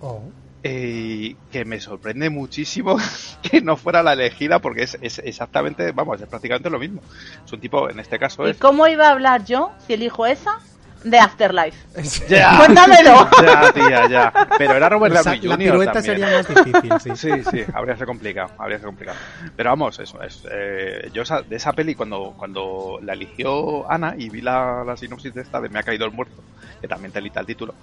Oh. 0.00 0.22
eh, 0.62 1.34
que 1.50 1.64
me 1.64 1.80
sorprende 1.80 2.30
muchísimo 2.30 2.96
que 3.42 3.60
no 3.60 3.76
fuera 3.76 4.00
la 4.04 4.12
elegida 4.12 4.60
porque 4.60 4.84
es, 4.84 4.96
es 5.02 5.18
exactamente, 5.18 5.90
vamos, 5.90 6.20
es 6.20 6.28
prácticamente 6.28 6.70
lo 6.70 6.78
mismo. 6.78 7.02
Es 7.44 7.52
un 7.52 7.58
tipo, 7.58 7.90
en 7.90 7.98
este 7.98 8.20
caso 8.20 8.46
¿Y 8.46 8.52
es... 8.52 8.58
cómo 8.58 8.86
iba 8.86 9.08
a 9.08 9.10
hablar 9.10 9.44
yo, 9.44 9.72
si 9.84 9.94
elijo 9.94 10.24
esa, 10.24 10.60
de 11.04 11.18
Afterlife? 11.18 11.78
Ya, 12.28 12.56
Cuéntamelo. 12.58 13.28
ya, 13.42 13.72
tía, 13.72 14.08
ya. 14.08 14.32
Pero 14.58 14.74
era 14.76 14.88
Robert 14.88 15.14
Downey 15.14 15.40
la 15.42 15.54
Jr. 15.54 15.58
pirueta 15.58 15.92
también. 15.92 16.18
sería 16.18 16.36
más 16.36 16.64
difícil, 16.64 17.16
sí. 17.16 17.16
Sí, 17.16 17.42
sí, 17.50 17.64
habría 17.74 17.94
sido 17.94 18.06
complicado, 18.06 18.50
habría 18.58 18.78
sido 18.78 18.88
complicado. 18.88 19.18
Pero 19.56 19.70
vamos, 19.70 19.98
eso 20.00 20.22
es. 20.22 20.42
eh, 20.50 21.10
yo 21.12 21.22
esa- 21.22 21.42
de 21.42 21.56
esa 21.56 21.72
peli, 21.72 21.94
cuando, 21.94 22.34
cuando 22.36 22.98
la 23.02 23.12
eligió 23.12 23.90
Ana 23.90 24.14
y 24.16 24.28
vi 24.30 24.40
la, 24.40 24.82
la 24.86 24.96
sinopsis 24.96 25.34
de 25.34 25.42
esta 25.42 25.60
de 25.60 25.68
Me 25.68 25.78
ha 25.78 25.82
caído 25.82 26.04
el 26.06 26.12
muerto, 26.12 26.42
que 26.80 26.88
también 26.88 27.12
te 27.12 27.20
lita 27.20 27.40
el 27.40 27.46
título, 27.46 27.74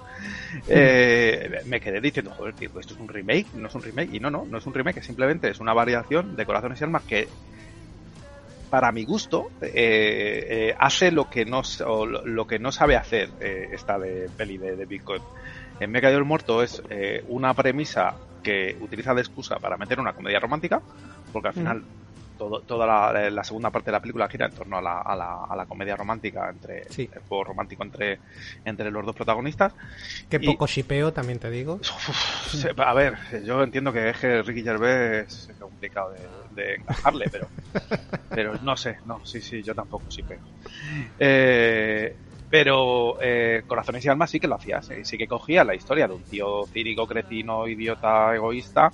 eh, 0.68 1.62
me 1.66 1.80
quedé 1.80 2.02
diciendo, 2.02 2.32
joder, 2.36 2.54
tío, 2.56 2.70
esto 2.80 2.94
es 2.94 3.00
un 3.00 3.08
remake, 3.08 3.48
no 3.54 3.68
es 3.68 3.76
un 3.76 3.82
remake. 3.84 4.10
Y 4.14 4.20
no, 4.20 4.30
no, 4.30 4.46
no 4.50 4.58
es 4.58 4.66
un 4.66 4.74
remake, 4.74 5.02
simplemente 5.04 5.50
es 5.50 5.60
una 5.60 5.74
variación 5.74 6.36
de 6.36 6.46
Corazones 6.46 6.80
y 6.80 6.84
Almas 6.84 7.04
que 7.04 7.28
para 8.70 8.92
mi 8.92 9.04
gusto, 9.06 9.50
eh, 9.62 9.70
eh, 9.74 10.76
hace 10.78 11.12
lo 11.12 11.30
que 11.30 11.46
no 11.46 11.62
o 11.86 12.06
lo, 12.06 12.48
que 12.48 12.60
no 12.60 12.72
sabe 12.72 12.96
hacer 12.96 13.30
eh, 13.40 13.70
esta 13.72 13.98
de 13.98 14.30
peli 14.38 14.58
de, 14.58 14.76
de 14.76 14.86
Bitcoin. 14.86 15.22
En 15.80 15.92
Me 15.92 16.02
cayó 16.02 16.18
el 16.18 16.26
muerto 16.26 16.62
es 16.62 16.82
eh, 16.90 17.24
una 17.28 17.54
premisa 17.54 18.16
que 18.44 18.78
utiliza 18.80 19.14
de 19.14 19.22
excusa 19.22 19.58
para 19.58 19.78
meter 19.78 20.00
una 20.00 20.14
comedia 20.14 20.40
romántica, 20.40 20.82
porque 21.32 21.50
al 21.50 21.54
final 21.54 21.84
todo, 22.40 22.64
toda 22.64 22.88
la, 22.88 23.30
la 23.30 23.44
segunda 23.44 23.70
parte 23.72 23.92
de 23.92 23.98
la 23.98 24.02
película 24.02 24.28
gira 24.30 24.48
en 24.48 24.54
torno 24.54 24.78
a 24.78 24.82
la, 24.82 25.02
a 25.02 25.16
la, 25.16 25.44
a 25.48 25.56
la 25.56 25.68
comedia 25.68 25.96
romántica 25.96 26.50
entre 26.50 26.86
Sí. 26.90 27.10
el 27.12 27.22
juego 27.28 27.44
romántico 27.44 27.84
entre, 27.84 28.22
entre 28.64 28.90
los 28.92 29.06
dos 29.06 29.16
protagonistas. 29.16 29.74
Qué 30.30 30.40
Y- 30.40 30.46
poco 30.48 30.66
shipeo, 30.66 31.14
también 31.14 31.40
te 31.40 31.52
digo. 31.52 31.80
A 32.78 32.94
ver, 32.94 33.18
yo 33.46 33.62
entiendo 33.64 33.94
que 33.94 34.10
es 34.10 34.18
que 34.18 34.42
Ricky 34.42 34.64
Gervais 34.64 35.48
es 35.50 35.58
complicado 35.60 36.12
de, 36.12 36.30
de 36.50 36.76
encajarle, 36.76 37.30
pero, 37.32 37.52
pero 38.34 38.58
no 38.60 38.76
sé, 38.78 38.98
no, 39.06 39.22
sí, 39.26 39.42
sí, 39.42 39.64
yo 39.64 39.76
tampoco 39.76 40.10
sí 40.10 40.24
pego. 40.24 40.48
Eh, 41.18 42.18
pero 42.50 43.18
eh, 43.22 43.64
Corazones 43.68 44.04
y 44.06 44.10
Almas 44.10 44.32
sí 44.32 44.40
que 44.40 44.48
lo 44.48 44.56
hacía, 44.56 44.82
sí, 44.82 45.04
sí 45.04 45.18
que 45.18 45.28
cogía 45.28 45.64
la 45.64 45.76
historia 45.76 46.08
de 46.08 46.14
un 46.16 46.26
tío 46.26 46.68
cínico, 46.72 47.08
cretino, 47.08 47.68
idiota, 47.68 48.36
egoísta, 48.36 48.94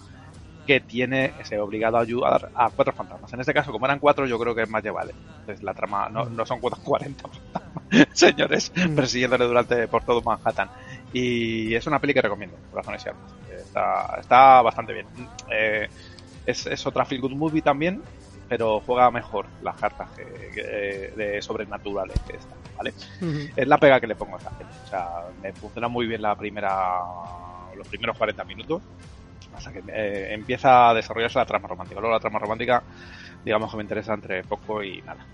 que 0.66 0.80
tiene, 0.80 1.34
se 1.44 1.56
ve 1.56 1.62
obligado 1.62 1.98
a 1.98 2.02
ayudar 2.02 2.50
a 2.56 2.70
cuatro 2.70 2.94
fantasmas. 2.94 3.32
En 3.34 3.40
este 3.40 3.54
caso, 3.54 3.72
como 3.72 3.86
eran 3.86 4.00
cuatro, 4.00 4.26
yo 4.26 4.40
creo 4.40 4.56
que 4.56 4.64
es 4.64 4.70
más 4.70 4.84
llevable. 4.84 5.14
Entonces 5.42 5.64
la 5.64 5.74
trama 5.74 6.10
no, 6.10 6.26
no 6.26 6.46
son 6.46 6.60
cuatro- 6.60 6.82
40 6.84 7.24
fantasmas, 7.28 8.08
señores, 8.14 8.72
persiguiéndole 8.96 9.46
durante 9.46 9.88
por 9.88 10.04
todo 10.04 10.22
Manhattan. 10.22 10.70
Y 11.14 11.74
es 11.76 11.86
una 11.88 12.00
peli 12.00 12.14
que 12.14 12.22
recomiendo, 12.22 12.58
Corazones 12.72 13.06
y 13.06 13.10
Almas. 13.10 13.32
Está, 13.58 14.18
está 14.20 14.62
bastante 14.62 14.94
bien. 14.94 15.06
Eh, 15.52 15.88
es, 16.46 16.66
es 16.68 16.86
otra 16.86 17.06
feel 17.06 17.22
good 17.22 17.32
movie 17.32 17.62
también, 17.62 18.02
pero 18.50 18.80
juega 18.82 19.10
mejor 19.12 19.46
las 19.62 19.76
cartas 19.78 20.10
que, 20.12 20.24
que- 20.54 21.14
de 21.16 21.42
sobrenaturales 21.42 22.20
que 22.28 22.38
esta, 22.38 22.56
¿vale? 22.78 22.94
Es 23.56 23.68
la 23.68 23.78
pega 23.78 24.00
que 24.00 24.08
le 24.08 24.16
pongo 24.16 24.36
a 24.36 24.38
esta 24.40 24.50
peli. 24.52 24.70
O 24.84 24.88
sea, 24.88 25.08
me 25.42 25.52
funciona 25.54 25.88
muy 25.88 26.06
bien 26.08 26.22
la 26.22 26.36
primera, 26.36 27.00
los 27.76 27.88
primeros 27.88 28.18
40 28.18 28.44
minutos, 28.44 28.82
que 29.72 29.84
eh, 29.88 30.34
empieza 30.34 30.90
a 30.90 30.94
desarrollarse 30.94 31.40
la 31.40 31.46
trama 31.46 31.68
romántica. 31.68 32.00
Luego 32.00 32.16
la 32.16 32.20
trama 32.20 32.40
romántica, 32.40 32.84
digamos 33.44 33.72
que 33.72 33.78
me 33.78 33.84
interesa 33.84 34.14
entre 34.14 34.44
poco 34.44 34.84
y 34.84 35.02
nada. 35.02 35.26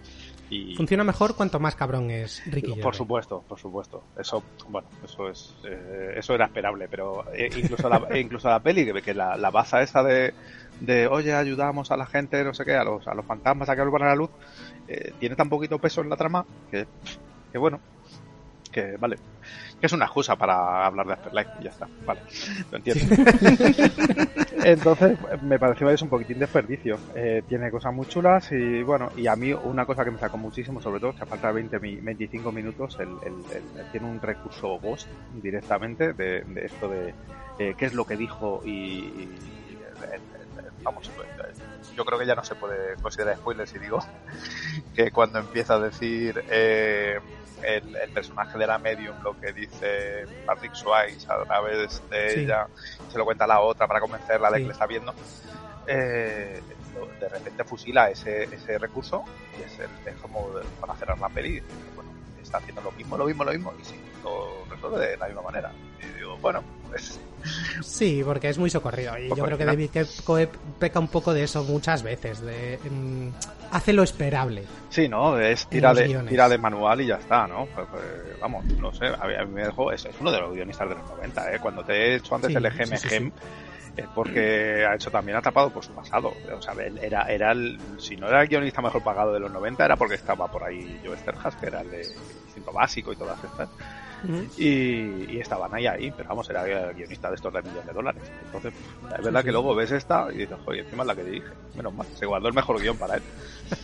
Y, 0.50 0.76
Funciona 0.76 1.06
mejor 1.06 1.36
cuanto 1.36 1.62
más 1.62 1.76
cabrón 1.76 2.12
es 2.12 2.44
Ricky 2.52 2.74
por 2.82 2.94
supuesto, 2.94 3.42
por 3.48 3.58
supuesto. 3.58 4.04
Eso, 4.20 4.44
bueno, 4.68 4.90
eso 5.02 5.30
es, 5.30 5.56
eh, 5.64 6.16
eso 6.18 6.36
era 6.36 6.46
esperable, 6.46 6.90
pero 6.90 7.24
eh, 7.34 7.50
incluso 7.56 7.88
la, 7.88 8.06
incluso 8.20 8.50
la 8.50 8.60
peli 8.60 8.86
que, 8.86 9.02
que 9.02 9.14
la, 9.14 9.38
la 9.38 9.50
baza 9.50 9.82
esa 9.82 10.04
de, 10.04 10.34
de, 10.82 11.08
oye, 11.08 11.34
ayudamos 11.34 11.92
a 11.92 11.98
la 11.98 12.06
gente, 12.06 12.44
no 12.44 12.54
sé 12.54 12.66
qué, 12.66 12.76
a 12.76 12.84
los, 12.84 13.08
a 13.08 13.14
los 13.14 13.26
fantasmas 13.26 13.70
a 13.70 13.76
que 13.76 13.82
vuelvan 13.82 14.04
a 14.04 14.08
la 14.08 14.16
luz, 14.16 14.30
eh, 14.90 15.14
tiene 15.20 15.38
tan 15.38 15.48
poquito 15.48 15.80
peso 15.80 16.02
en 16.02 16.10
la 16.10 16.18
trama 16.18 16.46
que, 16.70 16.86
que 17.52 17.58
bueno, 17.58 17.80
que 18.72 18.98
vale, 18.98 19.18
que 19.82 19.88
es 19.88 19.94
una 19.94 20.06
excusa 20.06 20.36
para 20.36 20.86
hablar 20.86 21.08
de 21.08 21.14
Afterlife 21.14 21.50
y 21.58 21.64
ya 21.64 21.72
está, 21.72 21.90
vale, 22.06 22.22
lo 22.70 22.78
entiendo. 22.78 23.04
Entonces, 24.64 25.18
me 25.42 25.58
pareció 25.58 25.90
es 25.90 26.02
un 26.04 26.10
poquitín 26.10 26.38
desperdicio. 26.38 27.00
Eh, 27.16 27.42
tiene 27.48 27.72
cosas 27.72 27.92
muy 27.92 28.06
chulas 28.06 28.52
y 28.52 28.84
bueno, 28.84 29.10
y 29.16 29.26
a 29.26 29.36
mí 29.36 29.52
una 29.54 29.88
cosa 29.88 30.06
que 30.06 30.12
me 30.12 30.20
sacó 30.20 30.38
muchísimo, 30.38 30.80
sobre 30.80 31.00
todo, 31.00 31.14
que 31.14 31.24
a 31.24 31.28
falta 31.28 31.48
de 31.48 31.54
20, 31.56 31.80
mi- 31.80 32.00
25 32.00 32.52
minutos, 32.52 32.96
el, 33.00 33.18
el- 33.24 33.46
el- 33.52 33.88
tiene 33.90 34.06
un 34.06 34.22
recurso 34.22 34.68
ghost 34.80 35.10
directamente 35.32 36.14
de, 36.14 36.44
de 36.46 36.62
esto 36.66 36.88
de 36.88 37.16
eh, 37.58 37.74
qué 37.76 37.86
es 37.86 37.94
lo 37.94 38.06
que 38.06 38.18
dijo 38.18 38.62
y, 38.64 38.70
y- 38.70 39.80
el- 40.14 40.22
el- 40.22 40.58
el- 40.64 40.72
vamos, 40.84 41.12
yo 41.96 42.06
creo 42.06 42.20
que 42.20 42.26
ya 42.28 42.36
no 42.36 42.44
se 42.44 42.56
puede 42.56 42.96
considerar 43.02 43.38
spoiler 43.38 43.68
si 43.68 43.80
digo 43.80 44.00
que 44.94 45.12
cuando 45.12 45.40
empieza 45.40 45.76
a 45.76 45.80
decir 45.80 46.44
eh, 46.52 47.20
el, 47.64 47.96
el 47.96 48.10
personaje 48.12 48.58
de 48.58 48.68
la 48.68 48.78
medium 48.78 49.16
lo 49.24 49.40
que 49.40 49.52
dice 49.54 50.26
Patrick 50.46 50.74
Swayze 50.74 51.28
a 51.32 51.44
través 51.46 52.02
de 52.10 52.30
Sí. 52.30 52.40
ella 52.42 52.68
se 53.08 53.18
lo 53.18 53.26
cuenta 53.26 53.44
a 53.46 53.48
la 53.48 53.60
otra 53.62 53.88
para 53.88 54.00
convencerla 54.00 54.50
de 54.50 54.58
Sí. 54.58 54.62
que 54.64 54.68
le 54.68 54.74
está 54.74 54.86
viendo 54.88 55.14
eh, 55.88 56.62
de 57.20 57.30
repente 57.30 57.64
fusila 57.64 58.10
ese, 58.10 58.44
ese 58.44 58.78
recurso 58.78 59.24
y 59.58 59.62
es, 59.64 59.80
el, 59.80 59.90
es 60.06 60.16
como 60.22 60.50
para 60.80 60.96
cerrar 60.96 61.20
la 61.20 61.30
peli 61.30 61.62
bueno 61.96 62.12
está 62.42 62.58
haciendo 62.58 62.82
lo 62.82 62.92
mismo 62.92 63.18
lo 63.18 63.26
mismo 63.26 63.44
lo 63.44 63.52
mismo 63.52 63.74
y 63.80 63.84
sí 63.84 64.00
lo 64.24 64.66
resuelve 64.70 65.08
de 65.08 65.18
la 65.18 65.28
misma 65.28 65.42
manera 65.42 65.72
y 66.00 66.18
digo 66.18 66.38
bueno 66.38 66.64
Es- 66.96 67.20
Sí, 67.84 68.22
porque 68.24 68.50
es 68.50 68.58
muy 68.58 68.70
socorrido. 68.70 69.18
Y 69.18 69.30
yo 69.30 69.44
creo 69.44 69.58
que. 69.58 69.66
David 69.66 69.90
Koepp 70.24 70.54
peca 70.80 71.00
un 71.00 71.08
poco 71.08 71.34
de 71.34 71.44
eso 71.44 71.64
muchas 71.64 72.04
veces. 72.04 72.42
De, 72.42 72.78
mm, 72.90 73.30
hace 73.72 73.94
lo 73.94 74.04
esperable. 74.04 74.64
Sí, 74.90 75.08
¿no? 75.08 75.40
Es 75.40 75.68
tira 75.68 75.94
de, 75.94 76.08
guiones. 76.08 76.30
tira 76.30 76.48
de 76.48 76.58
manual 76.58 77.02
y 77.02 77.08
ya 77.08 77.16
está, 77.16 77.48
¿no? 77.48 77.66
Pues, 77.74 77.88
pues, 77.90 78.04
vamos, 78.40 78.66
no 78.66 78.94
sé, 78.94 79.08
a 79.08 79.26
mí, 79.26 79.52
me 79.54 79.66
dejó, 79.66 79.92
es, 79.92 80.06
es 80.06 80.16
uno 80.20 80.32
de 80.32 80.40
los 80.40 80.54
guionistas 80.54 80.90
de 80.90 80.96
los 80.96 81.10
90, 81.10 81.56
¿eh? 81.56 81.60
Cuando 81.60 81.84
te 81.84 81.94
he 81.94 82.16
hecho 82.16 82.36
antes 82.36 82.52
Sí, 82.52 82.58
el 82.58 82.66
EGM 82.66 82.98
sí, 82.98 83.32
es 83.98 84.08
porque 84.16 84.86
ha 84.86 84.96
hecho 84.96 85.12
también 85.12 85.38
ha 85.38 85.42
tapado 85.42 85.70
por 85.70 85.84
su 85.84 85.92
pasado. 85.94 86.34
O 86.56 86.62
sea, 86.62 86.74
era, 87.02 87.24
era 87.24 87.52
el, 87.52 87.80
si 87.98 88.16
no 88.16 88.28
era 88.28 88.42
el 88.42 88.48
guionista 88.48 88.82
mejor 88.82 89.04
pagado 89.04 89.34
de 89.34 89.40
los 89.40 89.52
90, 89.52 89.84
era 89.84 89.96
porque 89.96 90.16
estaba 90.16 90.48
por 90.50 90.64
ahí 90.64 91.02
Joe 91.04 91.18
Sterhas, 91.18 91.56
que 91.56 91.66
era 91.68 91.82
el 91.82 91.92
de 91.92 92.02
Instinto 92.46 92.72
Básico 92.72 93.12
y 93.12 93.16
todas 93.16 93.44
estas. 93.44 93.70
Y, 94.58 95.34
y 95.34 95.40
estaban 95.40 95.74
ahí, 95.74 95.88
ahí, 95.88 96.12
pero 96.12 96.30
vamos, 96.30 96.50
era 96.50 96.64
guionista 96.92 97.30
de 97.30 97.36
estos 97.36 97.54
de 97.54 97.62
millones 97.62 97.88
de 97.88 97.94
dólares. 97.94 98.24
Entonces, 98.46 98.74
es 99.18 99.26
verdad 99.26 99.44
que 99.44 99.52
luego 99.52 99.74
ves 99.76 99.92
esta 99.92 100.28
y 100.32 100.38
dices, 100.38 100.58
oye, 100.66 100.82
encima 100.82 101.04
es 101.04 101.08
la 101.08 101.16
que 101.16 101.24
dirige. 101.24 101.50
Menos 101.76 101.94
mal, 101.94 102.08
se 102.16 102.26
guardó 102.26 102.48
el 102.48 102.54
mejor 102.54 102.80
guion 102.80 102.98
para 102.98 103.16
él. 103.16 103.24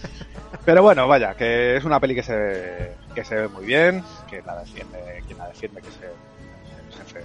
Pero 0.66 0.82
bueno, 0.84 1.08
vaya, 1.08 1.36
que 1.36 1.78
es 1.78 1.84
una 1.84 2.00
peli 2.00 2.16
que 2.16 2.24
se, 2.24 2.94
que 3.16 3.24
se 3.24 3.36
ve 3.36 3.48
muy 3.48 3.66
bien, 3.66 4.04
que 4.30 4.42
la 4.42 4.60
defiende, 4.60 5.24
quien 5.26 5.38
la 5.38 5.48
defiende 5.48 5.82
que 5.82 5.88
es 5.90 6.00
el, 6.02 6.98
jefe 6.98 7.22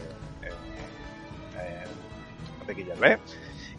Ricky 2.66 2.84
Gervais, 2.84 3.18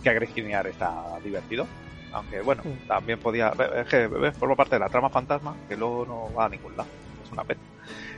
que 0.02 0.10
a 0.10 0.14
Grace 0.14 0.34
Kinnear 0.34 0.68
está 0.68 1.20
divertido. 1.24 1.68
Aunque 2.12 2.42
bueno, 2.42 2.62
también 2.88 3.20
podía. 3.20 3.54
Es 3.76 3.88
que 3.88 4.08
forma 4.38 4.56
parte 4.56 4.76
de 4.76 4.80
la 4.80 4.90
trama 4.90 5.10
fantasma, 5.10 5.56
que 5.68 5.76
luego 5.76 6.06
no 6.06 6.34
va 6.34 6.46
a 6.46 6.50
ningún 6.50 6.78
lado. 6.78 6.90
Es 7.26 7.32
una 7.32 7.44
pena. 7.44 7.62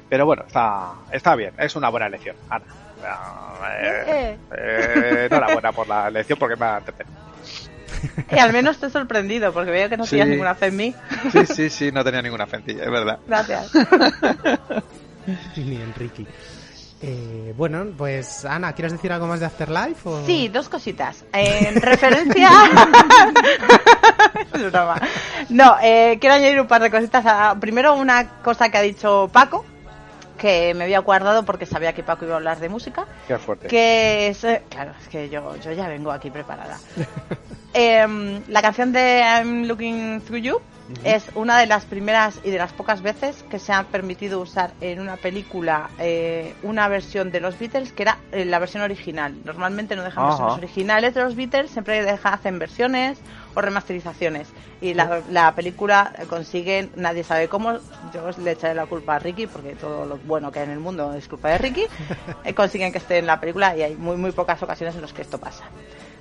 Pero 0.09 0.25
bueno, 0.25 0.43
está, 0.47 0.91
está 1.11 1.35
bien, 1.35 1.53
es 1.57 1.75
una 1.75 1.89
buena 1.89 2.07
elección, 2.07 2.35
Ana. 2.49 2.65
Eh, 3.81 4.37
eh, 4.57 5.27
enhorabuena 5.29 5.71
por 5.71 5.87
la 5.87 6.07
elección 6.07 6.39
porque 6.39 6.55
me 6.55 6.65
ha 6.65 6.77
entretenido. 6.77 7.15
Y 8.31 8.37
al 8.39 8.53
menos 8.53 8.77
te 8.77 8.87
he 8.87 8.89
sorprendido 8.89 9.51
porque 9.53 9.71
veo 9.71 9.89
que 9.89 9.97
no 9.97 10.05
Sí. 10.05 10.11
tienes 10.11 10.29
ninguna 10.31 10.53
fe 10.55 10.67
en 10.67 10.75
mí. 10.75 10.95
Sí, 11.31 11.45
sí, 11.45 11.69
sí, 11.69 11.91
no 11.91 12.03
tenía 12.03 12.21
ninguna 12.21 12.45
fentilla, 12.45 12.83
es 12.83 12.91
verdad. 12.91 13.19
Gracias. 13.27 13.71
Ni 15.55 15.75
Enrique. 15.77 16.25
Eh, 17.01 17.53
bueno, 17.57 17.85
pues 17.97 18.45
Ana, 18.45 18.73
¿quieres 18.73 18.91
decir 18.93 19.11
algo 19.11 19.27
más 19.27 19.39
de 19.39 19.47
Afterlife? 19.47 20.07
O... 20.09 20.25
Sí, 20.25 20.47
dos 20.49 20.69
cositas. 20.69 21.25
En 21.33 21.81
referencia. 21.81 22.49
es 24.53 24.71
broma. 24.71 25.01
No, 25.49 25.77
eh, 25.81 26.17
quiero 26.19 26.35
añadir 26.35 26.59
un 26.61 26.67
par 26.67 26.81
de 26.81 26.91
cositas. 26.91 27.25
a- 27.25 27.55
Primero, 27.59 27.95
una 27.95 28.27
cosa 28.41 28.69
que 28.69 28.77
ha 28.77 28.81
dicho 28.81 29.29
Paco, 29.31 29.65
que 30.45 30.73
me 30.75 30.83
había 30.83 30.99
guardado 30.99 31.43
porque 31.43 31.65
sabía 31.65 31.93
que 31.93 32.03
Paco 32.03 32.25
iba 32.25 32.35
a 32.35 32.37
hablar 32.37 32.59
de 32.59 32.69
música. 32.69 33.05
Qué 33.27 33.37
fuerte. 33.39 33.67
Que 33.67 34.27
es. 34.27 34.43
eh, 34.43 34.61
Claro, 34.69 34.91
es 35.01 35.07
que 35.07 35.27
yo, 35.29 35.55
yo 35.57 35.71
ya 35.71 35.87
vengo 35.87 36.11
aquí 36.11 36.29
preparada. 36.29 36.77
Em, 37.77 38.41
la 38.47 38.61
canción 38.61 38.93
de 38.93 39.19
I'm 39.21 39.65
Looking 39.65 40.21
Through 40.21 40.41
You 40.41 40.61
es 41.03 41.25
una 41.35 41.59
de 41.59 41.65
las 41.65 41.83
primeras 41.83 42.39
y 42.43 42.49
de 42.51 42.57
las 42.57 42.71
pocas 42.71 43.01
veces 43.01 43.43
que 43.49 43.59
se 43.59 43.73
ha 43.73 43.83
permitido 43.83 44.39
usar 44.39 44.71
en 44.79 45.01
una 45.01 45.17
película 45.17 45.89
eh, 45.99 46.53
una 46.63 46.87
versión 46.87 47.31
de 47.31 47.41
los 47.41 47.59
Beatles 47.59 47.91
que 47.91 48.03
era 48.03 48.19
eh, 48.31 48.45
la 48.45 48.59
versión 48.59 48.81
original. 48.83 49.35
Normalmente 49.43 49.95
no 49.97 50.03
dejan 50.03 50.23
Ajá. 50.23 50.29
versiones 50.29 50.57
originales 50.59 51.15
de 51.15 51.23
los 51.23 51.35
Beatles, 51.35 51.71
siempre 51.71 52.01
dejan, 52.01 52.35
hacen 52.35 52.59
versiones 52.59 53.17
o 53.55 53.61
remasterizaciones. 53.61 54.49
Y 54.81 54.93
la, 54.93 55.21
la 55.31 55.55
película 55.55 56.13
consigue, 56.29 56.89
nadie 56.95 57.23
sabe 57.23 57.47
cómo, 57.47 57.73
yo 58.13 58.29
le 58.43 58.51
echaré 58.51 58.75
la 58.75 58.85
culpa 58.85 59.15
a 59.15 59.19
Ricky, 59.19 59.47
porque 59.47 59.75
todo 59.75 60.05
lo 60.05 60.17
bueno 60.17 60.51
que 60.51 60.59
hay 60.59 60.65
en 60.65 60.71
el 60.71 60.79
mundo 60.79 61.13
es 61.13 61.27
culpa 61.27 61.49
de 61.49 61.57
Ricky, 61.57 61.85
eh, 62.43 62.53
consiguen 62.53 62.91
que 62.91 62.99
esté 62.99 63.17
en 63.17 63.25
la 63.25 63.39
película 63.39 63.75
y 63.75 63.81
hay 63.81 63.95
muy, 63.95 64.17
muy 64.17 64.31
pocas 64.31 64.61
ocasiones 64.61 64.95
en 64.95 65.01
las 65.01 65.13
que 65.13 65.21
esto 65.21 65.37
pasa. 65.37 65.63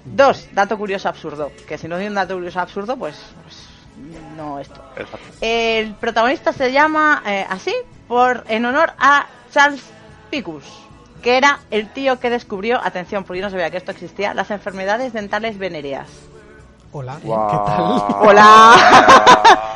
Dos, 0.05 0.49
dato 0.53 0.77
curioso 0.77 1.09
absurdo, 1.09 1.51
que 1.67 1.79
si 1.79 1.89
no 1.89 1.97
hay 1.97 2.07
un 2.07 2.15
dato 2.15 2.35
curioso 2.35 2.61
absurdo, 2.61 2.97
pues, 2.97 3.17
pues 3.43 3.69
no 4.37 4.59
esto. 4.59 4.83
Exacto. 4.97 5.27
El 5.41 5.95
protagonista 5.95 6.53
se 6.53 6.73
llama 6.73 7.23
eh, 7.27 7.47
así 7.49 7.75
por 8.07 8.45
en 8.49 8.65
honor 8.67 8.93
a 8.99 9.27
Charles 9.51 9.83
Picus, 10.31 10.65
que 11.23 11.39
era 11.39 11.61
el 11.71 11.89
tío 11.89 12.21
que 12.21 12.29
descubrió, 12.29 12.81
atención, 12.85 13.25
porque 13.25 13.41
yo 13.41 13.47
no 13.47 13.51
sabía 13.51 13.71
que 13.71 13.79
esto 13.79 13.93
existía, 13.93 14.35
las 14.35 14.51
enfermedades 14.51 15.13
dentales 15.15 15.57
venéreas. 15.57 16.09
Hola, 16.97 17.19
¿qué 17.21 17.29
tal? 17.67 18.03
Hola. 18.21 18.77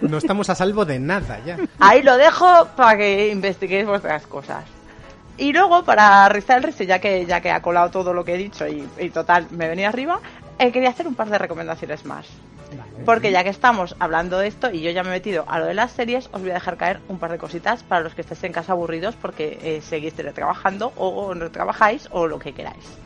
No 0.00 0.18
estamos 0.18 0.50
a 0.50 0.56
salvo 0.56 0.84
de 0.84 0.98
nada 0.98 1.38
ya. 1.46 1.56
Ahí 1.78 2.02
lo 2.02 2.16
dejo 2.16 2.66
para 2.74 2.96
que 2.96 3.28
investiguéis 3.28 3.86
vuestras 3.86 4.26
cosas. 4.26 4.64
Y 5.38 5.52
luego, 5.52 5.84
para 5.84 6.28
rizar 6.28 6.56
el 6.56 6.64
rizo, 6.64 6.82
ya 6.82 6.98
que, 6.98 7.24
ya 7.24 7.40
que 7.40 7.52
ha 7.52 7.62
colado 7.62 7.90
todo 7.90 8.12
lo 8.12 8.24
que 8.24 8.34
he 8.34 8.36
dicho 8.36 8.66
y, 8.66 8.88
y 8.98 9.10
total, 9.10 9.46
me 9.50 9.68
venía 9.68 9.90
arriba, 9.90 10.18
eh, 10.58 10.72
quería 10.72 10.88
hacer 10.88 11.06
un 11.06 11.14
par 11.14 11.30
de 11.30 11.38
recomendaciones 11.38 12.04
más. 12.04 12.26
Vale. 12.76 13.04
Porque 13.04 13.30
ya 13.30 13.44
que 13.44 13.50
estamos 13.50 13.94
hablando 14.00 14.38
de 14.38 14.48
esto 14.48 14.72
y 14.72 14.80
yo 14.80 14.90
ya 14.90 15.04
me 15.04 15.10
he 15.10 15.12
metido 15.12 15.44
a 15.46 15.60
lo 15.60 15.66
de 15.66 15.74
las 15.74 15.92
series, 15.92 16.28
os 16.32 16.40
voy 16.40 16.50
a 16.50 16.54
dejar 16.54 16.76
caer 16.78 17.00
un 17.08 17.18
par 17.18 17.30
de 17.30 17.38
cositas 17.38 17.84
para 17.84 18.00
los 18.00 18.16
que 18.16 18.22
estéis 18.22 18.42
en 18.42 18.52
casa 18.52 18.72
aburridos 18.72 19.14
porque 19.14 19.60
eh, 19.62 19.82
seguís 19.82 20.14
teletrabajando 20.14 20.92
o 20.96 21.32
no 21.36 21.48
trabajáis 21.52 22.08
o 22.10 22.26
lo 22.26 22.40
que 22.40 22.54
queráis. 22.54 22.98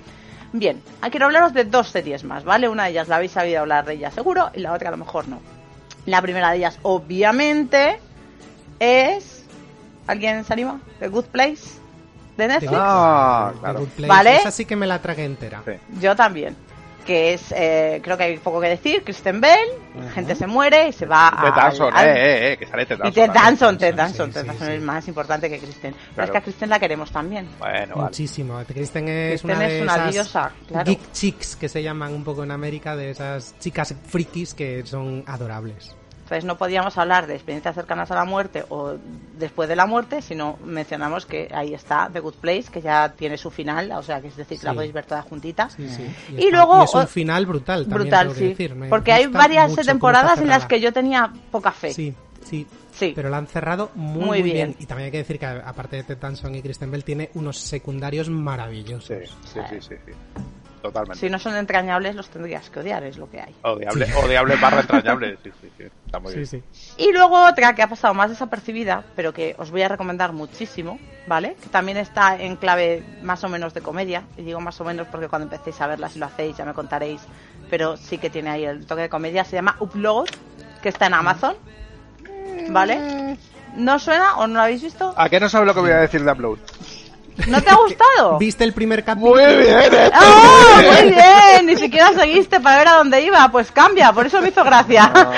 Bien, 0.53 0.83
aquí 1.01 1.13
quiero 1.13 1.27
hablaros 1.27 1.53
de 1.53 1.65
dos 1.65 1.89
series 1.89 2.25
más, 2.25 2.45
¿vale? 2.45 2.69
Una 2.69 2.85
de 2.85 2.91
ellas 2.91 3.09
la 3.09 3.17
habéis 3.17 3.33
sabido 3.33 3.61
hablar 3.61 3.85
de 3.85 3.95
ella 3.95 4.11
seguro 4.11 4.51
y 4.55 4.61
la 4.61 4.73
otra 4.73 4.89
a 4.89 4.93
lo 4.93 4.97
mejor 4.97 5.29
no. 5.29 5.41
La 6.07 6.23
primera 6.23 6.51
de 6.51 6.59
ellas, 6.59 6.79
obviamente, 6.83 7.99
es... 8.79 9.45
¿Alguien 10.07 10.45
se 10.45 10.53
anima? 10.53 10.81
The 11.01 11.09
Good 11.09 11.25
Place 11.27 11.65
de 12.37 12.49
Netflix. 12.49 12.73
Ah, 12.77 13.51
The 13.55 13.61
claro. 13.61 13.79
Good 13.81 13.89
Place, 13.89 14.09
¿Vale? 14.09 14.37
Esa 14.37 14.51
sí 14.53 14.65
que 14.65 14.77
me 14.77 14.87
la 14.87 15.01
tragué 15.03 15.25
entera. 15.25 15.63
Sí. 15.65 15.73
Yo 16.01 16.15
también. 16.15 16.57
Que 17.07 17.35
es, 17.35 17.53
eh, 17.57 18.01
creo 18.03 18.17
que 18.19 18.25
hay 18.25 18.37
poco 18.39 18.61
que 18.61 18.69
decir, 18.69 19.05
Kristen 19.05 19.41
Bell, 19.41 19.69
la 19.99 20.11
gente 20.11 20.35
se 20.35 20.47
muere 20.47 20.89
y 20.89 20.93
se 20.93 21.07
va 21.07 21.29
a... 21.29 21.45
Ted 21.45 21.53
Danson, 21.55 21.95
al- 21.95 22.07
eh, 22.09 22.11
eh, 22.17 22.53
eh, 22.53 22.57
que 22.59 22.67
sale 22.67 22.85
Ted 22.85 22.97
Y 22.97 22.99
Danson. 22.99 23.13
Ted 23.15 23.27
también. 23.27 23.45
Danson, 23.45 23.79
Ted 23.79 23.95
Danson, 23.95 24.33
Ted 24.33 24.45
Danson 24.47 24.71
es 24.73 24.83
más 24.83 25.07
importante 25.09 25.49
que 25.49 25.59
Kristen. 25.61 25.93
Pero 25.95 26.15
Claro. 26.15 26.25
es 26.27 26.31
que 26.33 26.39
a 26.39 26.41
Kristen 26.43 26.69
la 26.69 26.81
queremos 26.81 27.11
también. 27.13 27.49
Bueno, 27.61 27.95
vale. 27.95 28.09
Muchísimo. 28.09 28.61
Kristen 28.67 29.09
es 29.09 29.41
Kristen 29.43 29.57
una 29.57 29.67
es 29.67 29.73
de 29.75 29.83
una 29.83 29.95
esas 29.95 30.13
diosa, 30.13 30.53
claro. 30.67 30.85
geek 30.91 31.13
chicks 31.13 31.57
que 31.57 31.69
se 31.69 31.83
llaman 31.83 32.13
un 32.13 32.25
poco 32.25 32.43
en 32.43 32.51
América, 32.51 32.97
de 32.97 33.11
esas 33.11 33.57
chicas 33.61 33.95
frikis 34.07 34.53
que 34.55 34.85
son 34.85 35.23
adorables. 35.27 35.95
Entonces 36.27 36.45
no 36.45 36.59
podíamos 36.59 36.99
hablar 36.99 37.29
de 37.29 37.35
experiencias 37.37 37.77
cercanas 37.77 38.11
a 38.11 38.17
la 38.17 38.25
muerte 38.25 38.65
o 38.69 38.97
después 39.39 39.69
de 39.69 39.77
la 39.77 39.87
muerte, 39.87 40.21
sino 40.23 40.59
mencionamos 40.65 41.25
que 41.25 41.49
ahí 41.55 41.73
está 41.73 42.11
The 42.13 42.19
Good 42.19 42.35
Place, 42.41 42.65
que 42.73 42.83
ya 42.83 43.13
tiene 43.17 43.39
su 43.39 43.49
final, 43.53 43.93
o 43.93 44.03
sea, 44.03 44.21
que 44.21 44.27
es 44.27 44.37
decir, 44.37 44.59
que 44.59 44.65
la 44.65 44.73
Sí. 44.73 44.75
podéis 44.75 44.93
ver 44.93 45.07
toda 45.07 45.23
juntita. 45.23 45.71
Sí, 45.71 45.89
sí. 45.89 46.03
Y 46.33 46.47
está- 46.47 46.57
luego- 46.57 46.83
es 46.83 46.93
un 46.95 47.07
final 47.07 47.47
brutal, 47.47 47.83
también 47.85 48.01
Brutal, 48.03 48.21
tengo 48.27 48.35
que 48.35 48.41
sí. 48.41 48.49
decir. 48.49 48.75
Me 48.75 48.89
Porque 48.89 49.13
hay 49.13 49.29
varias 49.29 49.73
temporadas 49.77 50.41
en 50.41 50.49
las 50.49 50.67
que 50.67 50.81
yo 50.81 50.93
tenía 50.93 51.33
poca 51.53 51.71
fe. 51.71 51.93
Sí, 51.93 52.13
sí. 52.45 52.67
Sí. 52.91 53.13
Pero 53.15 53.29
la 53.31 53.37
han 53.37 53.47
cerrado 53.47 53.91
muy, 53.95 54.15
Muy 54.15 54.25
muy 54.27 54.43
bien. 54.43 54.55
bien. 54.71 54.77
Y 54.81 54.87
también 54.87 55.05
hay 55.07 55.13
que 55.13 55.19
decir 55.19 55.39
que 55.39 55.47
aparte 55.47 55.95
de 55.97 56.03
Ted 56.03 56.19
Danson 56.19 56.55
y 56.57 56.63
Kristen 56.63 56.91
Bell 56.91 57.05
tiene 57.05 57.31
unos 57.35 57.59
secundarios 57.59 58.29
maravillosos. 58.31 59.07
Sí, 59.09 59.31
sí, 59.53 59.61
sí, 59.69 59.77
sí, 59.81 59.95
sí. 60.07 60.13
Totalmente. 60.87 61.19
Si 61.19 61.31
no 61.31 61.39
son 61.39 61.57
entrañables, 61.57 62.15
los 62.15 62.29
tendrías 62.29 62.69
que 62.71 62.81
odiar, 62.81 63.03
es 63.05 63.17
lo 63.19 63.31
que 63.31 63.41
hay. 63.41 63.55
Odiable, 63.63 64.07
odiable 64.15 64.57
barra 64.57 64.81
entrañable. 64.81 65.37
Sí, 65.43 65.51
sí, 65.61 65.69
sí. 65.79 65.85
Está 66.07 66.19
muy 66.19 66.31
Sí, 66.33 66.37
bien. 66.39 66.47
sí. 66.47 66.63
Y 66.99 67.13
luego 67.13 67.45
otra 67.47 67.75
que 67.75 67.83
ha 67.83 67.89
pasado 67.89 68.15
más 68.15 68.31
desapercibida, 68.31 69.05
pero 69.15 69.33
que 69.33 69.55
os 69.59 69.71
voy 69.71 69.83
a 69.83 69.89
recomendar 69.89 70.33
muchísimo, 70.33 70.99
¿vale? 71.27 71.57
Que 71.63 71.69
también 71.69 71.99
está 71.99 72.37
en 72.41 72.57
clave 72.57 73.03
más 73.23 73.43
o 73.45 73.49
menos 73.49 73.75
de 73.75 73.81
comedia. 73.81 74.23
Y 74.37 74.43
digo 74.43 74.61
más 74.61 74.81
o 74.81 74.85
menos 74.85 75.07
porque 75.09 75.29
cuando 75.29 75.45
empecéis 75.45 75.81
a 75.81 75.87
verla, 75.87 76.09
si 76.09 76.19
lo 76.19 76.27
hacéis, 76.27 76.57
ya 76.57 76.65
me 76.65 76.75
contaréis. 76.75 77.21
Pero 77.71 77.97
sí 77.97 78.19
que 78.19 78.31
tiene 78.31 78.51
ahí 78.51 78.65
el 78.65 78.87
toque 78.87 79.03
de 79.03 79.09
comedia. 79.09 79.45
Se 79.45 79.57
llama 79.57 79.77
Upload, 79.81 80.27
que 80.83 80.89
está 80.89 81.07
en 81.07 81.15
Amazon, 81.15 81.57
¿vale? 82.71 83.37
¿No 83.77 83.99
suena 83.99 84.37
o 84.39 84.47
no 84.47 84.55
lo 84.55 84.61
habéis 84.63 84.83
visto? 84.83 85.13
¿A 85.17 85.29
qué 85.29 85.39
no 85.41 85.49
sabes 85.49 85.67
lo 85.67 85.75
que 85.75 85.81
voy 85.81 85.91
a 85.91 85.99
decir 85.99 86.25
de 86.25 86.33
Upload? 86.33 86.59
¿No 87.49 87.63
te 87.63 87.71
ha 87.71 87.75
gustado? 87.77 88.39
¿Viste 88.39 88.65
el 88.65 88.73
primer 88.73 89.05
capítulo? 89.05 89.35
Muy 89.35 89.57
bien, 89.57 89.79
eh. 89.93 90.11
¡Oh, 90.21 90.77
muy 90.83 91.11
bien! 91.13 91.67
Ni 91.67 91.77
siquiera 91.77 92.13
seguiste 92.13 92.61
para 92.61 92.79
ver 92.79 92.89
a 92.89 92.93
dónde 92.95 93.21
iba. 93.21 93.49
Pues 93.51 93.71
cambia, 93.71 94.13
por 94.13 94.27
eso 94.27 94.41
me 94.41 94.49
hizo 94.49 94.65
gracia. 94.65 95.11
Ah, 95.15 95.33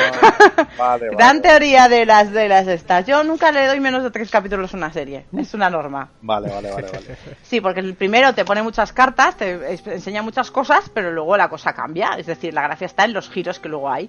vale, 0.79 1.07
Gran 1.11 1.39
vale. 1.39 1.41
teoría 1.41 1.89
de 1.89 2.07
las 2.07 2.31
de 2.33 2.49
las 2.49 2.67
estas. 2.69 3.07
Yo 3.07 3.23
nunca 3.25 3.51
le 3.53 3.67
doy 3.67 3.81
menos 3.81 4.03
de 4.03 4.11
tres 4.11 4.31
capítulos 4.31 4.73
a 4.73 4.77
una 4.77 4.93
serie. 4.93 5.27
Es 5.37 5.55
una 5.55 5.69
norma. 5.71 6.09
Vale, 6.23 6.49
vale, 6.49 6.71
vale, 6.71 6.87
vale. 6.91 7.17
Sí, 7.43 7.61
porque 7.61 7.81
el 7.81 7.95
primero 7.95 8.33
te 8.35 8.45
pone 8.45 8.63
muchas 8.63 8.93
cartas, 8.93 9.37
te 9.37 9.59
enseña 9.87 10.23
muchas 10.23 10.51
cosas, 10.51 10.91
pero 10.95 11.11
luego 11.13 11.37
la 11.37 11.49
cosa 11.49 11.73
cambia. 11.73 12.11
Es 12.17 12.27
decir, 12.27 12.55
la 12.55 12.63
gracia 12.63 12.87
está 12.87 13.05
en 13.05 13.13
los 13.13 13.29
giros 13.29 13.59
que 13.59 13.69
luego 13.69 13.91
hay. 13.91 14.09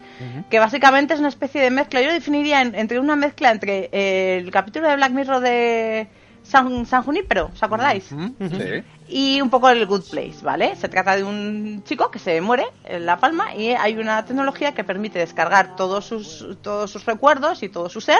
Que 0.49 0.59
básicamente 0.59 1.13
es 1.13 1.19
una 1.19 1.29
especie 1.29 1.61
de 1.61 1.71
mezcla. 1.71 2.01
Yo 2.01 2.07
lo 2.07 2.13
definiría 2.13 2.61
en- 2.61 2.75
entre 2.75 2.99
una 2.99 3.15
mezcla 3.15 3.51
entre 3.51 3.89
eh, 3.91 4.37
el 4.37 4.51
capítulo 4.51 4.87
de 4.87 4.95
Black 4.95 5.11
Mirror 5.11 5.39
de 5.41 6.07
San, 6.49 6.85
San 6.85 7.03
Junípero, 7.03 7.51
¿os 7.53 7.61
acordáis? 7.61 8.11
¿Mm? 8.11 8.27
Sí. 8.39 8.83
y 9.07 9.41
un 9.41 9.49
poco 9.49 9.69
el 9.69 9.85
Good 9.85 10.09
Place, 10.09 10.43
¿vale? 10.43 10.75
Se 10.75 10.89
trata 10.89 11.15
de 11.15 11.23
un 11.23 11.83
chico 11.83 12.09
que 12.09 12.19
se 12.19 12.41
muere 12.41 12.65
en 12.85 13.05
La 13.05 13.17
Palma 13.17 13.55
y 13.55 13.69
hay 13.69 13.97
una 13.97 14.25
tecnología 14.25 14.73
que 14.73 14.83
permite 14.83 15.19
descargar 15.19 15.75
todos 15.75 16.05
sus, 16.05 16.57
todos 16.61 16.91
sus 16.91 17.05
recuerdos 17.05 17.63
y 17.63 17.69
todo 17.69 17.89
su 17.89 18.01
ser 18.01 18.19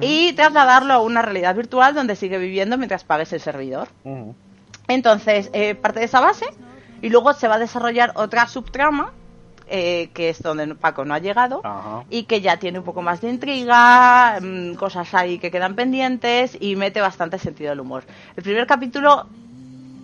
y 0.00 0.32
trasladarlo 0.32 0.94
a 0.94 1.00
una 1.00 1.20
realidad 1.20 1.54
virtual 1.54 1.94
donde 1.94 2.16
sigue 2.16 2.38
viviendo 2.38 2.78
mientras 2.78 3.04
pagues 3.04 3.32
el 3.34 3.40
servidor. 3.40 3.88
Entonces, 4.88 5.50
eh, 5.52 5.74
parte 5.74 6.00
de 6.00 6.06
esa 6.06 6.20
base 6.20 6.46
y 7.02 7.10
luego 7.10 7.32
se 7.34 7.48
va 7.48 7.56
a 7.56 7.58
desarrollar 7.58 8.12
otra 8.14 8.46
subtrama 8.48 9.12
eh, 9.68 10.10
que 10.14 10.28
es 10.30 10.42
donde 10.42 10.74
Paco 10.74 11.04
no 11.04 11.14
ha 11.14 11.18
llegado 11.18 11.60
Ajá. 11.64 12.04
y 12.10 12.24
que 12.24 12.40
ya 12.40 12.56
tiene 12.58 12.78
un 12.78 12.84
poco 12.84 13.02
más 13.02 13.20
de 13.20 13.30
intriga, 13.30 14.38
mm, 14.40 14.74
cosas 14.74 15.12
ahí 15.14 15.38
que 15.38 15.50
quedan 15.50 15.74
pendientes 15.74 16.56
y 16.60 16.76
mete 16.76 17.00
bastante 17.00 17.38
sentido 17.38 17.70
del 17.70 17.80
humor. 17.80 18.04
El 18.36 18.42
primer 18.42 18.66
capítulo, 18.66 19.26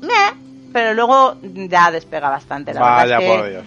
meh, 0.01 0.71
pero 0.73 0.95
luego 0.95 1.37
ya 1.43 1.91
despega 1.91 2.31
bastante. 2.31 2.73
La 2.75 2.81
Vaya 2.81 3.19
verdad 3.19 3.21
es 3.21 3.31
que 3.31 3.39
por 3.39 3.51
Dios. 3.51 3.65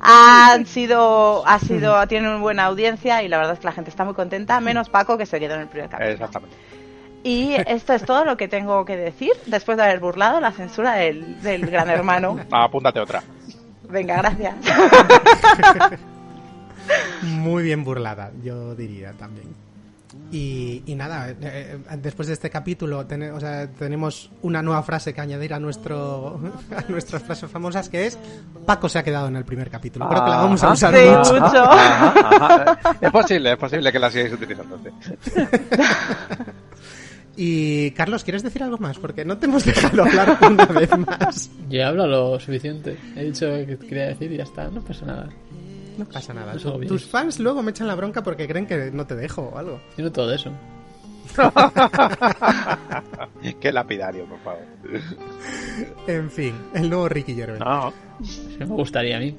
han 0.00 0.66
sido, 0.66 1.46
ha 1.46 1.58
sido, 1.58 2.06
tiene 2.08 2.28
una 2.28 2.38
buena 2.38 2.64
audiencia 2.66 3.22
y 3.22 3.28
la 3.28 3.38
verdad 3.38 3.54
es 3.54 3.58
que 3.60 3.66
la 3.66 3.72
gente 3.72 3.90
está 3.90 4.04
muy 4.04 4.14
contenta, 4.14 4.60
menos 4.60 4.88
Paco 4.88 5.16
que 5.18 5.26
se 5.26 5.40
quedó 5.40 5.54
en 5.54 5.62
el 5.62 5.68
primer 5.68 5.88
capítulo. 5.90 6.12
Exactamente. 6.12 6.56
Y 7.26 7.54
esto 7.54 7.94
es 7.94 8.04
todo 8.04 8.26
lo 8.26 8.36
que 8.36 8.48
tengo 8.48 8.84
que 8.84 8.98
decir 8.98 9.30
después 9.46 9.78
de 9.78 9.84
haber 9.84 9.98
burlado 9.98 10.40
la 10.40 10.52
censura 10.52 10.92
del, 10.96 11.40
del 11.40 11.64
gran 11.64 11.88
hermano. 11.88 12.36
Apúntate 12.50 13.00
otra. 13.00 13.22
Venga, 13.94 14.16
gracias. 14.16 14.54
Muy 17.22 17.62
bien 17.62 17.84
burlada, 17.84 18.30
yo 18.42 18.74
diría 18.74 19.12
también. 19.12 19.54
Y, 20.30 20.82
y 20.86 20.94
nada, 20.94 21.30
eh, 21.30 21.36
eh, 21.42 21.78
después 21.98 22.28
de 22.28 22.34
este 22.34 22.48
capítulo 22.50 23.04
tene- 23.06 23.30
o 23.32 23.40
sea, 23.40 23.66
tenemos 23.68 24.30
una 24.42 24.62
nueva 24.62 24.82
frase 24.82 25.12
que 25.12 25.20
añadir 25.20 25.52
a 25.54 25.58
nuestro 25.58 26.40
a 26.76 26.82
nuestras 26.90 27.22
frases 27.22 27.50
famosas 27.50 27.88
que 27.88 28.06
es 28.06 28.16
Paco 28.64 28.88
se 28.88 28.98
ha 28.98 29.02
quedado 29.02 29.26
en 29.28 29.36
el 29.36 29.44
primer 29.44 29.70
capítulo. 29.70 30.08
Creo 30.08 30.24
que 30.24 30.30
la 30.30 30.36
vamos 30.38 30.62
a 30.62 30.66
Ajá. 30.66 30.74
usar 30.74 30.94
Sí, 30.94 31.06
mucho. 31.08 31.32
mucho. 31.40 31.64
Ajá, 31.64 32.14
ajá. 32.36 32.96
Es 33.00 33.10
posible, 33.10 33.52
es 33.52 33.58
posible 33.58 33.90
que 33.92 33.98
la 33.98 34.10
sigáis 34.10 34.32
utilizando. 34.32 34.78
Y 37.36 37.90
Carlos, 37.92 38.24
¿quieres 38.24 38.42
decir 38.42 38.62
algo 38.62 38.78
más? 38.78 38.98
Porque 38.98 39.24
no 39.24 39.38
te 39.38 39.46
hemos 39.46 39.64
dejado 39.64 40.04
hablar 40.04 40.38
una 40.48 40.66
vez 40.66 40.90
más. 40.98 41.50
Yo 41.68 41.80
he 41.80 41.84
hablado 41.84 42.32
lo 42.32 42.40
suficiente. 42.40 42.96
He 43.16 43.24
dicho 43.24 43.46
lo 43.46 43.66
que 43.66 43.78
quería 43.78 44.08
decir 44.08 44.30
y 44.32 44.36
ya 44.36 44.44
está. 44.44 44.68
No 44.68 44.82
pasa 44.82 45.06
nada. 45.06 45.28
No 45.98 46.04
pasa 46.06 46.34
nada. 46.34 46.56
Tus 46.56 47.04
fans 47.04 47.38
luego 47.40 47.62
me 47.62 47.70
echan 47.70 47.86
la 47.86 47.94
bronca 47.94 48.22
porque 48.22 48.46
creen 48.48 48.66
que 48.66 48.90
no 48.92 49.06
te 49.06 49.14
dejo 49.16 49.42
o 49.54 49.58
algo. 49.58 49.80
Yo 49.96 50.04
no 50.04 50.12
todo 50.12 50.32
eso. 50.32 50.50
Qué 53.60 53.72
lapidario, 53.72 54.24
por 54.26 54.38
favor. 54.40 54.62
En 56.06 56.30
fin, 56.30 56.54
el 56.74 56.90
nuevo 56.90 57.08
Ricky 57.08 57.34
Gervais. 57.34 57.60
No. 57.60 57.92
Eso 58.20 58.42
me 58.60 58.66
gustaría 58.66 59.16
a 59.16 59.20
mí. 59.20 59.34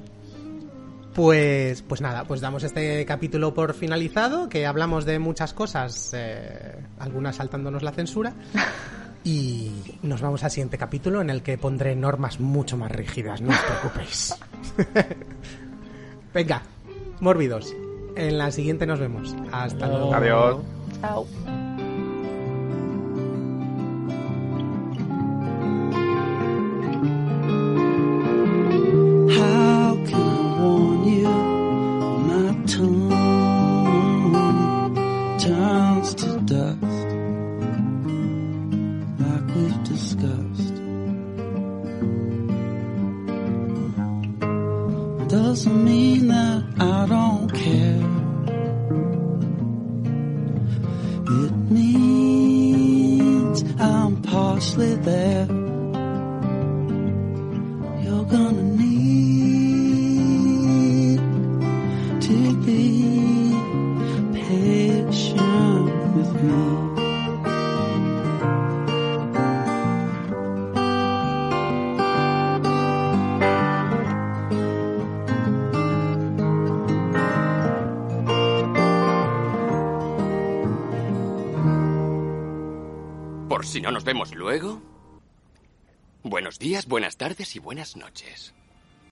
Pues, 1.16 1.80
pues 1.80 2.02
nada, 2.02 2.24
pues 2.24 2.42
damos 2.42 2.62
este 2.62 3.06
capítulo 3.06 3.54
por 3.54 3.72
finalizado, 3.72 4.50
que 4.50 4.66
hablamos 4.66 5.06
de 5.06 5.18
muchas 5.18 5.54
cosas, 5.54 6.12
eh, 6.14 6.76
algunas 6.98 7.36
saltándonos 7.36 7.82
la 7.82 7.92
censura, 7.92 8.34
y 9.24 9.72
nos 10.02 10.20
vamos 10.20 10.44
al 10.44 10.50
siguiente 10.50 10.76
capítulo 10.76 11.22
en 11.22 11.30
el 11.30 11.42
que 11.42 11.56
pondré 11.56 11.96
normas 11.96 12.38
mucho 12.38 12.76
más 12.76 12.92
rígidas, 12.92 13.40
no 13.40 13.48
os 13.48 13.58
preocupéis. 13.60 14.34
Venga, 16.34 16.60
mórbidos, 17.20 17.74
en 18.14 18.36
la 18.36 18.50
siguiente 18.50 18.84
nos 18.84 19.00
vemos. 19.00 19.34
Hasta 19.52 19.88
luego. 19.88 20.14
Adiós. 20.14 20.58
Chao. 21.00 21.26
Tardes 87.26 87.56
y 87.56 87.58
buenas 87.58 87.96
noches. 87.96 88.54